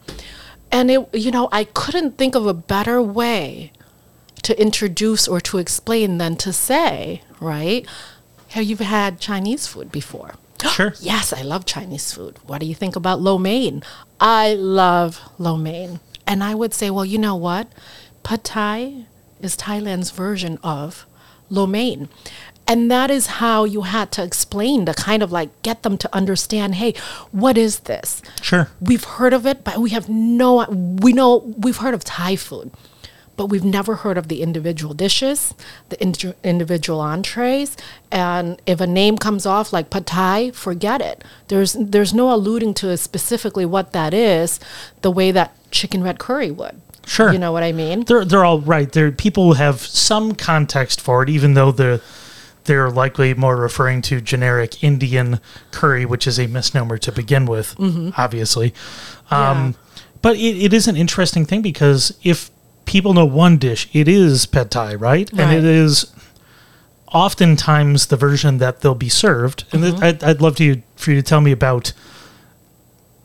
and 0.71 0.89
it 0.89 1.09
you 1.13 1.29
know 1.29 1.49
i 1.51 1.63
couldn't 1.65 2.17
think 2.17 2.33
of 2.35 2.47
a 2.47 2.53
better 2.53 3.01
way 3.01 3.71
to 4.41 4.59
introduce 4.59 5.27
or 5.27 5.41
to 5.41 5.57
explain 5.57 6.17
than 6.17 6.35
to 6.37 6.53
say 6.53 7.21
right 7.41 7.85
have 8.55 8.63
you 8.63 8.77
had 8.77 9.19
chinese 9.19 9.67
food 9.67 9.91
before? 9.91 10.31
Sure. 10.75 10.93
yes 10.99 11.31
i 11.31 11.41
love 11.41 11.65
chinese 11.65 12.11
food. 12.13 12.39
What 12.47 12.59
do 12.61 12.65
you 12.65 12.73
think 12.75 12.95
about 12.95 13.21
lo 13.21 13.37
mein? 13.37 13.83
I 14.19 14.53
love 14.55 15.19
lo 15.37 15.57
mein. 15.57 15.99
And 16.25 16.43
i 16.43 16.55
would 16.55 16.73
say 16.73 16.89
well 16.89 17.05
you 17.05 17.19
know 17.19 17.35
what? 17.35 17.67
Pad 18.23 18.43
thai 18.43 19.05
is 19.41 19.55
thailand's 19.55 20.09
version 20.11 20.57
of 20.63 21.05
lo 21.49 21.67
mein. 21.67 22.09
And 22.67 22.89
that 22.89 23.11
is 23.11 23.25
how 23.43 23.63
you 23.65 23.81
had 23.81 24.11
to 24.13 24.23
explain 24.23 24.87
to 24.87 24.93
kind 24.95 25.21
of 25.21 25.31
like 25.31 25.49
get 25.61 25.83
them 25.83 25.97
to 25.99 26.09
understand 26.15 26.75
hey 26.75 26.93
what 27.31 27.57
is 27.57 27.73
this? 27.91 28.21
Sure. 28.41 28.69
we've 28.81 29.03
heard 29.03 29.33
of 29.33 29.45
it 29.45 29.63
but 29.63 29.77
we 29.77 29.89
have 29.91 30.07
no 30.09 30.65
we 31.05 31.11
know 31.13 31.29
we've 31.57 31.77
heard 31.77 31.93
of 31.93 32.03
thai 32.03 32.35
food 32.35 32.71
but 33.37 33.47
we've 33.47 33.65
never 33.65 33.95
heard 33.97 34.17
of 34.17 34.27
the 34.27 34.41
individual 34.41 34.93
dishes, 34.93 35.53
the 35.89 36.01
indi- 36.01 36.33
individual 36.43 37.01
entrees. 37.01 37.75
And 38.11 38.61
if 38.65 38.79
a 38.81 38.87
name 38.87 39.17
comes 39.17 39.45
off 39.45 39.73
like 39.73 39.89
pad 39.89 40.07
thai, 40.07 40.51
forget 40.51 41.01
it. 41.01 41.23
There's 41.47 41.73
there's 41.73 42.13
no 42.13 42.33
alluding 42.33 42.73
to 42.75 42.95
specifically 42.97 43.65
what 43.65 43.91
that 43.91 44.13
is, 44.13 44.59
the 45.01 45.11
way 45.11 45.31
that 45.31 45.55
chicken 45.71 46.03
red 46.03 46.19
curry 46.19 46.51
would. 46.51 46.81
Sure. 47.05 47.31
You 47.31 47.37
know 47.37 47.51
what 47.51 47.63
I 47.63 47.71
mean? 47.71 48.05
They're 48.05 48.25
they're 48.25 48.45
all 48.45 48.61
right. 48.61 48.91
There 48.91 49.11
people 49.11 49.53
have 49.53 49.81
some 49.81 50.33
context 50.33 51.01
for 51.01 51.21
it, 51.23 51.29
even 51.29 51.53
though 51.53 51.71
the 51.71 52.01
they're 52.63 52.89
likely 52.89 53.35
more 53.35 53.55
referring 53.55 54.01
to 54.01 54.19
generic 54.19 54.83
Indian 54.83 55.39
curry, 55.69 56.03
which 56.03 56.25
is 56.25 56.39
a 56.39 56.47
misnomer 56.47 56.97
to 56.97 57.11
begin 57.11 57.45
with, 57.45 57.75
obviously. 58.17 58.73
Um, 59.29 59.75
But 60.23 60.37
it, 60.37 60.57
it 60.57 60.73
is 60.73 60.87
an 60.87 60.95
interesting 60.97 61.45
thing 61.45 61.61
because 61.61 62.17
if 62.23 62.49
people 62.85 63.13
know 63.13 63.25
one 63.25 63.57
dish, 63.57 63.89
it 63.93 64.07
is 64.07 64.45
pad 64.45 64.71
thai, 64.71 64.95
right? 64.95 65.29
And 65.31 65.51
it 65.53 65.63
is 65.63 66.13
oftentimes 67.07 68.07
the 68.07 68.15
version 68.17 68.57
that 68.57 68.81
they'll 68.81 68.95
be 68.95 69.09
served. 69.09 69.65
And 69.71 69.83
th- 69.83 70.01
I'd, 70.01 70.23
I'd 70.23 70.41
love 70.41 70.55
to 70.57 70.81
for 70.95 71.11
you 71.11 71.17
to 71.17 71.23
tell 71.23 71.41
me 71.41 71.51
about 71.51 71.93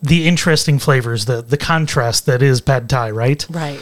the 0.03 0.27
interesting 0.27 0.79
flavors, 0.79 1.25
the 1.27 1.43
the 1.43 1.57
contrast 1.59 2.27
that 2.27 2.43
is 2.43 2.61
pad 2.61 2.89
thai, 2.89 3.11
right? 3.11 3.47
Right. 3.51 3.81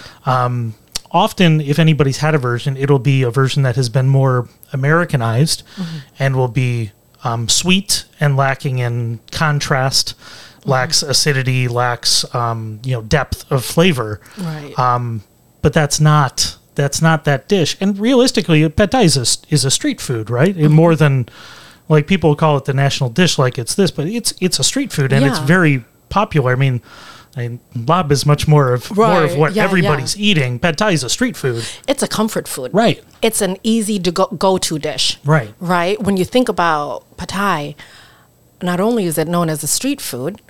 often 1.10 1.60
if 1.62 1.78
anybody's 1.78 2.18
had 2.18 2.34
a 2.34 2.38
version 2.38 2.76
it'll 2.76 2.98
be 2.98 3.22
a 3.22 3.30
version 3.30 3.62
that 3.62 3.76
has 3.76 3.88
been 3.88 4.06
more 4.06 4.46
americanized 4.74 5.62
and 6.18 6.36
will 6.36 6.48
be 6.48 6.90
um, 7.24 7.48
sweet 7.48 8.04
and 8.20 8.36
lacking 8.36 8.78
in 8.80 9.18
contrast 9.32 10.14
lacks 10.66 11.02
acidity 11.02 11.66
lacks 11.66 12.26
um, 12.34 12.78
you 12.84 12.92
know 12.92 13.00
depth 13.00 13.50
of 13.50 13.64
flavor 13.64 14.20
Right. 14.36 14.78
um, 14.78 15.22
but 15.68 15.74
that's 15.74 16.00
not 16.00 16.56
that's 16.76 17.02
not 17.02 17.24
that 17.24 17.46
dish 17.46 17.76
and 17.78 17.98
realistically 17.98 18.66
pad 18.70 18.90
thai 18.90 19.02
is 19.02 19.16
a, 19.18 19.26
is 19.54 19.66
a 19.66 19.70
street 19.70 20.00
food 20.00 20.30
right 20.30 20.56
And 20.56 20.72
more 20.72 20.96
than 20.96 21.28
like 21.90 22.06
people 22.06 22.34
call 22.34 22.56
it 22.56 22.64
the 22.64 22.72
national 22.72 23.10
dish 23.10 23.38
like 23.38 23.58
it's 23.58 23.74
this 23.74 23.90
but 23.90 24.06
it's 24.06 24.32
it's 24.40 24.58
a 24.58 24.64
street 24.64 24.94
food 24.94 25.12
and 25.12 25.26
it's 25.26 25.40
very 25.40 25.84
popular 26.08 26.52
i 26.52 26.56
mean 26.56 26.80
I 27.36 27.40
mean, 27.42 27.60
larb 27.76 28.10
is 28.10 28.24
much 28.24 28.48
more 28.48 28.72
of 28.72 28.96
more 28.96 29.22
of 29.24 29.36
what 29.36 29.52
Yeah, 29.52 29.64
everybody's 29.64 30.16
yeah. 30.16 30.28
eating. 30.30 30.58
Pad 30.58 30.78
thai 30.78 30.92
is 30.92 31.04
a 31.04 31.10
street 31.10 31.36
food, 31.36 31.62
it's 31.86 32.02
a 32.02 32.08
comfort 32.08 32.48
food. 32.48 32.70
right? 32.72 32.98
It's 33.20 33.42
an 33.42 33.54
easy 33.62 33.98
to 34.06 34.10
go, 34.10 34.26
go 34.46 34.52
to 34.58 34.78
dish. 34.78 35.18
Right. 35.36 35.50
Right. 35.60 35.96
When 36.06 36.16
you 36.16 36.24
think 36.24 36.48
about 36.48 37.04
pad 37.18 37.28
thai, 37.28 37.74
not 38.70 38.80
only 38.80 39.04
is 39.04 39.18
it 39.18 39.28
known 39.28 39.48
as 39.50 39.62
a 39.62 39.66
street 39.78 40.00
food, 40.00 40.40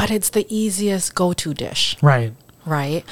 but 0.00 0.08
it's 0.16 0.30
the 0.30 0.44
easiest 0.48 1.14
go 1.14 1.32
to 1.42 1.52
dish. 1.52 1.96
Right. 2.00 2.32
Right? 2.66 3.04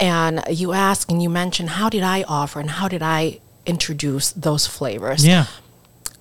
And 0.00 0.42
you 0.50 0.72
ask 0.72 1.10
and 1.10 1.22
you 1.22 1.28
mention, 1.30 1.68
how 1.68 1.88
did 1.88 2.02
I 2.02 2.22
offer 2.24 2.58
and 2.58 2.70
how 2.70 2.88
did 2.88 3.02
I 3.02 3.40
introduce 3.66 4.32
those 4.32 4.66
flavors? 4.66 5.24
Yeah. 5.24 5.46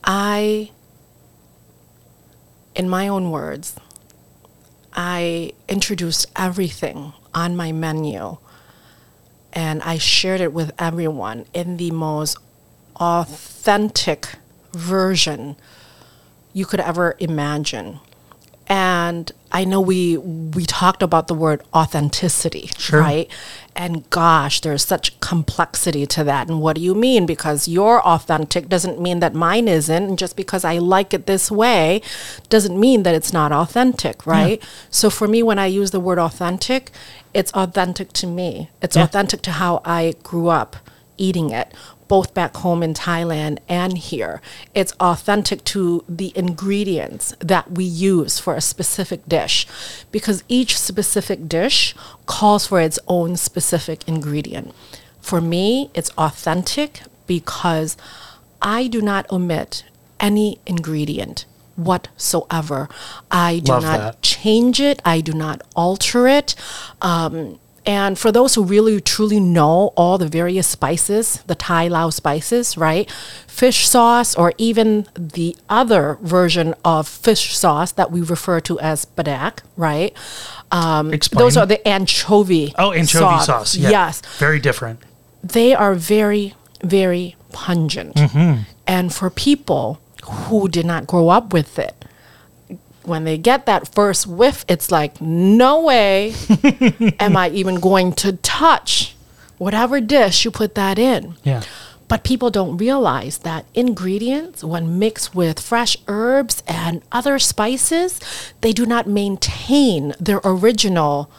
I, 0.03 0.71
in 2.75 2.89
my 2.89 3.07
own 3.07 3.31
words, 3.31 3.75
I 4.93 5.53
introduced 5.67 6.27
everything 6.35 7.13
on 7.33 7.55
my 7.55 7.71
menu 7.71 8.37
and 9.53 9.81
I 9.83 9.97
shared 9.97 10.41
it 10.41 10.53
with 10.53 10.71
everyone 10.77 11.45
in 11.53 11.77
the 11.77 11.91
most 11.91 12.37
authentic 12.97 14.35
version 14.73 15.55
you 16.53 16.65
could 16.65 16.79
ever 16.79 17.15
imagine. 17.19 17.99
And 18.67 19.31
I 19.53 19.65
know 19.65 19.81
we 19.81 20.17
we 20.17 20.65
talked 20.65 21.03
about 21.03 21.27
the 21.27 21.33
word 21.33 21.61
authenticity, 21.73 22.69
Sure. 22.77 22.99
right? 23.01 23.29
And 23.75 24.09
gosh, 24.09 24.61
there's 24.61 24.83
such 24.85 25.17
complexity 25.19 26.05
to 26.07 26.23
that. 26.23 26.47
And 26.49 26.61
what 26.61 26.75
do 26.75 26.81
you 26.81 26.93
mean? 26.95 27.25
Because 27.25 27.67
you're 27.67 28.01
authentic 28.05 28.67
doesn't 28.69 28.99
mean 29.01 29.19
that 29.19 29.33
mine 29.33 29.67
isn't. 29.67 30.03
And 30.03 30.17
just 30.17 30.35
because 30.35 30.63
I 30.65 30.77
like 30.77 31.13
it 31.13 31.25
this 31.25 31.49
way 31.51 32.01
doesn't 32.49 32.79
mean 32.79 33.03
that 33.03 33.15
it's 33.15 33.31
not 33.33 33.51
authentic, 33.51 34.25
right? 34.25 34.61
So 34.89 35.09
for 35.09 35.27
me, 35.27 35.41
when 35.43 35.59
I 35.59 35.67
use 35.67 35.91
the 35.91 35.99
word 36.01 36.19
authentic, 36.19 36.91
it's 37.33 37.51
authentic 37.53 38.11
to 38.13 38.27
me. 38.27 38.69
It's 38.81 38.95
Yeah. 38.95 39.03
authentic 39.03 39.41
to 39.43 39.51
how 39.51 39.81
I 39.85 40.15
grew 40.23 40.47
up 40.49 40.75
eating 41.17 41.49
it, 41.51 41.73
both 42.11 42.33
back 42.33 42.57
home 42.57 42.83
in 42.83 42.93
Thailand 42.93 43.57
and 43.69 43.97
here. 43.97 44.41
It's 44.75 44.91
authentic 44.99 45.63
to 45.63 46.03
the 46.09 46.33
ingredients 46.35 47.33
that 47.39 47.71
we 47.71 47.85
use 47.85 48.37
for 48.37 48.53
a 48.53 48.59
specific 48.59 49.25
dish 49.29 49.65
because 50.11 50.43
each 50.49 50.77
specific 50.77 51.47
dish 51.47 51.95
calls 52.25 52.67
for 52.67 52.81
its 52.81 52.99
own 53.07 53.37
specific 53.37 54.05
ingredient. 54.09 54.75
For 55.21 55.39
me, 55.39 55.89
it's 55.93 56.09
authentic 56.17 57.03
because 57.27 57.95
I 58.61 58.87
do 58.87 59.01
not 59.01 59.31
omit 59.31 59.85
any 60.19 60.59
ingredient 60.65 61.45
whatsoever. 61.77 62.89
I 63.31 63.59
do 63.59 63.71
Love 63.71 63.83
not 63.83 63.97
that. 63.99 64.21
change 64.21 64.81
it. 64.81 65.01
I 65.05 65.21
do 65.21 65.31
not 65.31 65.61
alter 65.77 66.27
it. 66.27 66.55
Um, 67.01 67.57
and 67.85 68.17
for 68.17 68.31
those 68.31 68.55
who 68.55 68.63
really 68.63 69.01
truly 69.01 69.39
know 69.39 69.91
all 69.97 70.17
the 70.17 70.27
various 70.27 70.67
spices, 70.67 71.41
the 71.47 71.55
Thai 71.55 71.87
Lao 71.87 72.09
spices, 72.11 72.77
right? 72.77 73.09
Fish 73.47 73.87
sauce, 73.87 74.35
or 74.35 74.53
even 74.57 75.07
the 75.15 75.55
other 75.69 76.17
version 76.21 76.75
of 76.85 77.07
fish 77.07 77.57
sauce 77.57 77.91
that 77.93 78.11
we 78.11 78.21
refer 78.21 78.59
to 78.61 78.79
as 78.79 79.05
badak, 79.05 79.59
right? 79.77 80.15
Um, 80.71 81.13
Explain. 81.13 81.43
those 81.45 81.57
are 81.57 81.65
the 81.65 81.85
anchovy. 81.87 82.73
Oh, 82.77 82.91
anchovy 82.91 83.43
sauce. 83.43 83.75
Yeah. 83.75 83.89
Yes 83.89 84.21
Very 84.37 84.59
different. 84.59 84.99
they 85.43 85.73
are 85.73 85.95
very, 85.95 86.53
very 86.83 87.35
pungent. 87.51 88.17
And 88.87 89.13
for 89.13 89.29
people 89.29 89.99
who 90.23 90.67
did 90.69 90.85
not 90.85 91.07
grow 91.07 91.29
up 91.29 91.51
with 91.53 91.79
it, 91.79 92.00
when 93.03 93.23
they 93.23 93.37
get 93.37 93.65
that 93.65 93.93
first 93.93 94.27
whiff, 94.27 94.65
it's 94.67 94.91
like, 94.91 95.19
no 95.21 95.81
way 95.81 96.33
am 97.19 97.35
I 97.37 97.49
even 97.49 97.79
going 97.79 98.13
to 98.13 98.33
touch 98.33 99.15
whatever 99.57 100.01
dish 100.01 100.43
you 100.45 100.51
put 100.51 100.75
that 100.75 100.97
in. 100.97 101.35
Yeah. 101.43 101.61
But 102.07 102.23
people 102.23 102.49
don't 102.49 102.75
realize 102.77 103.37
that 103.39 103.65
ingredients, 103.73 104.63
when 104.63 104.99
mixed 104.99 105.33
with 105.33 105.59
fresh 105.59 105.95
herbs 106.07 106.61
and 106.67 107.01
other 107.11 107.39
spices, 107.39 108.19
they 108.59 108.73
do 108.73 108.85
not 108.85 109.07
maintain 109.07 110.13
their 110.19 110.41
original 110.43 111.31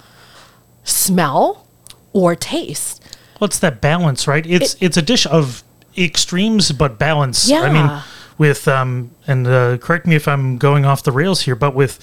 smell 0.84 1.66
or 2.12 2.34
taste. 2.34 3.02
Well, 3.38 3.46
it's 3.46 3.58
that 3.58 3.80
balance, 3.80 4.26
right? 4.26 4.46
It's 4.46 4.76
it's 4.80 4.96
a 4.96 5.02
dish 5.02 5.26
of 5.26 5.62
extremes 5.98 6.72
but 6.72 6.98
balance. 6.98 7.50
I 7.52 7.68
mean, 7.68 7.84
Yeah. 7.86 8.02
With 8.42 8.66
um, 8.68 8.90
and 9.26 9.46
uh, 9.46 9.78
correct 9.78 10.04
me 10.06 10.14
if 10.16 10.26
I'm 10.26 10.58
going 10.58 10.84
off 10.84 11.00
the 11.02 11.12
rails 11.12 11.42
here, 11.46 11.54
but 11.56 11.72
with 11.74 11.94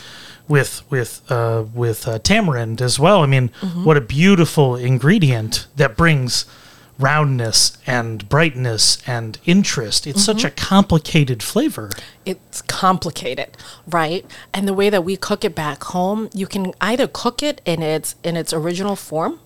with 0.48 0.72
with 0.90 1.12
uh, 1.30 1.64
with 1.84 2.08
uh, 2.08 2.18
tamarind 2.20 2.82
as 2.82 2.96
well. 3.00 3.20
I 3.24 3.28
mean, 3.36 3.50
Mm-hmm. 3.62 3.84
what 3.88 3.98
a 3.98 4.02
beautiful 4.02 4.76
ingredient 4.92 5.68
that 5.76 5.92
brings 5.98 6.46
roundness 6.98 7.78
and 7.88 8.28
brightness 8.28 8.98
and 9.08 9.38
interest. 9.46 10.06
It's 10.08 10.24
such 10.24 10.38
Mm-hmm. 10.44 10.48
a 10.48 10.52
complicated 10.76 11.42
flavor. 11.44 11.90
it's 12.26 12.62
complicated, 12.64 13.50
right? 13.88 14.24
And 14.54 14.68
the 14.68 14.74
way 14.82 14.90
that 14.90 15.04
we 15.10 15.16
cook 15.18 15.44
it 15.46 15.56
back 15.56 15.84
home, 15.96 16.30
you 16.34 16.48
can 16.48 16.74
either 16.82 17.08
cook 17.24 17.42
it 17.50 17.62
in 17.66 17.82
its 17.84 18.16
in 18.24 18.36
its 18.38 18.52
original 18.54 18.96
form. 18.96 19.40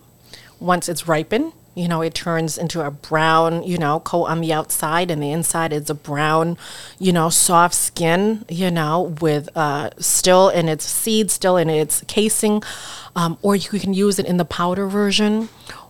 Once 0.59 0.87
it's 0.91 1.07
ripened, 1.07 1.51
you 1.76 1.88
know, 1.88 2.01
it 2.01 2.13
turns 2.13 2.57
into 2.57 2.86
a 2.86 2.91
brown, 2.91 3.63
you 3.63 3.78
know, 3.78 3.99
coat 3.99 4.26
on 4.26 4.41
the 4.41 4.53
outside 4.53 5.09
and 5.09 5.21
the 5.21 5.32
inside 5.32 5.74
is 5.74 5.89
a 5.89 5.95
brown, 5.95 6.57
you 6.99 7.11
know, 7.11 7.30
soft 7.30 7.76
skin, 7.76 8.45
you 8.49 8.69
know, 8.69 9.15
with 9.21 9.49
uh, 9.55 9.89
still 9.97 10.49
in 10.49 10.69
its 10.69 10.86
seed, 10.86 11.32
still 11.32 11.57
in 11.57 11.69
its 11.69 12.03
casing. 12.07 12.61
Um, 13.15 13.38
or 13.41 13.55
you 13.55 13.80
can 13.80 13.93
use 13.93 14.19
it 14.19 14.26
in 14.26 14.38
the 14.38 14.45
powder 14.45 14.88
version 14.88 15.49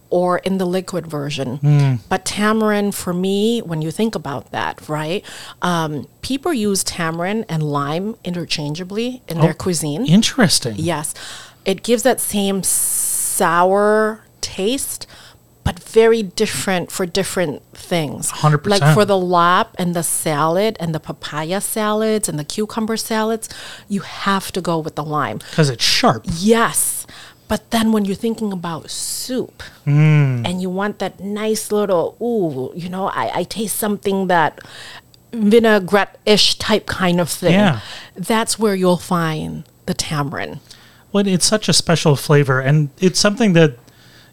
or 0.09 0.37
in 0.39 0.59
the 0.59 0.65
liquid 0.65 1.07
version. 1.07 1.99
But 2.07 2.23
tamarind, 2.23 2.93
for 2.93 3.13
me, 3.13 3.61
when 3.61 3.81
you 3.81 3.89
think 3.89 4.13
about 4.13 4.51
that, 4.51 4.87
right? 4.87 5.25
Um, 5.63 6.07
people 6.21 6.53
use 6.53 6.83
tamarind 6.83 7.45
and 7.49 7.63
lime 7.63 8.15
interchangeably 8.23 9.23
in 9.27 9.39
their 9.39 9.55
cuisine. 9.55 10.05
Interesting. 10.05 10.75
Yes. 10.77 11.15
It 11.65 11.81
gives 11.81 12.03
that 12.03 12.19
same 12.19 12.61
sour 12.61 14.21
taste, 14.41 15.07
but 15.63 15.79
very 15.79 16.23
different 16.23 16.91
for 16.91 17.05
different 17.05 17.63
things. 17.73 18.31
100%. 18.31 18.67
Like 18.67 18.93
for 18.93 19.05
the 19.05 19.15
larb 19.15 19.67
and 19.75 19.95
the 19.95 20.03
salad 20.03 20.77
and 20.79 20.93
the 20.93 20.99
papaya 20.99 21.61
salads 21.61 22.27
and 22.27 22.37
the 22.37 22.43
cucumber 22.43 22.97
salads, 22.97 23.49
you 23.87 24.01
have 24.01 24.51
to 24.51 24.61
go 24.61 24.79
with 24.79 24.95
the 24.95 25.03
lime. 25.03 25.37
Because 25.37 25.69
it's 25.69 25.83
sharp. 25.83 26.25
Yes. 26.27 27.07
But 27.47 27.71
then 27.71 27.91
when 27.91 28.05
you're 28.05 28.15
thinking 28.15 28.51
about 28.51 28.89
soup 28.89 29.63
and 29.85 30.61
you 30.61 30.69
want 30.69 30.99
that 30.99 31.19
nice 31.19 31.71
little, 31.71 32.17
ooh, 32.21 32.75
you 32.77 32.89
know, 32.89 33.07
I, 33.09 33.39
I 33.39 33.43
taste 33.43 33.75
something 33.77 34.27
that 34.27 34.59
vinaigrette 35.31 36.17
ish 36.25 36.55
type 36.57 36.85
kind 36.85 37.19
of 37.19 37.29
thing. 37.29 37.53
Yeah. 37.53 37.81
That's 38.15 38.57
where 38.57 38.75
you'll 38.75 38.97
find 38.97 39.65
the 39.85 39.93
tamarind. 39.93 40.59
Well, 41.11 41.27
it's 41.27 41.45
such 41.45 41.69
a 41.69 41.73
special 41.73 42.15
flavor, 42.15 42.59
and 42.59 42.89
it's 42.99 43.19
something 43.19 43.53
that 43.53 43.77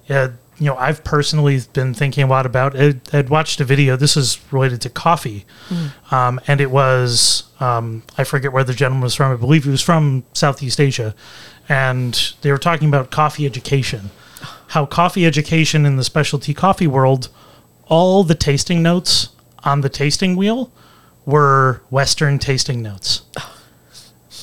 uh, 0.09 0.29
you 0.61 0.67
know, 0.67 0.77
I've 0.77 1.03
personally 1.03 1.61
been 1.73 1.95
thinking 1.95 2.23
a 2.23 2.27
lot 2.27 2.45
about. 2.45 2.79
I, 2.79 2.95
I'd 3.15 3.31
watched 3.31 3.61
a 3.61 3.65
video. 3.65 3.97
This 3.97 4.15
is 4.15 4.39
related 4.53 4.83
to 4.83 4.91
coffee, 4.91 5.47
um, 6.11 6.39
and 6.47 6.61
it 6.61 6.71
was 6.71 7.45
um, 7.61 8.03
I 8.19 8.25
forget 8.25 8.53
where 8.53 8.63
the 8.63 8.75
gentleman 8.75 9.03
was 9.03 9.15
from. 9.15 9.33
I 9.33 9.37
believe 9.37 9.65
he 9.65 9.71
was 9.71 9.81
from 9.81 10.23
Southeast 10.35 10.79
Asia, 10.79 11.15
and 11.69 12.35
they 12.43 12.53
were 12.53 12.59
talking 12.59 12.89
about 12.89 13.11
coffee 13.11 13.47
education, 13.47 14.11
how 14.69 14.85
coffee 14.85 15.25
education 15.25 15.87
in 15.87 15.97
the 15.97 16.05
specialty 16.05 16.53
coffee 16.53 16.87
world, 16.87 17.31
all 17.87 18.23
the 18.23 18.35
tasting 18.35 18.83
notes 18.83 19.31
on 19.65 19.81
the 19.81 19.89
tasting 19.89 20.37
wheel 20.37 20.71
were 21.25 21.81
Western 21.91 22.39
tasting 22.39 22.83
notes 22.83 23.23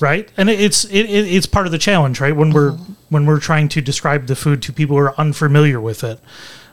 right? 0.02 0.30
And 0.38 0.50
it's 0.50 0.86
it, 0.86 1.06
it, 1.06 1.28
it's 1.28 1.46
part 1.46 1.66
of 1.66 1.72
the 1.72 1.78
challenge 1.78 2.20
right? 2.20 2.36
When 2.36 2.52
we're 2.52 2.72
when 3.10 3.26
we're 3.26 3.40
trying 3.40 3.70
to 3.70 3.82
describe 3.82 4.28
the 4.28 4.36
food 4.36 4.62
to 4.64 4.74
people 4.74 4.96
who 4.98 5.04
are 5.04 5.20
unfamiliar 5.20 5.80
with 5.82 6.04
it. 6.04 6.20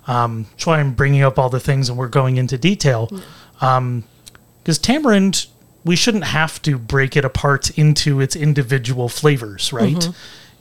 Um, 0.06 0.44
that's 0.50 0.66
why 0.66 0.80
i'm 0.80 0.92
bringing 0.92 1.22
up 1.22 1.38
all 1.38 1.48
the 1.48 1.60
things 1.60 1.88
and 1.88 1.96
we're 1.98 2.08
going 2.08 2.36
into 2.36 2.58
detail. 2.58 3.10
Because 3.58 4.78
tamarind 4.78 5.46
we 5.84 5.96
shouldn't 5.96 6.24
have 6.24 6.60
to 6.62 6.78
break 6.78 7.16
it 7.16 7.24
apart 7.24 7.76
into 7.78 8.20
its 8.20 8.34
individual 8.36 9.08
flavors 9.08 9.72
right? 9.72 10.08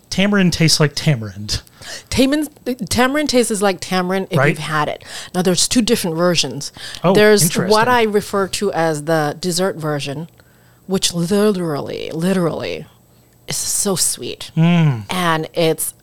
Tamarind 0.10 0.54
tastes 0.54 0.80
like 0.80 0.94
tamarind. 0.94 1.64
Tamarind, 2.12 2.48
tamarind 2.88 3.30
tastes 3.30 3.64
like 3.64 3.80
tamarind 3.80 4.28
if 4.30 4.38
Right. 4.38 4.50
you've 4.50 4.60
had 4.60 4.88
it. 4.88 5.04
Now, 5.34 5.42
there's 5.42 5.68
two 5.68 5.82
different 5.82 6.16
versions. 6.16 6.72
Oh, 7.04 7.16
there's 7.16 7.56
what 7.56 7.88
I 7.88 8.04
refer 8.04 8.48
to 8.50 8.72
as 8.74 9.06
the 9.06 9.36
dessert 9.40 9.76
version, 9.78 10.30
which 10.88 11.14
literally, 11.14 12.12
literally 12.12 12.86
is 13.48 13.58
so 13.58 13.96
sweet. 13.96 14.52
Hmm. 14.56 15.02
And 15.10 15.50
it's 15.54 15.94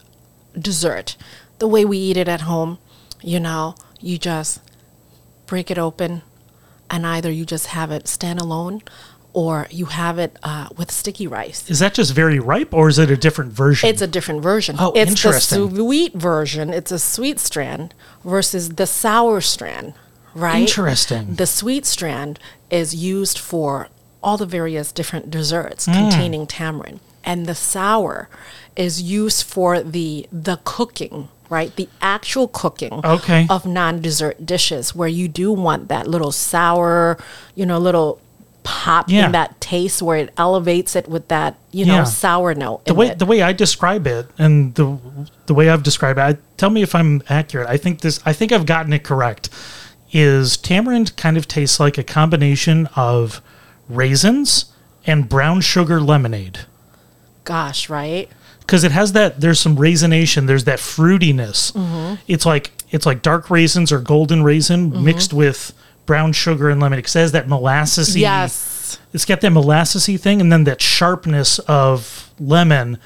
dessert. 0.59 1.17
The 1.59 1.69
way 1.69 1.85
we 1.85 1.99
eat 1.99 2.17
it 2.17 2.29
at 2.29 2.43
home, 2.43 2.79
you 3.23 3.41
know, 3.41 3.75
you 4.01 4.19
just 4.19 4.61
break 5.47 5.71
it 5.71 5.79
open 5.79 6.23
and 6.91 7.07
either 7.07 7.31
you 7.31 7.45
just 7.45 7.67
have 7.67 7.91
it 7.91 8.09
stand 8.09 8.41
alone 8.41 8.83
or 9.33 9.69
you 9.71 9.87
have 9.87 10.19
it 10.19 10.37
uh, 10.43 10.69
with 10.77 10.91
sticky 10.91 11.27
rice. 11.27 11.69
is 11.71 11.79
that 11.79 11.95
just 11.95 12.13
very 12.13 12.41
ripe 12.41 12.75
or 12.75 12.89
is 12.89 12.99
it 12.99 13.11
a 13.11 13.17
different 13.17 13.53
version 13.53 13.89
It's 13.89 14.03
a 14.03 14.07
different 14.07 14.43
version. 14.43 14.77
Oh, 14.79 14.93
it's 14.95 15.11
interesting. 15.11 15.69
the 15.69 15.77
sweet 15.77 16.15
version. 16.15 16.71
It's 16.71 16.91
a 16.91 16.99
sweet 16.99 17.39
strand 17.39 17.95
versus 18.25 18.71
the 18.71 18.87
sour 18.87 19.41
strand, 19.41 19.95
right? 20.35 20.63
Interesting. 20.63 21.35
The 21.35 21.47
sweet 21.47 21.87
strand 21.87 22.41
is 22.71 22.95
used 22.95 23.39
for 23.39 23.89
all 24.23 24.37
the 24.37 24.47
various 24.47 24.93
different 24.93 25.31
desserts 25.31 25.87
Hmm. 25.87 25.93
containing 25.93 26.47
tamarind, 26.47 27.01
and 27.25 27.47
the 27.47 27.55
sour 27.55 28.29
is 28.77 29.03
used 29.03 29.43
for 29.45 29.81
the 29.83 30.27
the 30.33 30.59
cooking, 30.65 31.29
right? 31.49 31.75
The 31.75 31.89
actual 32.01 32.49
cooking 32.49 33.01
Okay. 33.05 33.47
of 33.51 33.67
non-dessert 33.67 34.47
dishes 34.47 34.95
where 34.95 35.09
you 35.09 35.27
do 35.29 35.53
want 35.53 35.89
that 35.89 36.07
little 36.07 36.33
sour, 36.33 37.19
you 37.55 37.67
know, 37.67 37.79
little 37.79 38.21
pop 38.63 39.07
Yeah. 39.11 39.27
in 39.27 39.33
that 39.33 39.59
taste 39.61 40.03
where 40.03 40.19
it 40.19 40.33
elevates 40.37 40.95
it 40.95 41.09
with 41.09 41.27
that, 41.29 41.57
you 41.73 41.87
know, 41.87 41.97
Yeah. 41.97 42.05
sour 42.05 42.55
note. 42.55 42.85
the 42.85 42.93
way 42.95 43.09
it. 43.09 43.19
the 43.19 43.25
way 43.27 43.41
I 43.43 43.53
describe 43.53 44.07
it 44.07 44.29
and 44.39 44.75
the 44.75 44.99
the 45.47 45.55
way 45.55 45.69
I've 45.71 45.83
described 45.83 46.19
it, 46.19 46.23
I, 46.23 46.37
tell 46.59 46.71
me 46.71 46.83
if 46.83 46.95
I'm 46.95 47.23
accurate. 47.29 47.69
I 47.69 47.77
think 47.79 48.03
this 48.03 48.21
I 48.27 48.33
think 48.35 48.53
I've 48.53 48.67
gotten 48.67 48.93
it 48.93 49.03
correct. 49.03 49.49
Is 50.13 50.57
tamarind 50.57 51.17
kind 51.17 51.37
of 51.37 51.47
tastes 51.49 51.79
like 51.81 51.97
a 51.97 52.03
combination 52.03 52.89
of 52.97 53.41
raisins 53.91 54.73
and 55.07 55.29
brown 55.29 55.61
sugar 55.61 56.01
lemonade 56.01 56.61
Gosh, 57.45 57.89
right? 57.89 58.29
because 58.61 58.85
it 58.85 58.93
has 58.93 59.13
that 59.13 59.41
there's 59.41 59.59
some 59.59 59.77
raisination 59.77 60.47
there's 60.47 60.65
that 60.65 60.79
fruitiness 60.79 61.73
Mm-hmm. 61.73 62.15
it's 62.29 62.47
like 62.47 62.71
it's 62.91 63.07
like 63.07 63.23
dark 63.23 63.51
raisins 63.51 63.91
or 63.93 63.99
golden 64.01 64.43
raisin 64.45 65.03
mixed 65.05 65.33
with 65.33 65.73
brown 66.07 66.33
sugar 66.33 66.69
and 66.71 66.81
lemon 66.81 66.99
it 66.99 67.13
has 67.13 67.33
that 67.33 67.47
molassesy 67.47 68.21
Yes. 68.21 68.99
it's 69.13 69.25
got 69.25 69.41
that 69.41 69.53
molassesy 69.53 70.19
thing 70.21 70.41
and 70.41 70.53
then 70.53 70.65
that 70.65 70.81
sharpness 70.81 71.59
of 71.61 72.31
lemon. 72.39 72.99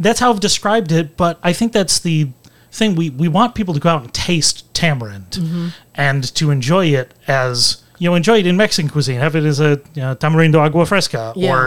That's 0.00 0.20
how 0.20 0.30
I've 0.30 0.40
described 0.40 0.90
it, 0.92 1.16
but 1.16 1.38
I 1.42 1.52
think 1.52 1.72
that's 1.72 1.98
the 2.00 2.28
thing 2.72 2.94
we, 2.94 3.10
we 3.10 3.28
want 3.28 3.54
people 3.54 3.74
to 3.74 3.80
go 3.80 3.88
out 3.90 4.02
and 4.02 4.12
taste 4.14 4.72
tamarind 4.74 5.30
Mm-hmm. 5.32 5.68
and 5.94 6.34
to 6.34 6.50
enjoy 6.50 6.86
it 6.86 7.14
as 7.28 7.82
you 8.02 8.08
know 8.08 8.14
enjoy 8.22 8.38
it 8.42 8.46
in 8.46 8.56
Mexican 8.56 8.90
cuisine 8.94 9.20
have 9.26 9.34
it 9.40 9.44
as 9.52 9.58
a 9.60 9.70
you 9.96 10.02
know, 10.04 10.14
tamarindo 10.22 10.58
agua 10.66 10.84
fresca 10.86 11.32
Yeah. 11.36 11.52
or 11.52 11.60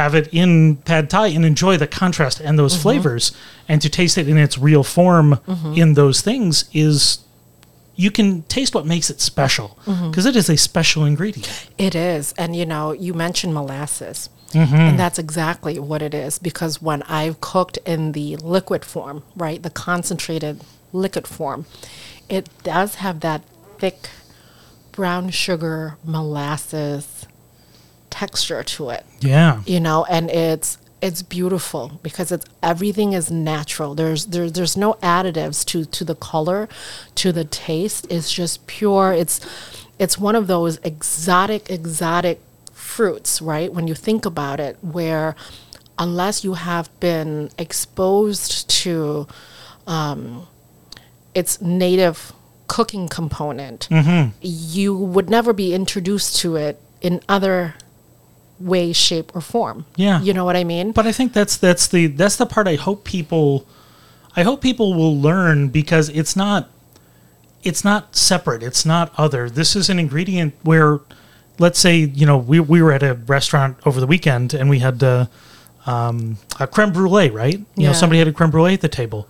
have 0.00 0.12
it 0.20 0.26
in 0.32 0.76
pad 0.88 1.04
thai 1.10 1.28
and 1.36 1.44
enjoy 1.52 1.74
the 1.84 1.86
contrast 2.00 2.36
and 2.40 2.46
Mm-hmm. 2.48 2.56
those 2.62 2.76
flavors 2.84 3.24
and 3.70 3.78
to 3.84 3.88
taste 3.88 4.16
it 4.22 4.26
in 4.32 4.36
its 4.46 4.56
real 4.68 4.84
form 4.98 5.28
Mm-hmm. 5.48 5.74
in 5.82 5.88
those 5.94 6.18
things 6.28 6.64
is 6.72 7.18
you 8.04 8.10
can 8.10 8.42
taste 8.56 8.72
what 8.76 8.86
makes 8.94 9.08
it 9.10 9.20
special 9.20 9.68
Mm-hmm. 9.86 10.10
because 10.10 10.26
is 10.26 10.48
a 10.50 10.56
special 10.70 11.02
ingredient 11.12 11.50
It 11.88 11.94
is. 11.94 12.24
And 12.42 12.50
you 12.60 12.66
know, 12.72 12.84
you 13.06 13.12
mentioned 13.26 13.52
molasses. 13.54 14.18
Mm-hmm. 14.52 14.74
And 14.86 14.98
that's 15.02 15.18
exactly 15.18 15.74
what 15.90 16.00
it 16.08 16.14
is 16.26 16.38
because 16.48 16.74
when 16.88 17.00
I've 17.20 17.36
cooked 17.52 17.76
in 17.92 18.12
the 18.18 18.28
liquid 18.56 18.82
form, 18.84 19.16
right, 19.44 19.60
the 19.66 19.70
concentrated 19.88 20.54
liquid 20.92 21.26
form, 21.26 21.66
it 22.28 22.44
does 22.62 22.90
have 23.04 23.16
that 23.26 23.40
thick 23.80 23.98
brown 24.94 25.30
sugar 25.30 25.96
molasses 26.04 27.26
texture 28.10 28.62
to 28.62 28.90
it. 28.90 29.04
yeah. 29.20 29.62
You 29.66 29.80
know 29.80 30.04
and 30.08 30.30
it's 30.30 30.78
it's 31.02 31.20
beautiful 31.20 32.00
because 32.02 32.32
it's 32.32 32.46
everything 32.62 33.12
is 33.12 33.30
natural. 33.30 33.94
There's 33.94 34.26
there, 34.26 34.48
there's 34.48 34.76
no 34.76 34.94
additives 35.02 35.64
to 35.66 35.84
to 35.84 36.04
the 36.04 36.14
color 36.14 36.68
to 37.16 37.32
the 37.32 37.44
taste. 37.44 38.06
It's 38.08 38.32
just 38.32 38.66
pure. 38.66 39.12
It's 39.12 39.40
it's 39.98 40.16
one 40.16 40.36
of 40.36 40.46
those 40.46 40.78
exotic 40.78 41.70
exotic 41.70 42.40
fruits 42.72 43.42
right? 43.42 43.72
When 43.72 43.88
you 43.88 43.94
think 43.94 44.24
about 44.24 44.60
it 44.60 44.78
where 44.80 45.34
unless 45.98 46.44
you 46.44 46.54
have 46.54 46.88
been 47.00 47.50
exposed 47.58 48.68
to 48.68 49.26
um, 49.86 50.46
its 51.34 51.60
native 51.60 52.32
cooking 52.66 53.08
component 53.08 53.88
you 54.40 54.94
would 54.96 55.28
never 55.28 55.52
be 55.52 55.74
introduced 55.74 56.36
to 56.36 56.56
it 56.56 56.80
in 57.02 57.20
other 57.28 57.74
way 58.58 58.92
shape 58.92 59.34
or 59.34 59.40
form 59.40 59.84
Yeah. 59.96 60.20
you 60.22 60.32
know 60.32 60.44
what 60.44 60.56
i 60.56 60.64
mean 60.64 60.92
But 60.92 61.06
I 61.06 61.12
think 61.12 61.32
that's 61.32 61.56
that's 61.56 61.86
the 61.88 62.06
that's 62.06 62.36
the 62.36 62.46
part 62.46 62.66
I 62.68 62.76
hope 62.76 63.04
people 63.04 63.66
I 64.36 64.42
hope 64.42 64.60
people 64.62 64.94
will 64.94 65.16
learn 65.20 65.68
because 65.68 66.08
it's 66.08 66.34
not 66.36 66.70
it's 67.62 67.82
not 67.84 68.14
separate. 68.14 68.62
It's 68.62 68.84
not 68.84 69.10
other. 69.16 69.48
This 69.48 69.74
is 69.74 69.88
an 69.88 69.98
ingredient 69.98 70.52
where 70.64 71.00
let's 71.58 71.78
say, 71.78 71.96
you 71.96 72.26
know, 72.26 72.36
we 72.36 72.60
we 72.60 72.82
were 72.82 72.92
at 72.92 73.02
a 73.02 73.14
restaurant 73.14 73.78
over 73.86 74.00
the 74.00 74.06
weekend 74.06 74.52
and 74.54 74.68
we 74.68 74.80
had 74.80 75.02
uh, 75.02 75.26
um, 75.86 76.36
a 76.60 76.66
creme 76.66 76.92
brulee, 76.92 77.30
right? 77.30 77.60
You 77.76 77.86
know, 77.86 77.92
somebody 77.94 78.18
had 78.18 78.28
a 78.28 78.32
creme 78.32 78.50
brulee 78.50 78.74
at 78.74 78.80
the 78.82 78.88
table. 78.88 79.28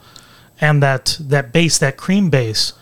And 0.61 0.82
that 0.82 1.16
that 1.20 1.53
base, 1.53 1.78
that 1.78 1.97
cream 1.97 2.28
base. 2.30 2.72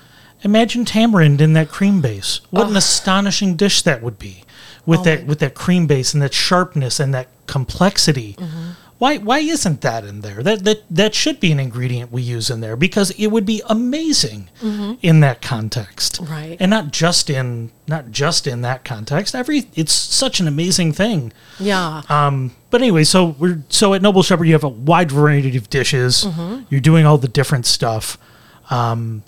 Imagine 0.45 0.84
tamarind 0.84 1.40
in 1.40 1.53
that 1.55 1.68
cream 1.68 2.01
base. 2.01 2.40
What 2.51 2.68
an 2.68 2.76
astonishing 2.76 3.57
dish 3.57 3.82
that 3.82 4.03
would 4.03 4.18
be. 4.18 4.45
With 4.84 5.01
Oh 5.01 5.05
that 5.05 5.26
with 5.26 5.38
that 5.38 5.55
cream 5.55 5.86
base 5.86 6.12
and 6.12 6.22
that 6.22 6.34
sharpness 6.34 6.99
and 6.99 7.14
that 7.14 7.28
complexity. 7.47 8.34
Mm-hmm. 8.34 8.70
Why 8.99 9.18
why 9.18 9.38
isn't 9.38 9.80
that 9.80 10.05
in 10.05 10.20
there? 10.20 10.43
That 10.43 10.64
that 10.64 10.82
that 10.90 11.14
should 11.14 11.38
be 11.38 11.53
an 11.53 11.61
ingredient 11.61 12.11
we 12.12 12.22
use 12.22 12.51
in 12.51 12.61
there 12.61 12.76
because 12.76 13.11
it 13.12 13.28
would 13.28 13.47
be 13.47 13.62
amazing 13.68 14.49
in 15.03 15.20
that 15.20 15.43
context. 15.43 16.20
Mm-hmm. 16.20 16.32
Right. 16.32 16.57
And 16.59 16.70
not 16.70 16.90
just 16.93 17.30
in 17.30 17.70
not 17.86 18.11
just 18.11 18.47
in 18.47 18.62
that 18.62 18.84
context. 18.84 19.34
Every 19.34 19.66
it's 19.74 19.93
such 19.93 20.40
an 20.40 20.49
amazing 20.49 20.93
thing. 20.93 21.32
yeah 21.61 22.03
Um, 22.09 22.53
but 22.70 22.80
anyway, 22.80 23.05
so 23.05 23.36
we're 23.38 23.62
so 23.68 23.95
at 23.95 24.03
Noble 24.03 24.22
Shepherd 24.22 24.47
you 24.47 24.53
have 24.55 24.64
a 24.64 24.68
wide 24.68 25.12
variety 25.12 25.57
of 25.57 25.70
dishes. 25.70 26.26
You're 26.70 26.80
doing 26.80 27.07
all 27.07 27.18
the 27.18 27.28
different 27.28 27.66
stuff. 27.66 28.18
Um, 28.70 29.22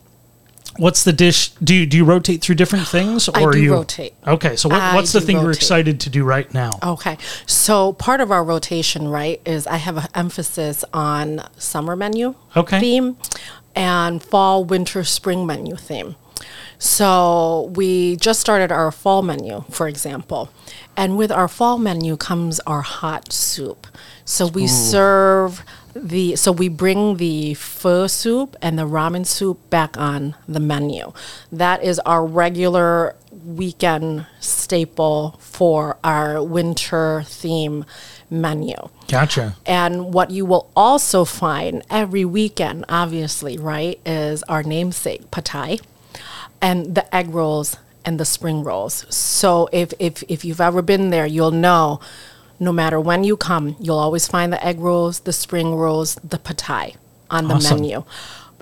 what's 0.78 1.04
the 1.04 1.12
dish? 1.12 1.50
Do 1.62 1.74
you 1.74 1.86
do 1.86 1.96
you 1.96 2.04
rotate 2.04 2.42
through 2.42 2.56
different 2.56 2.86
things, 2.86 3.28
or 3.28 3.50
I 3.50 3.52
do 3.52 3.62
you 3.62 3.72
rotate. 3.72 4.14
Okay, 4.26 4.56
so 4.56 4.68
what, 4.68 4.94
what's 4.94 5.12
the 5.12 5.20
thing 5.20 5.40
you're 5.40 5.50
excited 5.50 6.00
to 6.00 6.10
do 6.10 6.24
right 6.24 6.52
now? 6.52 6.70
Okay. 6.82 7.16
So 7.46 7.92
part 7.92 8.20
of 8.20 8.30
our 8.30 8.44
rotation, 8.44 9.08
right, 9.08 9.40
is 9.44 9.66
I 9.66 9.76
have 9.76 9.96
an 9.96 10.08
emphasis 10.14 10.84
on 10.92 11.42
summer 11.56 11.96
menu 11.96 12.34
Okay. 12.56 12.80
theme 12.80 13.16
and 13.74 14.22
fall, 14.22 14.64
winter, 14.64 15.04
spring 15.04 15.46
menu 15.46 15.76
theme. 15.76 16.16
So 16.78 17.72
we 17.74 18.16
just 18.16 18.40
started 18.40 18.70
our 18.70 18.90
fall 18.92 19.22
menu, 19.22 19.64
for 19.70 19.88
example. 19.88 20.50
And 20.96 21.16
with 21.16 21.32
our 21.32 21.48
fall 21.48 21.78
menu 21.78 22.16
comes 22.16 22.60
our 22.60 22.82
hot 22.82 23.32
soup. 23.32 23.86
So 24.24 24.46
we 24.46 24.66
serve 24.66 25.64
the 25.94 26.36
so 26.36 26.52
we 26.52 26.68
bring 26.68 27.16
the 27.16 27.54
pho 27.54 28.06
soup 28.06 28.56
and 28.60 28.78
the 28.78 28.86
ramen 28.86 29.26
soup 29.26 29.58
back 29.70 29.96
on 29.96 30.34
the 30.48 30.60
menu. 30.60 31.12
That 31.52 31.82
is 31.82 31.98
our 32.00 32.24
regular 32.26 33.16
weekend 33.44 34.26
staple 34.40 35.36
for 35.40 35.96
our 36.02 36.42
winter 36.42 37.22
theme 37.26 37.84
menu. 38.30 38.74
Gotcha. 39.08 39.56
And 39.66 40.12
what 40.12 40.30
you 40.30 40.44
will 40.44 40.70
also 40.74 41.24
find 41.24 41.82
every 41.90 42.24
weekend, 42.24 42.84
obviously, 42.88 43.58
right, 43.58 44.00
is 44.04 44.42
our 44.44 44.62
namesake, 44.62 45.30
pad 45.30 45.44
thai, 45.44 45.78
and 46.60 46.94
the 46.94 47.14
egg 47.14 47.28
rolls 47.28 47.76
and 48.04 48.18
the 48.18 48.24
spring 48.24 48.62
rolls. 48.62 49.06
So 49.14 49.68
if, 49.72 49.92
if, 49.98 50.22
if 50.28 50.44
you've 50.44 50.60
ever 50.60 50.82
been 50.82 51.10
there, 51.10 51.26
you'll 51.26 51.50
know 51.50 52.00
no 52.60 52.72
matter 52.72 53.00
when 53.00 53.24
you 53.24 53.36
come, 53.36 53.76
you'll 53.80 53.98
always 53.98 54.26
find 54.28 54.52
the 54.52 54.64
egg 54.64 54.78
rolls, 54.80 55.20
the 55.20 55.32
spring 55.32 55.74
rolls, 55.74 56.14
the 56.16 56.38
pad 56.38 56.58
thai 56.58 56.94
on 57.30 57.48
the 57.48 57.54
Awesome. 57.54 57.80
menu. 57.80 58.04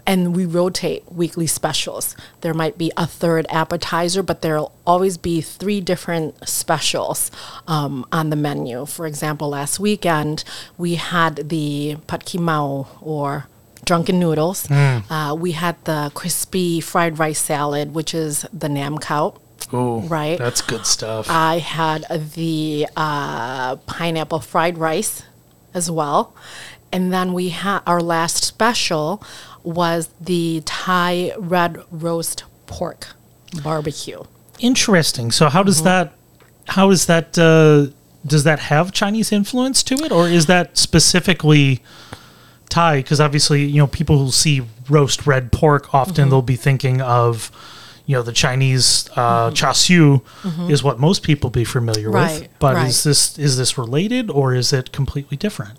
And 0.04 0.34
we 0.34 0.46
rotate 0.46 1.04
weekly 1.12 1.46
specials. 1.46 2.16
There 2.40 2.54
might 2.54 2.76
be 2.76 2.90
a 2.96 3.06
third 3.06 3.46
appetizer, 3.50 4.22
but 4.24 4.42
there'll 4.42 4.72
always 4.84 5.16
be 5.16 5.40
three 5.40 5.80
different 5.80 6.48
specials 6.48 7.30
um, 7.68 8.04
on 8.10 8.30
the 8.30 8.36
menu. 8.36 8.84
For 8.86 9.06
example, 9.06 9.50
last 9.50 9.78
weekend 9.78 10.42
we 10.76 10.96
had 10.96 11.48
the 11.50 11.98
pad 12.08 12.24
kee 12.24 12.38
mao 12.38 12.88
or 13.00 13.46
drunken 13.84 14.18
noodles. 14.18 14.68
Uh, 14.70 15.36
we 15.38 15.52
had 15.52 15.76
the 15.84 16.10
crispy 16.14 16.80
fried 16.80 17.18
rice 17.20 17.40
salad, 17.40 17.94
which 17.94 18.12
is 18.14 18.44
the 18.52 18.68
nam 18.68 18.98
khao. 18.98 19.36
Oh, 19.72 20.00
Right. 20.02 20.38
That's 20.38 20.60
good 20.60 20.84
stuff. 20.86 21.26
I 21.30 21.58
had 21.58 22.04
the 22.34 22.86
uh, 22.96 23.76
pineapple 23.76 24.40
fried 24.40 24.76
rice 24.78 25.22
as 25.74 25.90
well. 25.90 26.34
And 26.92 27.12
then 27.12 27.32
we 27.32 27.48
had 27.48 27.80
our 27.86 28.00
last 28.02 28.44
special 28.44 29.22
was 29.62 30.10
the 30.20 30.62
Thai 30.66 31.32
red 31.38 31.78
roast 31.90 32.44
pork 32.66 33.06
barbecue. 33.62 34.22
Interesting. 34.58 35.30
So 35.30 35.48
how 35.48 35.60
Mm-hmm. 35.60 35.66
does 35.68 35.82
that? 35.84 36.12
How 36.68 36.90
is 36.90 37.06
that? 37.06 37.38
Uh, 37.38 37.86
does 38.26 38.44
that 38.44 38.58
have 38.60 38.92
Chinese 38.92 39.32
influence 39.32 39.82
to 39.84 39.94
it, 40.04 40.12
or 40.12 40.28
is 40.28 40.46
that 40.46 40.76
specifically 40.78 41.82
Thai? 42.68 42.98
Because 42.98 43.20
obviously, 43.20 43.64
you 43.64 43.78
know, 43.78 43.86
people 43.86 44.18
who 44.18 44.30
see 44.30 44.62
roast 44.88 45.26
red 45.26 45.50
pork 45.50 45.92
often 45.94 46.14
Mm-hmm. 46.14 46.30
they'll 46.30 46.42
be 46.42 46.56
thinking 46.56 47.00
of, 47.00 47.50
you 48.12 48.18
know, 48.18 48.22
the 48.22 48.32
Chinese 48.32 49.08
uh, 49.16 49.50
char 49.52 49.72
siu 49.72 50.20
is 50.68 50.84
what 50.84 51.00
most 51.00 51.22
people 51.22 51.48
be 51.48 51.64
familiar 51.64 52.10
with. 52.10 52.30
Mm-hmm. 52.30 52.52
But 52.58 52.74
right. 52.74 52.88
is 52.88 53.04
this 53.04 53.38
is 53.38 53.56
this 53.56 53.78
related, 53.78 54.28
or 54.28 54.54
is 54.54 54.70
it 54.70 54.92
completely 54.92 55.38
different? 55.38 55.78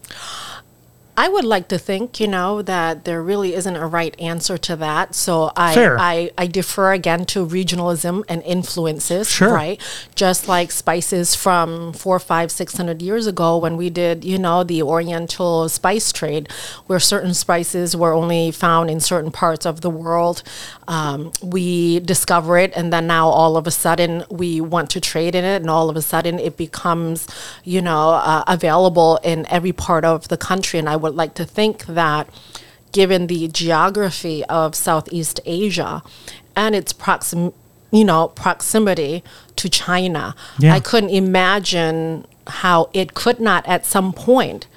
I 1.16 1.30
would 1.30 1.46
like 1.46 1.68
to 1.68 1.78
think, 1.78 2.20
you 2.20 2.28
know, 2.28 2.64
that 2.64 3.06
there 3.06 3.22
really 3.22 3.54
isn't 3.54 3.76
a 3.76 3.86
right 3.86 4.20
answer 4.20 4.58
to 4.58 4.76
that. 4.78 5.14
So 5.14 5.52
I, 5.56 5.76
Fair. 5.76 6.00
I, 6.00 6.32
I 6.40 6.48
defer 6.48 6.92
again 6.92 7.26
to 7.26 7.46
regionalism 7.46 8.24
and 8.28 8.42
influences, 8.42 9.30
Sure. 9.30 9.54
right? 9.54 9.80
Just 10.16 10.48
like 10.48 10.72
spices 10.72 11.36
from 11.36 11.94
four, 11.94 12.18
five, 12.18 12.52
six 12.52 12.76
hundred 12.76 13.04
years 13.04 13.28
ago 13.28 13.60
when 13.60 13.78
we 13.78 13.92
did, 13.92 14.24
you 14.26 14.40
know, 14.40 14.64
the 14.64 14.82
Oriental 14.82 15.70
spice 15.70 16.12
trade, 16.12 16.50
where 16.88 17.00
certain 17.00 17.36
spices 17.36 17.96
were 17.96 18.14
only 18.14 18.50
found 18.50 18.90
in 18.90 19.00
certain 19.00 19.30
parts 19.32 19.68
of 19.68 19.82
the 19.82 19.92
world. 19.92 20.42
Um, 20.88 21.32
we 21.44 22.00
discover 22.00 22.58
it, 22.58 22.74
and 22.76 22.92
then 22.92 23.06
now 23.06 23.28
all 23.30 23.56
of 23.56 23.68
a 23.68 23.72
sudden 23.72 24.24
we 24.32 24.62
want 24.62 24.90
to 24.90 25.00
trade 25.00 25.36
in 25.36 25.46
it, 25.46 25.62
and 25.62 25.70
all 25.70 25.92
of 25.92 25.96
a 25.96 26.02
sudden 26.02 26.40
it 26.40 26.58
becomes, 26.58 27.28
you 27.64 27.84
know, 27.84 28.14
uh, 28.14 28.44
available 28.48 29.20
in 29.24 29.46
every 29.52 29.74
part 29.74 30.04
of 30.06 30.28
the 30.30 30.38
country. 30.38 30.80
And 30.80 30.90
I 30.90 31.03
would 31.04 31.16
like 31.16 31.34
to 31.36 31.46
think 31.46 31.86
that 31.86 32.28
given 32.92 33.28
the 33.28 33.48
geography 33.48 34.44
of 34.46 34.74
Southeast 34.76 35.40
Asia 35.46 36.02
and 36.56 36.74
its 36.76 36.94
proxim, 36.94 37.54
you 37.92 38.04
know, 38.06 38.30
proximity 38.30 39.24
to 39.58 39.70
China, 39.70 40.36
Yeah. 40.60 40.74
I 40.74 40.80
couldn't 40.80 41.10
imagine 41.10 42.26
how 42.48 42.90
it 42.94 43.14
could 43.14 43.40
not 43.40 43.66
at 43.68 43.86
some 43.86 44.14
point, 44.14 44.68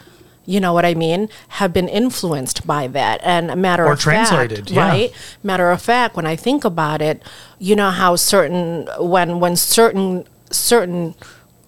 you 0.47 0.61
know 0.61 0.73
what 0.73 0.85
I 0.85 0.95
mean, 0.95 1.29
have 1.49 1.73
been 1.73 1.89
influenced 1.89 2.67
by 2.67 2.87
that. 2.89 3.21
And 3.23 3.51
a 3.51 3.57
matter 3.57 3.85
Or 3.85 3.93
of 3.93 4.01
fact, 4.01 4.29
translated, 4.31 4.71
yeah. 4.71 4.89
right? 4.89 5.13
Matter 5.43 5.71
of 5.71 5.83
fact, 5.83 6.17
when 6.17 6.27
I 6.27 6.37
think 6.37 6.65
about 6.65 7.03
it, 7.03 7.23
you 7.59 7.75
know 7.77 7.91
how 7.91 8.17
certain 8.17 8.89
when 8.99 9.41
when 9.41 9.57
certain 9.57 10.25
certain 10.51 11.15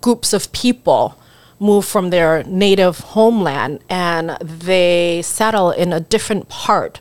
groups 0.01 0.33
of 0.33 0.51
people 0.53 1.19
move 1.61 1.85
from 1.85 2.11
their 2.11 2.43
native 2.45 2.99
homeland 2.99 3.81
and 3.89 4.31
they 4.41 5.23
settle 5.23 5.71
in 5.71 5.93
a 5.93 6.01
different 6.01 6.49
part 6.49 7.01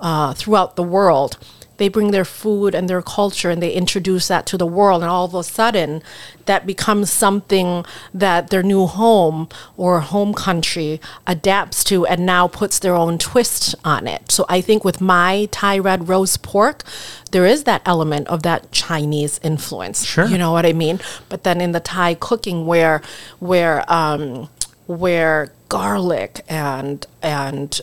uh, 0.00 0.34
throughout 0.34 0.76
the 0.76 0.82
world. 0.82 1.38
They 1.76 1.88
bring 1.88 2.10
their 2.10 2.24
food 2.24 2.74
and 2.74 2.88
their 2.88 3.02
culture 3.02 3.50
and 3.50 3.62
they 3.62 3.72
introduce 3.72 4.28
that 4.28 4.46
to 4.46 4.58
the 4.58 4.66
world, 4.66 5.02
and 5.02 5.10
all 5.10 5.24
of 5.24 5.34
a 5.34 5.42
sudden, 5.42 6.02
that 6.46 6.66
becomes 6.66 7.10
something 7.10 7.84
that 8.12 8.50
their 8.50 8.62
new 8.62 8.86
home 8.86 9.48
or 9.76 10.00
home 10.00 10.34
country 10.34 11.00
adapts 11.26 11.82
to 11.84 12.06
and 12.06 12.26
now 12.26 12.46
puts 12.46 12.78
their 12.78 12.94
own 12.94 13.18
twist 13.18 13.74
on 13.84 14.06
it. 14.06 14.30
So 14.30 14.44
I 14.48 14.60
think 14.60 14.84
with 14.84 15.00
my 15.00 15.48
Thai 15.50 15.78
red 15.78 16.08
roast 16.08 16.42
pork, 16.42 16.84
there 17.32 17.46
is 17.46 17.64
that 17.64 17.82
element 17.84 18.28
of 18.28 18.42
that 18.42 18.70
Chinese 18.70 19.40
influence. 19.42 20.04
Sure. 20.04 20.26
You 20.26 20.38
know 20.38 20.52
what 20.52 20.66
I 20.66 20.72
mean? 20.72 21.00
But 21.28 21.44
then 21.44 21.60
in 21.60 21.72
the 21.72 21.80
Thai 21.80 22.14
cooking 22.14 22.66
where 22.66 23.02
where 23.40 23.90
um 23.92 24.48
where 24.86 25.52
garlic 25.68 26.44
and 26.48 27.06
and 27.22 27.80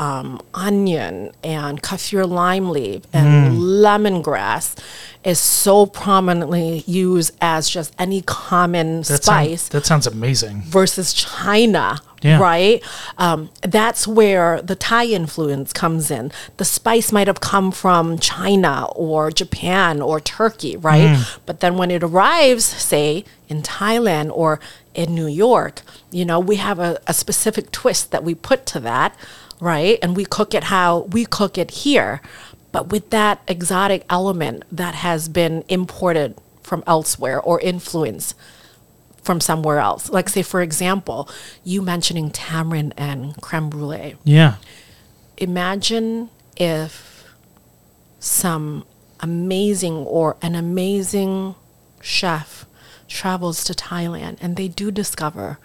um, 0.00 0.40
onion 0.54 1.30
and 1.44 1.82
kaffir 1.82 2.26
lime 2.26 2.70
leaf 2.70 3.02
and 3.12 3.58
lemongrass 3.58 4.74
is 5.24 5.38
so 5.38 5.84
prominently 5.84 6.82
used 6.86 7.36
as 7.42 7.68
just 7.68 7.94
any 7.98 8.22
common 8.22 8.98
That 9.02 9.04
sound- 9.04 9.22
spice 9.46 9.68
that 9.68 9.84
sounds 9.84 10.06
amazing. 10.06 10.62
versus 10.62 11.12
China, 11.12 11.98
Yeah. 12.22 12.38
right? 12.38 12.82
Um, 13.18 13.50
that's 13.60 14.06
where 14.08 14.62
the 14.62 14.74
Thai 14.74 15.04
influence 15.20 15.74
comes 15.74 16.10
in. 16.10 16.32
The 16.56 16.64
spice 16.64 17.12
might 17.12 17.26
have 17.26 17.40
come 17.40 17.70
from 17.70 18.18
China 18.18 18.86
or 18.96 19.30
Japan 19.30 20.00
or 20.00 20.18
Turkey, 20.18 20.78
right? 20.78 21.22
But 21.44 21.60
then 21.60 21.76
when 21.76 21.90
it 21.90 22.02
arrives, 22.02 22.64
say, 22.64 23.24
in 23.50 23.60
Thailand 23.60 24.30
or 24.32 24.60
in 24.94 25.14
New 25.14 25.26
York, 25.26 25.82
you 26.10 26.24
know, 26.24 26.40
we 26.40 26.56
have 26.56 26.78
a, 26.78 26.98
a 27.06 27.12
specific 27.12 27.70
twist 27.70 28.10
that 28.12 28.24
we 28.24 28.34
put 28.34 28.64
to 28.72 28.80
that, 28.80 29.14
right? 29.60 29.98
And 30.02 30.16
we 30.16 30.24
cook 30.24 30.54
it 30.54 30.64
how 30.64 31.00
we 31.10 31.24
cook 31.24 31.58
it 31.58 31.70
here. 31.70 32.20
But 32.72 32.88
with 32.90 33.10
that 33.10 33.42
exotic 33.48 34.04
element 34.08 34.64
that 34.70 34.94
has 34.94 35.28
been 35.28 35.64
imported 35.68 36.36
from 36.62 36.84
elsewhere 36.86 37.40
or 37.40 37.60
influenced 37.60 38.34
from 39.22 39.40
somewhere 39.40 39.78
else. 39.78 40.08
Like, 40.08 40.28
say, 40.28 40.42
for 40.42 40.62
example, 40.62 41.28
you 41.64 41.82
mentioning 41.82 42.30
tamarind 42.30 42.94
and 42.96 43.40
creme 43.40 43.68
brulee. 43.68 44.16
Yeah. 44.24 44.56
Imagine 45.36 46.30
if 46.56 47.24
some 48.18 48.86
amazing 49.20 49.96
or 49.96 50.36
an 50.42 50.54
amazing 50.54 51.54
chef 52.00 52.66
travels 53.08 53.64
to 53.64 53.74
Thailand 53.74 54.38
and 54.40 54.56
they 54.56 54.68
do 54.68 54.90
discover 54.90 55.58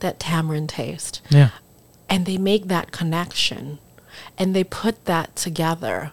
that 0.00 0.18
tamarind 0.18 0.68
taste 0.68 1.20
Yeah. 1.30 1.50
And 2.12 2.26
they 2.26 2.36
make 2.36 2.68
that 2.68 2.92
connection. 2.92 3.78
And 4.36 4.54
they 4.54 4.64
put 4.64 5.06
that 5.06 5.34
together. 5.34 6.12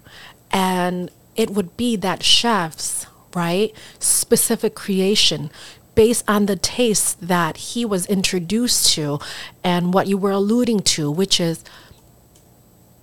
And 0.49 1.11
it 1.35 1.49
would 1.49 1.75
be 1.75 1.97
that 1.97 2.23
chef's 2.23 3.05
right 3.35 3.73
specific 3.99 4.75
creation 4.75 5.51
based 5.95 6.23
on 6.25 6.45
the 6.45 6.55
taste 6.55 7.27
that 7.27 7.57
he 7.57 7.83
was 7.83 8.05
introduced 8.05 8.93
to 8.93 9.19
and 9.61 9.93
what 9.93 10.07
you 10.07 10.17
were 10.17 10.31
alluding 10.31 10.79
to 10.79 11.11
which 11.11 11.39
is 11.39 11.63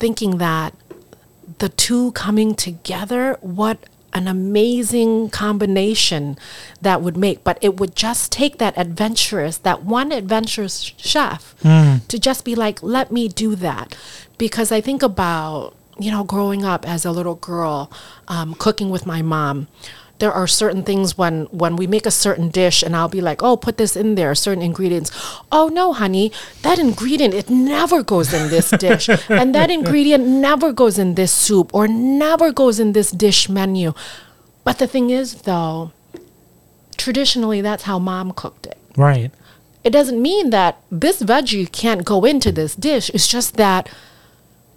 thinking 0.00 0.38
that 0.38 0.74
the 1.58 1.68
two 1.68 2.10
coming 2.12 2.56
together 2.56 3.38
what 3.40 3.78
an 4.16 4.26
amazing 4.26 5.28
combination 5.30 6.22
that 6.80 6.98
would 7.02 7.16
make 7.16 7.38
but 7.44 7.56
it 7.60 7.72
would 7.78 7.94
just 7.94 8.32
take 8.32 8.54
that 8.58 8.72
adventurous 8.76 9.58
that 9.58 9.78
one 9.84 10.10
adventurous 10.22 10.76
chef 10.96 11.54
to 12.08 12.18
just 12.18 12.44
be 12.44 12.54
like 12.54 12.82
let 12.82 13.12
me 13.16 13.28
do 13.28 13.54
that. 13.66 13.86
Because 14.38 14.68
i 14.72 14.80
think 14.80 15.02
about 15.02 15.74
you 15.98 16.10
know 16.10 16.24
growing 16.24 16.62
up 16.64 16.82
as 16.88 17.04
a 17.04 17.12
little 17.18 17.36
girl 17.36 17.90
um, 18.28 18.54
cooking 18.54 18.88
with 18.90 19.04
my 19.06 19.22
mom 19.22 19.66
there 20.18 20.32
are 20.32 20.46
certain 20.46 20.82
things 20.82 21.18
when 21.18 21.44
when 21.50 21.76
we 21.76 21.86
make 21.86 22.06
a 22.06 22.10
certain 22.10 22.48
dish 22.48 22.82
and 22.82 22.96
I'll 22.96 23.08
be 23.08 23.20
like, 23.20 23.42
"Oh, 23.42 23.56
put 23.56 23.76
this 23.76 23.96
in 23.96 24.14
there, 24.14 24.34
certain 24.34 24.62
ingredients." 24.62 25.10
"Oh 25.52 25.68
no, 25.68 25.92
honey, 25.92 26.32
that 26.62 26.78
ingredient 26.78 27.34
it 27.34 27.50
never 27.50 28.02
goes 28.02 28.32
in 28.32 28.48
this 28.48 28.70
dish." 28.86 29.08
and 29.28 29.54
that 29.54 29.70
ingredient 29.70 30.26
never 30.26 30.72
goes 30.72 30.98
in 30.98 31.14
this 31.14 31.32
soup 31.32 31.74
or 31.74 31.86
never 31.86 32.52
goes 32.52 32.80
in 32.80 32.92
this 32.92 33.10
dish 33.10 33.48
menu. 33.48 33.92
But 34.64 34.78
the 34.78 34.86
thing 34.86 35.10
is 35.10 35.42
though, 35.42 35.92
traditionally 36.96 37.60
that's 37.60 37.84
how 37.84 37.98
mom 37.98 38.32
cooked 38.32 38.66
it. 38.66 38.78
Right. 38.96 39.30
It 39.84 39.90
doesn't 39.90 40.20
mean 40.20 40.50
that 40.50 40.80
this 40.90 41.22
veggie 41.22 41.70
can't 41.70 42.04
go 42.04 42.24
into 42.24 42.50
this 42.50 42.74
dish. 42.74 43.10
It's 43.14 43.28
just 43.28 43.56
that 43.56 43.88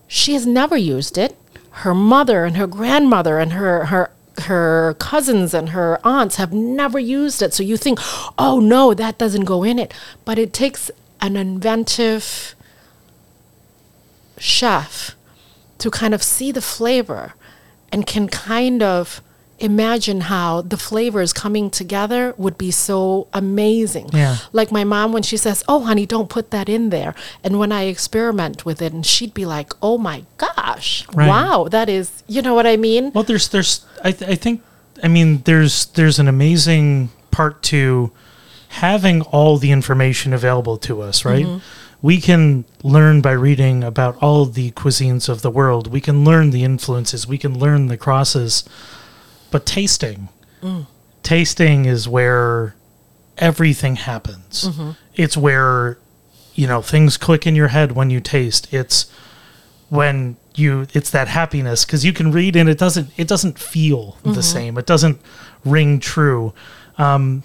she 0.07 0.33
has 0.33 0.45
never 0.45 0.77
used 0.77 1.17
it. 1.17 1.35
Her 1.81 1.95
mother 1.95 2.45
and 2.45 2.57
her 2.57 2.67
grandmother 2.67 3.39
and 3.39 3.53
her 3.53 3.85
her 3.85 4.11
her 4.41 4.95
cousins 4.99 5.53
and 5.53 5.69
her 5.69 5.99
aunts 6.03 6.35
have 6.37 6.53
never 6.53 6.99
used 6.99 7.41
it. 7.41 7.53
So 7.53 7.63
you 7.63 7.77
think, 7.77 7.99
oh 8.37 8.59
no, 8.59 8.93
that 8.93 9.17
doesn't 9.17 9.45
go 9.45 9.63
in 9.63 9.79
it. 9.79 9.93
But 10.25 10.39
it 10.39 10.53
takes 10.53 10.91
an 11.21 11.35
inventive 11.35 12.55
chef 14.37 15.15
to 15.77 15.91
kind 15.91 16.13
of 16.13 16.23
see 16.23 16.51
the 16.51 16.61
flavor 16.61 17.33
and 17.91 18.05
can 18.05 18.27
kind 18.27 18.81
of 18.83 19.21
imagine 19.59 20.21
how 20.21 20.61
the 20.61 20.77
flavors 20.77 21.33
coming 21.33 21.69
together 21.69 22.33
would 22.37 22.57
be 22.57 22.71
so 22.71 23.27
amazing. 23.33 24.09
Yeah. 24.13 24.37
Like 24.51 24.71
my 24.71 24.83
mom 24.83 25.11
when 25.11 25.23
she 25.23 25.37
says, 25.37 25.63
"Oh, 25.67 25.81
honey, 25.81 26.05
don't 26.05 26.29
put 26.29 26.51
that 26.51 26.69
in 26.69 26.89
there." 26.89 27.13
And 27.43 27.59
when 27.59 27.71
I 27.71 27.83
experiment 27.83 28.65
with 28.65 28.81
it 28.81 28.93
and 28.93 29.05
she'd 29.05 29.33
be 29.33 29.45
like, 29.45 29.73
"Oh 29.81 29.97
my 29.97 30.23
gosh. 30.37 31.05
Right. 31.13 31.27
Wow, 31.27 31.67
that 31.69 31.89
is, 31.89 32.23
you 32.27 32.41
know 32.41 32.53
what 32.53 32.65
I 32.65 32.77
mean?" 32.77 33.11
Well, 33.13 33.23
there's 33.23 33.49
there's 33.49 33.85
I, 34.03 34.11
th- 34.11 34.29
I 34.29 34.35
think 34.35 34.61
I 35.03 35.07
mean 35.07 35.41
there's 35.43 35.87
there's 35.87 36.19
an 36.19 36.27
amazing 36.27 37.09
part 37.31 37.61
to 37.63 38.11
having 38.69 39.21
all 39.23 39.57
the 39.57 39.71
information 39.71 40.33
available 40.33 40.77
to 40.77 41.01
us, 41.01 41.25
right? 41.25 41.45
Mm-hmm. 41.45 41.59
We 42.01 42.21
can 42.21 42.63
learn 42.81 43.19
by 43.21 43.31
reading 43.31 43.83
about 43.83 44.15
all 44.21 44.45
the 44.45 44.71
cuisines 44.71 45.27
of 45.27 45.41
the 45.41 45.51
world. 45.51 45.91
We 45.91 45.99
can 45.99 46.23
learn 46.23 46.51
the 46.51 46.63
influences. 46.63 47.27
We 47.27 47.37
can 47.37 47.59
learn 47.59 47.87
the 47.87 47.97
crosses. 47.97 48.63
But 49.51 49.65
tasting, 49.65 50.29
mm. 50.61 50.85
tasting 51.23 51.85
is 51.85 52.07
where 52.07 52.75
everything 53.37 53.95
happens. 53.95 54.65
Mm-hmm. 54.65 54.91
It's 55.15 55.35
where 55.35 55.97
you 56.53 56.67
know 56.67 56.81
things 56.81 57.17
click 57.17 57.47
in 57.47 57.55
your 57.55 57.69
head 57.69 57.93
when 57.93 58.09
you 58.09 58.19
taste. 58.19 58.71
It's 58.73 59.11
when 59.89 60.37
you 60.55 60.87
it's 60.93 61.09
that 61.11 61.27
happiness 61.27 61.85
because 61.85 62.05
you 62.05 62.13
can 62.13 62.31
read 62.31 62.55
and 62.55 62.69
it 62.69 62.77
doesn't 62.77 63.09
it 63.17 63.27
doesn't 63.27 63.57
feel 63.57 64.17
the 64.23 64.29
mm-hmm. 64.29 64.41
same. 64.41 64.77
It 64.77 64.85
doesn't 64.85 65.19
ring 65.65 65.99
true. 65.99 66.53
Um 66.97 67.43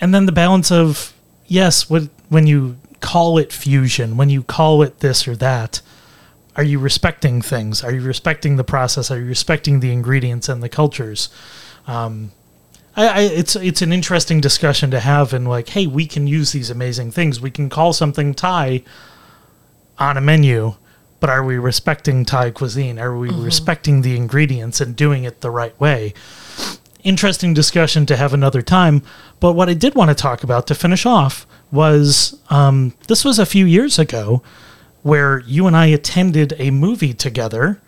and 0.00 0.14
then 0.14 0.26
the 0.26 0.32
balance 0.32 0.70
of 0.70 1.12
yes 1.46 1.88
what 1.90 2.04
when 2.28 2.46
you 2.46 2.76
call 3.00 3.36
it 3.36 3.52
fusion 3.52 4.16
when 4.16 4.30
you 4.30 4.42
call 4.42 4.82
it 4.82 5.00
this 5.00 5.28
or 5.28 5.36
that 5.36 5.82
are 6.56 6.62
you 6.62 6.78
respecting 6.78 7.42
things 7.42 7.82
are 7.82 7.92
you 7.92 8.02
respecting 8.02 8.56
the 8.56 8.64
process 8.64 9.10
are 9.10 9.18
you 9.18 9.26
respecting 9.26 9.80
the 9.80 9.92
ingredients 9.92 10.48
and 10.48 10.62
the 10.62 10.68
cultures 10.68 11.28
um 11.86 12.32
I, 12.96 13.08
I 13.08 13.20
it's 13.20 13.56
it's 13.56 13.82
an 13.82 13.92
interesting 13.92 14.40
discussion 14.40 14.90
to 14.92 15.00
have 15.00 15.32
and 15.32 15.48
like 15.48 15.68
hey 15.70 15.86
we 15.86 16.06
can 16.06 16.26
use 16.26 16.52
these 16.52 16.70
amazing 16.70 17.10
things 17.10 17.40
we 17.40 17.50
can 17.50 17.68
call 17.68 17.92
something 17.92 18.34
thai 18.34 18.82
on 19.98 20.16
a 20.16 20.20
menu, 20.20 20.74
but 21.20 21.30
are 21.30 21.44
we 21.44 21.58
respecting 21.58 22.24
Thai 22.24 22.50
cuisine? 22.50 22.98
Are 22.98 23.16
we 23.16 23.30
respecting 23.30 24.02
the 24.02 24.16
ingredients 24.16 24.80
and 24.80 24.96
doing 24.96 25.24
it 25.24 25.40
the 25.40 25.50
right 25.50 25.78
way? 25.80 26.14
Interesting 27.02 27.54
discussion 27.54 28.06
to 28.06 28.16
have 28.16 28.32
another 28.34 28.62
time. 28.62 29.02
But 29.40 29.52
what 29.52 29.68
I 29.68 29.74
did 29.74 29.94
want 29.94 30.10
to 30.10 30.14
talk 30.14 30.42
about 30.42 30.66
to 30.68 30.74
finish 30.74 31.06
off 31.06 31.46
was 31.70 32.38
um, 32.50 32.94
this 33.08 33.24
was 33.24 33.38
a 33.38 33.46
few 33.46 33.66
years 33.66 33.98
ago 33.98 34.42
where 35.04 35.40
you 35.40 35.66
and 35.66 35.76
I 35.76 35.86
attended 35.86 36.54
a 36.58 36.70
movie 36.70 37.12
together 37.12 37.78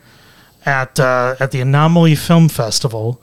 at 0.66 1.00
uh, 1.00 1.34
at 1.40 1.50
the 1.50 1.62
Anomaly 1.62 2.14
Film 2.14 2.48
Festival, 2.48 3.20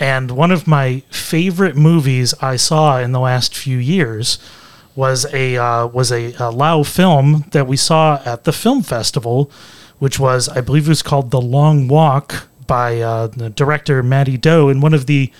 and 0.00 0.30
one 0.30 0.50
of 0.50 0.66
my 0.66 1.00
favorite 1.10 1.76
movies 1.76 2.34
I 2.40 2.56
saw 2.56 2.98
in 2.98 3.12
the 3.12 3.20
last 3.20 3.54
few 3.54 3.76
years 3.76 4.38
was 4.96 5.32
a 5.34 5.58
uh, 5.58 5.86
was 5.86 6.10
a, 6.10 6.32
a 6.38 6.50
Lao 6.50 6.82
film 6.82 7.44
that 7.50 7.66
we 7.66 7.76
saw 7.76 8.22
at 8.24 8.44
the 8.44 8.52
film 8.52 8.82
festival, 8.82 9.50
which 9.98 10.18
was 10.18 10.48
I 10.48 10.62
believe 10.62 10.86
it 10.86 10.88
was 10.88 11.02
called 11.02 11.30
The 11.30 11.40
Long 11.40 11.88
Walk 11.88 12.48
by 12.66 13.00
uh, 13.02 13.26
director 13.28 14.02
Mattie 14.02 14.38
Do, 14.38 14.70
and 14.70 14.82
one 14.82 14.94
of 14.94 15.04
the 15.04 15.30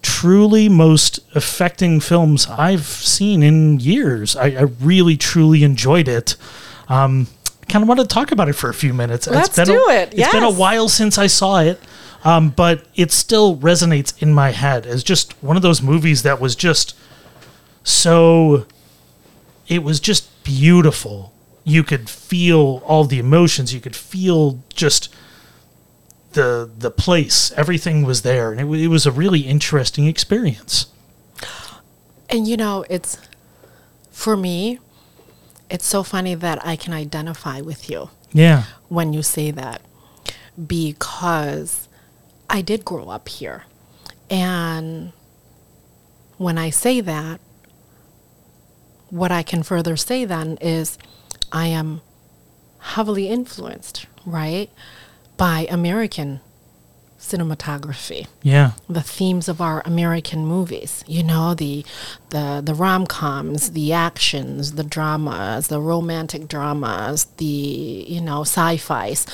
truly 0.00 0.68
most 0.70 1.20
affecting 1.34 2.00
films 2.00 2.46
I've 2.48 2.86
seen 2.86 3.42
in 3.42 3.78
years. 3.78 4.36
I, 4.36 4.46
I 4.46 4.60
really 4.80 5.18
truly 5.18 5.64
enjoyed 5.64 6.08
it. 6.08 6.36
Um, 6.88 7.26
kind 7.68 7.82
of 7.82 7.88
want 7.88 8.00
to 8.00 8.06
talk 8.06 8.32
about 8.32 8.48
it 8.48 8.54
for 8.54 8.70
a 8.70 8.74
few 8.74 8.94
minutes. 8.94 9.26
Let's 9.26 9.56
been 9.56 9.66
do 9.66 9.88
a, 9.88 10.02
it. 10.02 10.14
It's 10.16 10.32
been 10.32 10.42
a 10.42 10.50
while 10.50 10.88
since 10.88 11.18
I 11.18 11.26
saw 11.26 11.60
it, 11.60 11.80
um, 12.24 12.50
but 12.50 12.86
it 12.94 13.12
still 13.12 13.56
resonates 13.56 14.20
in 14.22 14.32
my 14.32 14.50
head 14.50 14.86
as 14.86 15.02
just 15.02 15.32
one 15.42 15.56
of 15.56 15.62
those 15.62 15.82
movies 15.82 16.22
that 16.22 16.40
was 16.40 16.54
just 16.54 16.96
so. 17.82 18.66
It 19.68 19.82
was 19.82 19.98
just 19.98 20.44
beautiful. 20.44 21.32
You 21.64 21.82
could 21.82 22.08
feel 22.08 22.82
all 22.86 23.04
the 23.04 23.18
emotions. 23.18 23.74
You 23.74 23.80
could 23.80 23.96
feel 23.96 24.62
just 24.72 25.12
the 26.32 26.70
the 26.78 26.90
place. 26.90 27.50
Everything 27.56 28.04
was 28.04 28.22
there, 28.22 28.52
and 28.52 28.60
it, 28.60 28.80
it 28.80 28.88
was 28.88 29.06
a 29.06 29.10
really 29.10 29.40
interesting 29.40 30.06
experience. 30.06 30.86
And 32.28 32.46
you 32.46 32.56
know, 32.56 32.84
it's 32.88 33.18
for 34.10 34.36
me, 34.36 34.78
it's 35.70 35.86
so 35.86 36.02
funny 36.02 36.34
that 36.34 36.64
I 36.64 36.76
can 36.76 36.92
identify 36.92 37.60
with 37.60 37.90
you 37.90 38.10
Yeah, 38.32 38.64
when 38.88 39.12
you 39.12 39.22
say 39.22 39.50
that 39.50 39.82
because 40.66 41.88
I 42.48 42.62
did 42.62 42.84
grow 42.84 43.08
up 43.08 43.28
here. 43.28 43.64
And 44.30 45.12
when 46.36 46.58
I 46.58 46.70
say 46.70 47.00
that, 47.00 47.40
what 49.10 49.30
I 49.30 49.42
can 49.42 49.62
further 49.62 49.96
say 49.96 50.24
then 50.24 50.58
is 50.60 50.98
I 51.52 51.66
am 51.68 52.00
heavily 52.78 53.28
influenced, 53.28 54.06
right, 54.24 54.70
by 55.36 55.66
American 55.70 56.40
cinematography 57.26 58.26
yeah, 58.42 58.72
the 58.88 59.02
themes 59.02 59.48
of 59.48 59.60
our 59.60 59.82
American 59.84 60.46
movies. 60.46 61.04
You 61.06 61.22
know, 61.22 61.54
the 61.54 61.84
the 62.30 62.62
the 62.64 62.74
rom 62.74 63.06
coms, 63.06 63.72
the 63.72 63.92
actions, 63.92 64.72
the 64.72 64.84
dramas, 64.84 65.68
the 65.68 65.80
romantic 65.80 66.46
dramas, 66.48 67.24
the 67.38 67.44
you 67.44 68.20
know 68.20 68.42
sci-fi's, 68.42 69.26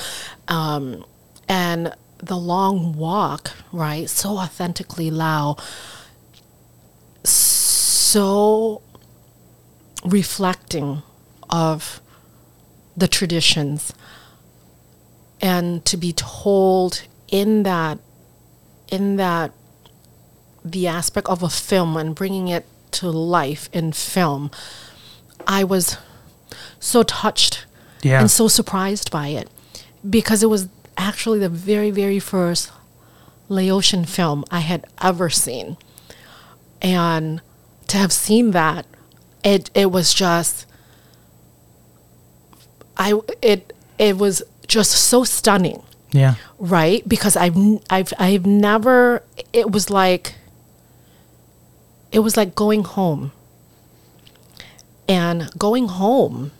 um, 0.47 1.05
and 1.47 1.93
the 2.17 2.37
long 2.37 2.93
walk. 2.97 3.51
Right, 3.71 4.09
so 4.09 4.37
authentically 4.37 5.11
Lao, 5.11 5.57
so 7.23 8.81
reflecting 10.05 11.03
of 11.49 12.01
the 12.97 13.07
traditions 13.07 13.93
and 15.41 15.83
to 15.85 15.97
be 15.97 16.13
told 16.13 17.03
in 17.29 17.63
that 17.63 17.99
in 18.89 19.15
that 19.15 19.51
the 20.63 20.87
aspect 20.87 21.27
of 21.27 21.43
a 21.43 21.49
film 21.49 21.97
and 21.97 22.15
bringing 22.15 22.47
it 22.47 22.65
to 22.91 23.09
life 23.09 23.69
in 23.73 23.91
film 23.91 24.51
i 25.47 25.63
was 25.63 25.97
so 26.79 27.03
touched 27.03 27.65
yeah. 28.03 28.19
and 28.19 28.29
so 28.29 28.47
surprised 28.47 29.09
by 29.09 29.29
it. 29.29 29.49
Because 30.07 30.43
it 30.43 30.49
was 30.49 30.67
actually 30.97 31.39
the 31.39 31.49
very 31.49 31.89
very 31.89 32.19
first 32.19 32.71
laotian 33.49 34.05
film 34.05 34.45
i 34.51 34.59
had 34.59 34.85
ever 35.01 35.29
seen. 35.29 35.77
And 36.81 37.41
to 37.87 37.97
have 37.97 38.11
seen 38.11 38.51
that 38.51 38.85
it 39.43 39.69
it 39.73 39.91
was 39.91 40.13
just 40.13 40.65
i 42.97 43.13
it 43.41 43.73
it 43.97 44.17
was 44.17 44.43
just 44.67 44.91
so 44.91 45.23
stunning 45.23 45.81
yeah, 46.13 46.35
right? 46.59 47.07
Because 47.09 47.35
i've 47.35 47.57
i've 47.89 48.13
i've 48.19 48.45
never 48.45 49.23
it 49.51 49.71
was 49.71 49.89
like 49.89 50.35
it 52.11 52.19
was 52.19 52.37
like 52.37 52.55
going 52.55 52.83
home. 52.83 53.31
And 55.09 55.49
going 55.57 55.89
home 55.89 56.51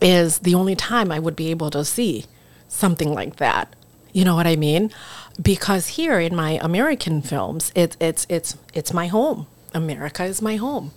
is 0.00 0.38
the 0.38 0.54
only 0.54 0.76
time 0.76 1.10
i 1.10 1.18
would 1.18 1.34
be 1.34 1.50
able 1.50 1.70
to 1.70 1.84
see 1.84 2.26
something 2.68 3.12
like 3.12 3.36
that. 3.36 3.74
You 4.12 4.24
know 4.24 4.34
what 4.36 4.46
i 4.46 4.56
mean? 4.56 4.92
Because 5.40 5.88
here 5.88 6.20
in 6.20 6.36
my 6.36 6.58
american 6.62 7.22
films 7.22 7.72
it's 7.74 7.96
it's 7.98 8.26
it's 8.28 8.56
it's 8.74 8.92
my 8.92 9.06
home. 9.06 9.46
America 9.72 10.24
is 10.24 10.42
my 10.42 10.56
home. 10.56 10.92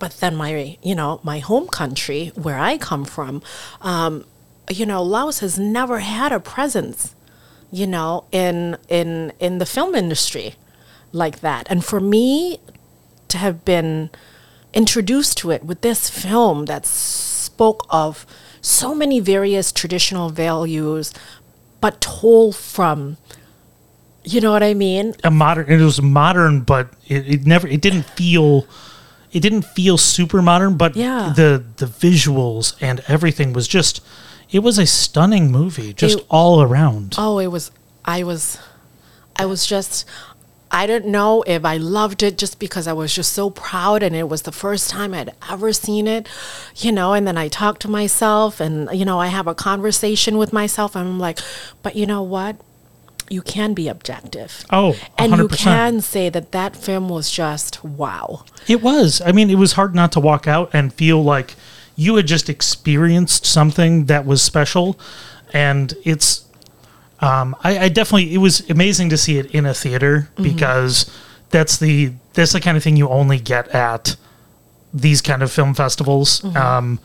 But 0.00 0.12
then 0.20 0.34
my 0.34 0.76
you 0.82 0.94
know 0.96 1.20
my 1.22 1.38
home 1.38 1.68
country 1.68 2.32
where 2.34 2.58
i 2.58 2.76
come 2.76 3.04
from 3.04 3.40
um, 3.82 4.24
you 4.70 4.84
know 4.86 5.02
laos 5.02 5.40
has 5.40 5.58
never 5.58 5.98
had 6.00 6.32
a 6.32 6.40
presence 6.40 7.14
you 7.70 7.86
know 7.86 8.24
in 8.32 8.76
in 8.88 9.32
in 9.38 9.58
the 9.58 9.66
film 9.66 9.94
industry 9.94 10.54
like 11.12 11.40
that 11.40 11.66
and 11.70 11.84
for 11.84 12.00
me 12.00 12.58
to 13.28 13.38
have 13.38 13.64
been 13.64 14.10
introduced 14.74 15.38
to 15.38 15.50
it 15.50 15.64
with 15.64 15.80
this 15.80 16.10
film 16.10 16.66
that 16.66 16.84
spoke 16.86 17.86
of 17.90 18.26
so 18.60 18.94
many 18.94 19.20
various 19.20 19.72
traditional 19.72 20.28
values 20.30 21.12
but 21.80 22.00
told 22.00 22.54
from 22.56 23.16
you 24.24 24.40
know 24.40 24.52
what 24.52 24.62
i 24.62 24.74
mean 24.74 25.14
a 25.24 25.30
modern. 25.30 25.66
It 25.70 25.82
was 25.82 26.02
modern, 26.02 26.60
but 26.60 26.90
it, 27.06 27.26
it 27.34 27.46
never. 27.46 27.66
It 27.66 27.80
didn't 27.80 28.02
feel. 28.02 28.66
It 29.32 29.40
didn't 29.40 29.62
feel 29.62 29.96
super 29.96 30.42
modern, 30.42 30.76
but 30.76 30.96
Yeah. 30.96 31.32
the 31.34 31.64
the 31.76 31.86
visuals 31.86 32.74
and 32.80 33.00
everything 33.08 33.52
was 33.54 33.66
just. 33.68 34.02
It 34.50 34.60
was 34.60 34.78
a 34.78 34.86
stunning 34.86 35.50
movie, 35.50 35.92
just 35.92 36.18
It- 36.20 36.26
all 36.30 36.62
around. 36.62 37.14
Oh, 37.18 37.38
it 37.38 37.48
was. 37.48 37.70
I 38.04 38.22
was. 38.22 38.58
I 39.36 39.44
was 39.46 39.66
just. 39.66 40.04
I 40.70 40.86
don't 40.86 41.06
know 41.06 41.42
if 41.46 41.64
I 41.64 41.78
loved 41.78 42.22
it 42.22 42.36
just 42.36 42.58
because 42.58 42.86
I 42.86 42.92
was 42.92 43.14
just 43.14 43.32
so 43.32 43.48
proud 43.48 44.02
and 44.02 44.14
it 44.14 44.28
was 44.28 44.42
the 44.42 44.52
first 44.52 44.90
time 44.90 45.14
I'd 45.14 45.32
ever 45.50 45.72
seen 45.72 46.06
it, 46.06 46.28
you 46.76 46.92
know, 46.92 47.14
and 47.14 47.26
then 47.26 47.38
I 47.38 47.48
talk 47.48 47.78
to 47.80 47.88
myself 47.88 48.60
and, 48.60 48.86
you 48.92 49.06
know, 49.06 49.18
I 49.18 49.28
have 49.28 49.46
a 49.46 49.54
conversation 49.54 50.36
with 50.36 50.52
myself 50.52 50.94
and 50.94 51.08
I'm 51.08 51.18
like, 51.18 51.38
but 51.82 51.96
you 51.96 52.04
know 52.04 52.22
what? 52.22 52.56
You 53.30 53.40
can 53.40 53.72
be 53.72 53.88
objective. 53.88 54.66
Oh, 54.70 54.94
and 55.16 55.36
you 55.36 55.48
can 55.48 56.02
say 56.02 56.28
that 56.28 56.52
that 56.52 56.76
film 56.76 57.08
was 57.08 57.30
just 57.30 57.82
wow. 57.82 58.44
It 58.66 58.82
was. 58.82 59.22
I 59.24 59.32
mean, 59.32 59.48
it 59.48 59.56
was 59.56 59.72
hard 59.72 59.94
not 59.94 60.12
to 60.12 60.20
walk 60.20 60.46
out 60.46 60.68
and 60.74 60.92
feel 60.92 61.22
like 61.22 61.54
you 61.98 62.14
had 62.14 62.28
just 62.28 62.48
experienced 62.48 63.44
something 63.44 64.04
that 64.04 64.24
was 64.24 64.40
special. 64.40 64.96
And 65.52 65.92
it's, 66.04 66.46
um, 67.18 67.56
I, 67.64 67.78
I 67.78 67.88
definitely, 67.88 68.32
it 68.32 68.38
was 68.38 68.60
amazing 68.70 69.08
to 69.10 69.18
see 69.18 69.36
it 69.38 69.46
in 69.52 69.66
a 69.66 69.74
theater 69.74 70.30
because 70.40 71.10
that's 71.50 71.76
the, 71.78 72.12
that's 72.34 72.52
the 72.52 72.60
kind 72.60 72.76
of 72.76 72.84
thing 72.84 72.96
you 72.96 73.08
only 73.08 73.40
get 73.40 73.66
at 73.74 74.16
these 74.94 75.20
kind 75.20 75.42
of 75.42 75.50
film 75.50 75.74
festivals. 75.74 76.44
Um, 76.56 77.00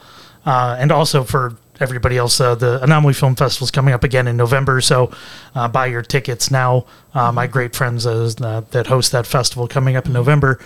uh, 0.46 0.78
and 0.80 0.92
also 0.92 1.24
for 1.24 1.58
everybody 1.80 2.16
else, 2.16 2.40
uh, 2.40 2.54
the 2.54 2.80
Anomaly 2.84 3.16
Film 3.16 3.36
Festival 3.36 3.66
is 3.66 3.72
coming 3.72 3.96
up 3.96 4.04
again 4.04 4.28
in 4.28 4.38
November. 4.38 4.80
So 4.80 5.12
uh, 5.56 5.70
buy 5.70 5.88
your 5.88 6.04
tickets 6.04 6.52
now. 6.52 6.86
Uh, 7.16 7.32
my 7.32 7.48
great 7.48 7.76
friends 7.76 8.06
uh, 8.06 8.62
that 8.70 8.86
host 8.86 9.12
that 9.12 9.26
festival 9.26 9.68
coming 9.68 9.96
up 9.96 10.06
in 10.06 10.14
November. 10.14 10.60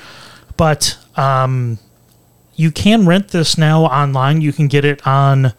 But 0.57 0.97
um, 1.15 1.79
you 2.57 2.71
can 2.71 3.05
rent 3.05 3.29
this 3.29 3.57
now 3.57 3.85
online. 3.85 4.41
You 4.41 4.51
can 4.51 4.67
get 4.67 4.83
it 4.83 5.05
on 5.07 5.53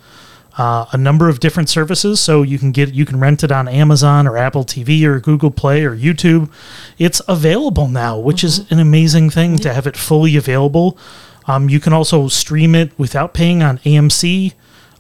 uh, 0.59 0.87
a 0.93 0.99
number 0.99 1.29
of 1.29 1.39
different 1.39 1.69
services. 1.69 2.21
So 2.21 2.43
you 2.43 2.59
can 2.59 2.73
get 2.73 2.93
you 2.93 3.07
can 3.07 3.21
rent 3.21 3.45
it 3.45 3.53
on 3.53 3.69
Amazon 3.69 4.27
or 4.27 4.37
Apple 4.37 4.65
TV 4.65 5.05
or 5.05 5.21
Google 5.21 5.53
Play 5.53 5.85
or 5.85 5.97
YouTube. 5.97 6.51
It's 6.99 7.23
available 7.29 7.89
now, 7.89 8.19
which 8.19 8.45
is 8.45 8.71
an 8.71 8.81
amazing 8.81 9.31
thing 9.31 9.57
to 9.59 9.73
have 9.73 9.87
it 9.87 9.97
fully 9.97 10.37
available. 10.37 10.99
Um, 11.47 11.71
you 11.71 11.81
can 11.81 11.93
also 11.93 12.29
stream 12.29 12.75
it 12.75 12.91
without 12.99 13.33
paying 13.33 13.63
on 13.63 13.79
AMC, 13.79 14.53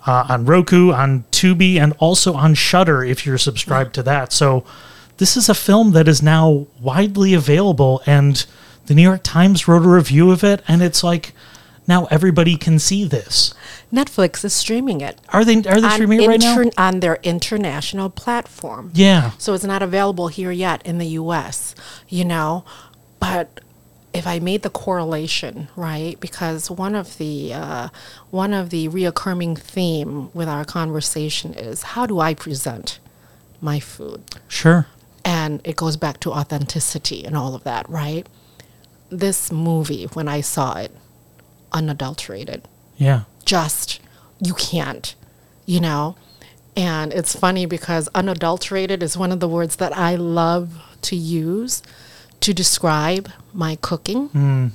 uh, 0.06 0.26
on 0.28 0.46
Roku, 0.46 0.92
on 0.92 1.24
Tubi, 1.30 1.78
and 1.78 1.92
also 1.98 2.34
on 2.34 2.54
Shudder 2.54 3.04
if 3.04 3.26
you're 3.26 3.36
subscribed 3.36 3.94
to 3.96 4.02
that. 4.04 4.32
So 4.32 4.64
this 5.18 5.36
is 5.36 5.48
a 5.48 5.54
film 5.54 5.90
that 5.92 6.08
is 6.08 6.22
now 6.22 6.68
widely 6.80 7.34
available, 7.34 8.00
and 8.06 8.46
the 8.86 8.94
New 8.94 9.02
York 9.02 9.22
Times 9.24 9.68
wrote 9.68 9.84
a 9.84 9.88
review 9.88 10.30
of 10.30 10.42
it, 10.42 10.62
and 10.66 10.80
it's 10.80 11.02
like 11.04 11.34
now 11.88 12.04
everybody 12.10 12.56
can 12.56 12.78
see 12.78 13.04
this. 13.04 13.54
Netflix 13.92 14.44
is 14.44 14.52
streaming 14.52 15.00
it. 15.00 15.18
Are 15.30 15.44
they 15.44 15.56
are 15.64 15.80
they 15.80 15.88
streaming 15.88 16.22
it 16.22 16.28
right 16.28 16.40
now? 16.40 16.70
on 16.76 17.00
their 17.00 17.18
international 17.22 18.10
platform. 18.10 18.90
Yeah. 18.94 19.30
So 19.38 19.54
it's 19.54 19.64
not 19.64 19.82
available 19.82 20.28
here 20.28 20.52
yet 20.52 20.84
in 20.86 20.98
the 20.98 21.06
US, 21.06 21.74
you 22.06 22.26
know. 22.26 22.64
But 23.18 23.60
if 24.12 24.26
I 24.26 24.38
made 24.38 24.62
the 24.62 24.70
correlation, 24.70 25.68
right? 25.76 26.20
Because 26.20 26.70
one 26.70 26.94
of 26.94 27.16
the 27.16 27.54
uh, 27.54 27.88
one 28.30 28.52
of 28.52 28.68
the 28.68 28.88
reoccurring 28.88 29.58
theme 29.58 30.30
with 30.34 30.48
our 30.48 30.66
conversation 30.66 31.54
is 31.54 31.82
how 31.82 32.04
do 32.04 32.20
I 32.20 32.34
present 32.34 32.98
my 33.62 33.80
food? 33.80 34.22
Sure. 34.46 34.86
And 35.24 35.60
it 35.64 35.76
goes 35.76 35.96
back 35.96 36.20
to 36.20 36.32
authenticity 36.32 37.24
and 37.24 37.36
all 37.36 37.54
of 37.54 37.64
that, 37.64 37.88
right? 37.88 38.26
This 39.10 39.50
movie, 39.50 40.04
when 40.12 40.28
I 40.28 40.42
saw 40.42 40.78
it, 40.78 40.92
unadulterated. 41.72 42.66
Yeah. 42.96 43.22
just 43.44 44.00
you 44.40 44.54
can't 44.54 45.14
you 45.66 45.80
know? 45.80 46.16
And 46.76 47.12
it's 47.12 47.36
funny 47.36 47.66
because 47.66 48.08
unadulterated 48.14 49.02
is 49.02 49.18
one 49.18 49.32
of 49.32 49.40
the 49.40 49.48
words 49.48 49.76
that 49.76 49.96
i 49.96 50.14
love 50.14 50.80
to 51.02 51.16
use 51.16 51.82
to 52.40 52.54
describe 52.54 53.30
my 53.52 53.76
cooking 53.76 54.72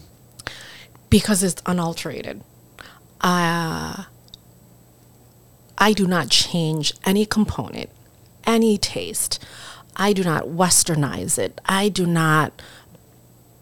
because 1.09 1.43
it's 1.43 1.61
unalterated. 1.65 2.41
Uh, 3.21 4.03
i 5.77 5.93
do 5.93 6.05
not 6.05 6.29
change 6.29 6.93
any 7.05 7.25
component 7.25 7.89
any 8.45 8.77
taste. 8.77 9.43
I 9.95 10.11
do 10.13 10.23
not 10.23 10.45
westernize 10.45 11.37
it. 11.37 11.61
I 11.65 11.87
do 11.89 12.05
not 12.05 12.61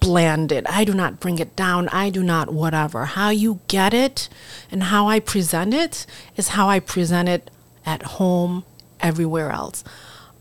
bland 0.02 0.52
it. 0.52 0.66
I 0.70 0.84
do 0.84 0.94
not 0.94 1.22
bring 1.22 1.40
it 1.40 1.56
down. 1.56 1.88
I 1.90 2.10
do 2.10 2.22
not 2.24 2.52
whatever. 2.52 3.06
How 3.06 3.30
you 3.30 3.60
get 3.70 3.94
it 3.94 4.28
and 4.70 4.84
how 4.84 5.08
I 5.08 5.22
present 5.22 5.74
it 5.74 6.06
is 6.36 6.50
how 6.50 6.68
I 6.68 6.80
present 6.82 7.30
it 7.30 7.50
at 7.86 8.04
home, 8.18 8.66
everywhere 9.00 9.52
else. 9.52 9.84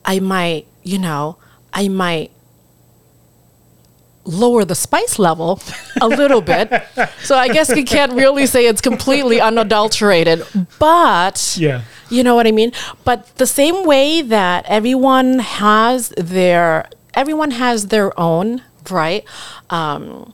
I 0.04 0.18
might, 0.18 0.66
you 0.82 0.98
know, 0.98 1.36
I 1.72 1.86
might 1.88 2.32
lower 4.24 4.64
the 4.64 4.74
spice 4.74 5.18
level 5.18 5.61
a 6.00 6.08
little 6.08 6.40
bit. 6.40 6.70
So 7.22 7.36
I 7.36 7.48
guess 7.48 7.68
you 7.74 7.84
can't 7.84 8.12
really 8.12 8.46
say 8.46 8.66
it's 8.66 8.80
completely 8.80 9.40
unadulterated, 9.40 10.42
but 10.78 11.56
Yeah. 11.58 11.82
you 12.08 12.22
know 12.22 12.34
what 12.34 12.46
I 12.46 12.50
mean? 12.52 12.72
But 13.04 13.36
the 13.36 13.46
same 13.46 13.84
way 13.84 14.20
that 14.22 14.64
everyone 14.68 15.38
has 15.38 16.08
their 16.16 16.88
everyone 17.14 17.52
has 17.52 17.88
their 17.88 18.18
own 18.18 18.62
right 18.90 19.24
um, 19.70 20.32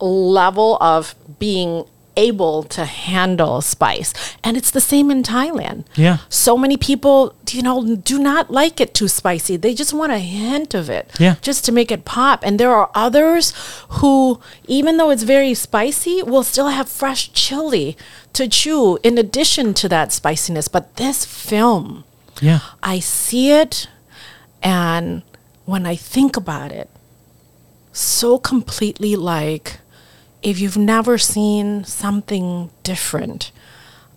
level 0.00 0.76
of 0.80 1.14
being 1.38 1.84
able 2.16 2.64
to 2.64 2.84
handle 2.84 3.62
spice, 3.62 4.12
and 4.44 4.56
it's 4.56 4.70
the 4.72 4.80
same 4.80 5.10
in 5.10 5.22
Thailand. 5.22 5.84
Yeah. 5.94 6.18
So 6.28 6.58
many 6.58 6.76
people, 6.76 7.34
you 7.50 7.62
know, 7.62 7.96
do 7.96 8.18
not 8.18 8.50
like 8.50 8.78
it 8.80 8.92
too 8.92 9.08
spicy. 9.08 9.56
They 9.56 9.74
just 9.74 9.94
want 9.94 10.12
a 10.12 10.18
hint 10.18 10.74
of 10.74 10.90
it, 10.90 11.10
Yeah. 11.18 11.36
just 11.40 11.64
to 11.66 11.72
make 11.72 11.90
it 11.90 12.04
pop. 12.04 12.40
And 12.44 12.58
there 12.60 12.74
are 12.74 12.90
others 12.94 13.54
who, 14.00 14.40
even 14.66 14.96
though 14.98 15.08
it's 15.10 15.22
very 15.22 15.54
spicy, 15.54 16.22
will 16.22 16.42
still 16.42 16.68
have 16.68 16.88
fresh 16.90 17.32
chili 17.32 17.96
to 18.34 18.48
chew 18.48 18.98
in 19.02 19.16
addition 19.16 19.72
to 19.74 19.88
that 19.88 20.12
spiciness. 20.12 20.68
But 20.68 20.96
this 20.96 21.24
film, 21.24 22.04
Yeah. 22.40 22.58
I 22.82 22.98
see 22.98 23.52
it, 23.52 23.86
and 24.62 25.22
when 25.64 25.86
I 25.86 25.94
think 25.96 26.36
about 26.36 26.72
it, 26.72 26.90
so 28.00 28.38
completely 28.38 29.16
like 29.16 29.78
if 30.42 30.58
you've 30.60 30.76
never 30.76 31.18
seen 31.18 31.84
something 31.84 32.70
different 32.82 33.52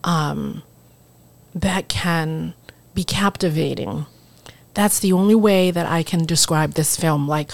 um, 0.04 0.64
that 1.54 1.90
can 1.90 2.54
be 2.94 3.04
captivating, 3.04 4.06
that's 4.74 5.00
the 5.00 5.14
only 5.14 5.36
way 5.36 5.72
that 5.72 5.86
I 5.86 6.04
can 6.04 6.26
describe 6.26 6.74
this 6.74 6.96
film. 6.96 7.28
Like 7.28 7.52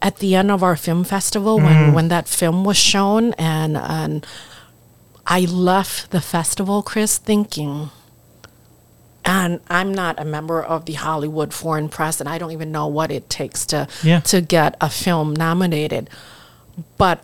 at 0.00 0.18
the 0.18 0.34
end 0.34 0.50
of 0.50 0.62
our 0.62 0.76
film 0.76 1.04
festival, 1.04 1.58
when, 1.58 1.92
when 1.92 2.08
that 2.08 2.28
film 2.28 2.64
was 2.64 2.76
shown, 2.76 3.32
and, 3.34 3.76
and 3.76 4.26
I 5.26 5.40
left 5.40 6.10
the 6.10 6.20
festival, 6.20 6.82
Chris, 6.82 7.18
thinking, 7.18 7.90
and 9.24 9.60
I'm 9.68 9.92
not 9.94 10.18
a 10.20 10.24
member 10.24 10.62
of 10.62 10.84
the 10.86 10.94
Hollywood 10.94 11.52
Foreign 11.54 11.88
Press, 11.88 12.20
and 12.20 12.28
I 12.28 12.38
don't 12.38 12.50
even 12.52 12.72
know 12.72 12.86
what 12.86 13.10
it 13.10 13.28
takes 13.30 13.64
to 13.66 13.86
Yeah. 14.02 14.20
to 14.20 14.40
get 14.40 14.76
a 14.80 14.88
film 14.90 15.34
nominated. 15.34 16.10
But 16.98 17.22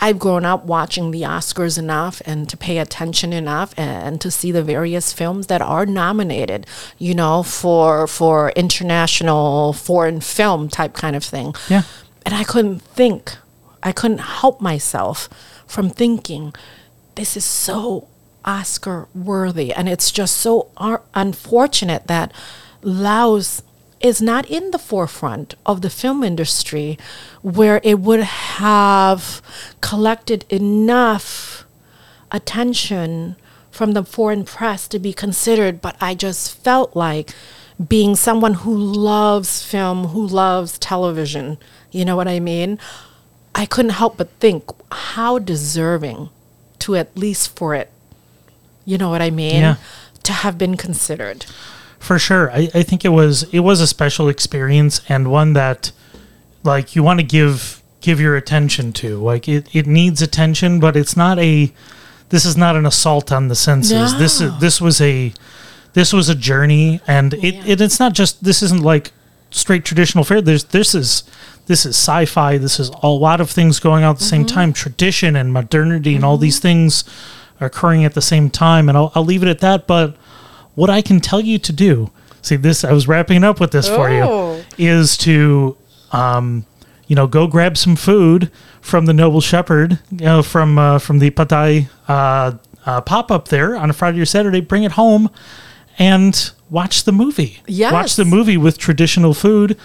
I've 0.00 0.18
grown 0.20 0.44
up 0.44 0.64
watching 0.64 1.10
the 1.10 1.22
Oscars 1.22 1.76
enough 1.76 2.22
and 2.24 2.48
to 2.48 2.56
pay 2.56 2.78
attention 2.78 3.32
enough 3.32 3.74
and 3.76 4.20
to 4.20 4.30
see 4.30 4.52
the 4.52 4.62
various 4.62 5.12
films 5.12 5.48
that 5.48 5.60
are 5.60 5.84
nominated, 5.86 6.66
you 6.98 7.14
know, 7.14 7.42
for 7.42 8.06
for 8.06 8.50
international 8.54 9.72
foreign 9.72 10.20
film 10.20 10.68
type 10.68 10.94
kind 10.94 11.16
of 11.16 11.24
thing. 11.24 11.52
Yeah. 11.68 11.82
And 12.24 12.34
I 12.34 12.44
couldn't 12.44 12.80
think. 12.80 13.36
I 13.82 13.92
couldn't 13.92 14.18
help 14.18 14.60
myself 14.60 15.28
from 15.66 15.90
thinking 15.90 16.52
this 17.16 17.36
is 17.36 17.44
so 17.44 18.06
Oscar 18.48 19.08
worthy 19.14 19.72
and 19.72 19.88
it's 19.88 20.10
just 20.10 20.38
so 20.38 20.70
ar- 20.78 21.02
unfortunate 21.14 22.06
that 22.06 22.32
Laos 22.82 23.62
is 24.00 24.22
not 24.22 24.48
in 24.48 24.70
the 24.70 24.78
forefront 24.78 25.54
of 25.66 25.82
the 25.82 25.90
film 25.90 26.24
industry 26.24 26.98
where 27.42 27.80
it 27.84 28.00
would 28.00 28.20
have 28.20 29.42
collected 29.80 30.44
enough 30.48 31.66
attention 32.30 33.36
from 33.70 33.92
the 33.92 34.04
foreign 34.04 34.44
press 34.44 34.88
to 34.88 34.98
be 34.98 35.12
considered, 35.12 35.80
but 35.80 35.96
I 36.00 36.14
just 36.14 36.56
felt 36.64 36.96
like 36.96 37.34
being 37.88 38.16
someone 38.16 38.54
who 38.54 38.76
loves 38.76 39.62
film, 39.62 40.08
who 40.08 40.26
loves 40.26 40.78
television, 40.78 41.58
you 41.90 42.04
know 42.04 42.16
what 42.16 42.28
I 42.28 42.40
mean? 42.40 42.78
I 43.54 43.66
couldn't 43.66 43.92
help 43.92 44.16
but 44.16 44.30
think 44.40 44.64
how 44.90 45.38
deserving 45.38 46.30
to 46.80 46.96
at 46.96 47.16
least 47.16 47.56
for 47.56 47.74
it, 47.74 47.90
you 48.88 48.96
know 48.96 49.10
what 49.10 49.20
I 49.20 49.30
mean? 49.30 49.60
Yeah. 49.60 49.76
To 50.22 50.32
have 50.32 50.56
been 50.56 50.76
considered. 50.76 51.44
For 51.98 52.18
sure. 52.18 52.50
I, 52.50 52.70
I 52.74 52.82
think 52.82 53.04
it 53.04 53.10
was 53.10 53.42
it 53.52 53.60
was 53.60 53.80
a 53.82 53.86
special 53.86 54.28
experience 54.28 55.02
and 55.08 55.30
one 55.30 55.52
that 55.52 55.92
like 56.64 56.96
you 56.96 57.02
want 57.02 57.20
to 57.20 57.26
give 57.26 57.82
give 58.00 58.18
your 58.18 58.34
attention 58.34 58.92
to. 58.94 59.18
Like 59.18 59.46
it, 59.46 59.74
it 59.74 59.86
needs 59.86 60.22
attention, 60.22 60.80
but 60.80 60.96
it's 60.96 61.16
not 61.16 61.38
a 61.38 61.70
this 62.30 62.46
is 62.46 62.56
not 62.56 62.76
an 62.76 62.86
assault 62.86 63.30
on 63.30 63.48
the 63.48 63.54
senses. 63.54 64.18
This 64.18 64.40
is 64.40 64.58
this 64.58 64.80
was 64.80 65.00
a 65.02 65.34
this 65.92 66.12
was 66.14 66.30
a 66.30 66.34
journey 66.34 67.00
and 67.06 67.34
it, 67.34 67.54
Yeah. 67.54 67.62
it 67.66 67.80
it's 67.82 68.00
not 68.00 68.14
just 68.14 68.42
this 68.42 68.62
isn't 68.62 68.82
like 68.82 69.12
straight 69.50 69.84
traditional 69.84 70.24
fare. 70.24 70.40
There's 70.40 70.64
this 70.64 70.94
is 70.94 71.24
this 71.66 71.84
is 71.84 71.94
sci-fi. 71.94 72.56
This 72.56 72.80
is 72.80 72.90
a 73.02 73.08
lot 73.08 73.42
of 73.42 73.50
things 73.50 73.80
going 73.80 74.02
on 74.02 74.12
at 74.12 74.18
the 74.18 74.24
same 74.24 74.46
mm-hmm. 74.46 74.54
time, 74.54 74.72
tradition 74.72 75.36
and 75.36 75.52
modernity, 75.52 76.14
and 76.14 76.24
all 76.24 76.36
mm-hmm. 76.36 76.42
these 76.44 76.58
things 76.58 77.04
occurring 77.60 78.04
at 78.04 78.14
the 78.14 78.22
same 78.22 78.50
time. 78.50 78.88
And 78.88 78.96
I'll, 78.98 79.12
I'll 79.14 79.24
leave 79.24 79.42
it 79.42 79.48
at 79.48 79.60
that. 79.60 79.86
But 79.86 80.16
what 80.74 80.90
I 80.90 81.02
can 81.02 81.20
tell 81.20 81.40
you 81.40 81.58
to 81.58 81.72
do, 81.72 82.10
see 82.42 82.56
this, 82.56 82.84
I 82.84 82.92
was 82.92 83.08
wrapping 83.08 83.44
up 83.44 83.60
with 83.60 83.72
this 83.72 83.88
for 83.88 84.08
Oh. 84.08 84.56
you, 84.56 84.64
is 84.78 85.16
to, 85.18 85.76
um, 86.12 86.64
you 87.06 87.16
know, 87.16 87.26
go 87.26 87.46
grab 87.46 87.76
some 87.76 87.96
food 87.96 88.50
from 88.80 89.06
the 89.06 89.12
Noble 89.14 89.40
Shepherd, 89.40 89.98
you 90.10 90.24
know, 90.24 90.42
from 90.42 90.78
uh, 90.78 90.98
from 90.98 91.18
the 91.18 91.30
Patai 91.30 91.88
uh, 92.06 92.52
uh, 92.86 93.00
pop 93.00 93.30
up 93.30 93.48
there 93.48 93.76
on 93.76 93.90
a 93.90 93.92
Friday 93.92 94.20
or 94.20 94.24
Saturday. 94.26 94.60
Bring 94.60 94.84
it 94.84 94.92
home 94.92 95.30
and 95.98 96.50
watch 96.70 97.04
the 97.04 97.12
movie. 97.12 97.60
Yes. 97.66 97.92
watch 97.92 98.16
the 98.16 98.24
movie 98.24 98.56
with 98.56 98.78
traditional 98.78 99.34
food, 99.34 99.76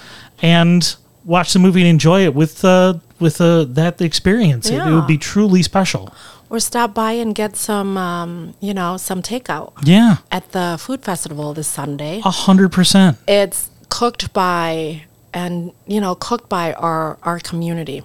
and 0.42 0.96
watch 1.26 1.54
the 1.54 1.60
movie 1.60 1.82
and 1.82 1.90
enjoy 1.90 2.24
it 2.24 2.36
with 2.36 2.64
uh, 2.64 2.96
with 3.20 3.42
uh, 3.42 3.64
that 3.66 4.02
experience. 4.02 4.70
It, 4.70 4.76
it 4.76 4.92
would 4.94 5.08
be 5.08 5.18
truly 5.18 5.64
special. 5.64 6.14
Or 6.54 6.60
stop 6.60 6.94
by 6.94 7.14
and 7.14 7.34
get 7.34 7.56
some, 7.56 7.98
um, 7.98 8.54
you 8.60 8.76
know, 8.76 8.96
some 8.98 9.24
takeout 9.24 9.74
Yeah, 9.84 10.18
at 10.32 10.52
the 10.52 10.78
food 10.80 11.02
festival 11.04 11.54
this 11.56 11.68
Sunday. 11.68 12.22
a 12.24 12.30
hundred 12.30 12.72
percent. 12.72 13.18
it's 13.28 13.70
cooked 13.90 14.32
by 14.34 15.02
and 15.34 15.72
you 15.88 16.00
know 16.00 16.14
cooked 16.16 16.48
by 16.50 16.74
our 16.74 17.18
our 17.24 17.40
community 17.40 18.04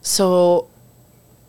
so 0.00 0.66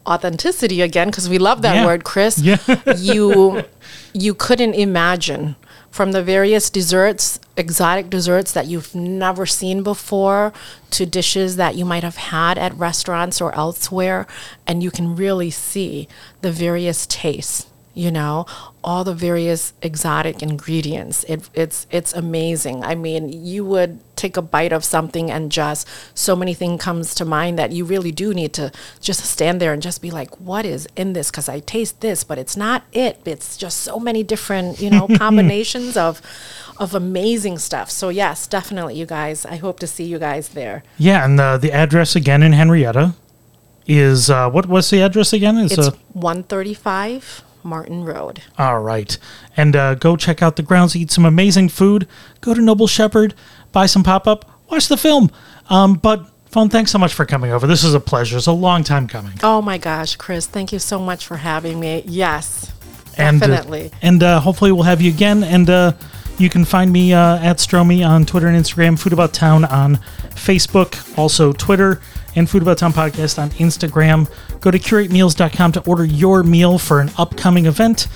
authenticity 0.07 0.81
again 0.81 1.07
because 1.09 1.27
we 1.29 1.37
love 1.37 1.61
that 1.61 1.75
Yeah. 1.75 1.85
word 1.85 2.03
chris 2.03 2.37
Yeah. 2.39 2.57
you 2.97 3.63
you 4.13 4.33
couldn't 4.33 4.73
imagine 4.73 5.55
from 5.91 6.11
the 6.11 6.23
various 6.23 6.69
desserts 6.69 7.39
exotic 7.57 8.09
desserts 8.09 8.51
that 8.53 8.67
you've 8.67 8.93
never 8.95 9.45
seen 9.45 9.83
before 9.83 10.53
to 10.91 11.05
dishes 11.05 11.55
that 11.55 11.75
you 11.75 11.85
might 11.85 12.03
have 12.03 12.15
had 12.15 12.57
at 12.57 12.73
restaurants 12.75 13.41
or 13.41 13.53
elsewhere 13.55 14.25
and 14.65 14.81
you 14.81 14.91
can 14.91 15.15
really 15.15 15.49
see 15.49 16.07
the 16.41 16.51
various 16.51 17.05
tastes 17.07 17.68
you 17.99 18.11
know 18.11 18.45
all 18.81 19.03
the 19.03 19.13
various 19.13 19.73
exotic 19.81 20.41
ingredients. 20.41 21.25
It, 21.25 21.49
it's 21.53 21.85
it's 21.91 22.13
amazing. 22.13 22.81
I 22.83 22.95
mean 22.95 23.27
you 23.45 23.65
would 23.65 23.99
take 24.15 24.37
a 24.37 24.41
bite 24.41 24.71
of 24.71 24.85
something 24.85 25.29
and 25.29 25.51
just 25.51 25.87
so 26.13 26.35
many 26.35 26.53
things 26.53 26.81
comes 26.81 27.13
to 27.15 27.25
mind 27.25 27.59
that 27.59 27.71
you 27.71 27.83
really 27.83 28.11
do 28.11 28.33
need 28.33 28.53
to 28.53 28.71
just 29.01 29.25
stand 29.25 29.61
there 29.61 29.73
and 29.73 29.81
just 29.81 30.01
be 30.01 30.11
like 30.11 30.33
what 30.39 30.65
is 30.65 30.87
in 30.95 31.11
this? 31.13 31.29
Because 31.29 31.49
i 31.49 31.59
taste 31.59 31.99
this 31.99 32.23
but 32.23 32.37
it's 32.37 32.55
not 32.55 32.83
it. 32.93 33.19
It's 33.25 33.57
just 33.57 33.81
so 33.81 33.99
many 33.99 34.23
different 34.23 34.79
you 34.79 34.89
know 34.89 35.07
combinations 35.17 35.97
of 35.97 36.21
of 36.77 36.95
amazing 36.95 37.57
stuff. 37.59 37.91
So 37.91 38.07
yes 38.07 38.47
definitely 38.47 38.95
you 38.95 39.05
guys. 39.05 39.45
I 39.45 39.57
hope 39.57 39.79
to 39.79 39.87
see 39.87 40.05
you 40.05 40.19
guys 40.19 40.49
there. 40.49 40.83
Yeah, 40.97 41.25
and 41.25 41.37
the 41.37 41.57
the 41.57 41.73
address 41.73 42.15
again 42.15 42.43
in 42.43 42.53
Henrietta 42.53 43.15
is 43.89 44.29
uh, 44.29 44.49
what 44.49 44.67
was 44.67 44.89
the 44.89 45.01
address 45.01 45.33
again? 45.33 45.57
Is 45.57 45.73
it's 45.73 45.87
uh, 45.87 45.91
135 46.13 47.43
martin 47.69 48.03
road 48.03 48.41
all 48.57 48.81
right, 48.81 49.17
and 49.55 49.75
uh, 49.75 49.95
go 49.95 50.15
check 50.17 50.41
out 50.41 50.55
the 50.55 50.63
grounds, 50.63 50.95
eat 50.95 51.11
some 51.11 51.25
amazing 51.25 51.69
food, 51.69 52.07
go 52.41 52.53
to 52.53 52.61
Noble 52.61 52.87
Shepherd, 52.87 53.33
buy 53.71 53.85
some 53.85 54.03
pop 54.03 54.27
up, 54.27 54.49
watch 54.69 54.87
the 54.87 54.97
film. 54.97 55.31
Um, 55.69 55.93
but 55.95 56.25
phone, 56.49 56.69
thanks 56.69 56.91
so 56.91 56.97
much 56.97 57.13
for 57.13 57.25
coming 57.25 57.51
over. 57.51 57.67
This 57.67 57.83
is 57.83 57.93
a 57.93 57.99
pleasure. 57.99 58.37
It's 58.37 58.47
a 58.47 58.51
long 58.51 58.83
time 58.83 59.07
coming. 59.07 59.33
Oh 59.43 59.61
my 59.61 59.77
gosh, 59.77 60.15
Chris, 60.15 60.47
thank 60.47 60.71
you 60.73 60.79
so 60.79 60.99
much 60.99 61.25
for 61.25 61.37
having 61.37 61.79
me. 61.79 62.03
Yes, 62.05 62.73
and 63.17 63.41
uh, 63.41 63.47
definitely. 63.47 63.91
and 64.01 64.21
uh, 64.23 64.39
hopefully 64.39 64.71
we'll 64.71 64.83
have 64.83 65.01
you 65.01 65.11
again. 65.11 65.43
And 65.43 65.69
uh, 65.69 65.93
you 66.37 66.49
can 66.49 66.65
find 66.65 66.91
me 66.91 67.13
uh, 67.13 67.37
at 67.37 67.57
Stromy 67.57 68.07
on 68.07 68.25
Twitter 68.25 68.47
and 68.47 68.57
Instagram, 68.57 68.97
Food 68.97 69.13
About 69.13 69.33
Town 69.33 69.65
on 69.65 69.97
Facebook, 70.31 71.17
also 71.17 71.51
Twitter, 71.53 72.01
and 72.35 72.49
Food 72.49 72.61
About 72.61 72.77
Town 72.77 72.93
podcast 72.93 73.41
on 73.41 73.49
Instagram. 73.51 74.29
Go 74.61 74.71
to 74.71 74.79
curatemeals.com 74.79 75.71
to 75.73 75.81
order 75.81 76.05
your 76.05 76.43
meal 76.43 76.77
for 76.77 77.01
an 77.01 77.11
upcoming 77.17 77.65
event, 77.65 78.07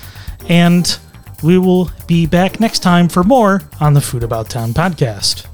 and 0.48 0.98
we 1.42 1.58
will 1.58 1.90
be 2.06 2.26
back 2.26 2.60
next 2.60 2.78
time 2.80 3.08
for 3.08 3.24
more 3.24 3.62
on 3.80 3.94
the 3.94 4.00
Food 4.00 4.22
About 4.22 4.48
Town 4.48 4.72
podcast. 4.72 5.46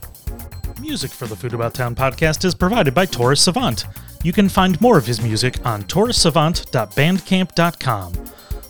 Music 0.80 1.10
for 1.10 1.26
the 1.26 1.36
Food 1.36 1.54
About 1.54 1.74
Town 1.74 1.94
podcast 1.94 2.44
is 2.44 2.54
provided 2.54 2.94
by 2.94 3.06
Taurus 3.06 3.42
Savant. 3.42 3.84
You 4.22 4.32
can 4.32 4.48
find 4.48 4.80
more 4.80 4.98
of 4.98 5.06
his 5.06 5.20
music 5.20 5.64
on 5.64 5.82
taurusavant.bandcamp.com. 5.84 8.12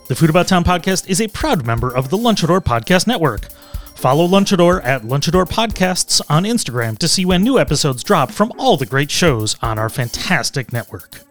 The 0.08 0.14
Food 0.14 0.30
About 0.30 0.48
Town 0.48 0.64
podcast 0.64 1.08
is 1.08 1.20
a 1.20 1.28
proud 1.28 1.64
member 1.64 1.94
of 1.94 2.10
the 2.10 2.16
Lunchador 2.16 2.60
Podcast 2.60 3.06
Network. 3.06 3.46
Follow 4.00 4.26
Lunchador 4.26 4.82
at 4.82 5.02
Lunchador 5.02 5.46
Podcasts 5.46 6.22
on 6.30 6.44
Instagram 6.44 6.96
to 6.96 7.06
see 7.06 7.26
when 7.26 7.42
new 7.42 7.58
episodes 7.58 8.02
drop 8.02 8.30
from 8.30 8.50
all 8.58 8.78
the 8.78 8.86
great 8.86 9.10
shows 9.10 9.56
on 9.60 9.78
our 9.78 9.90
fantastic 9.90 10.72
network. 10.72 11.29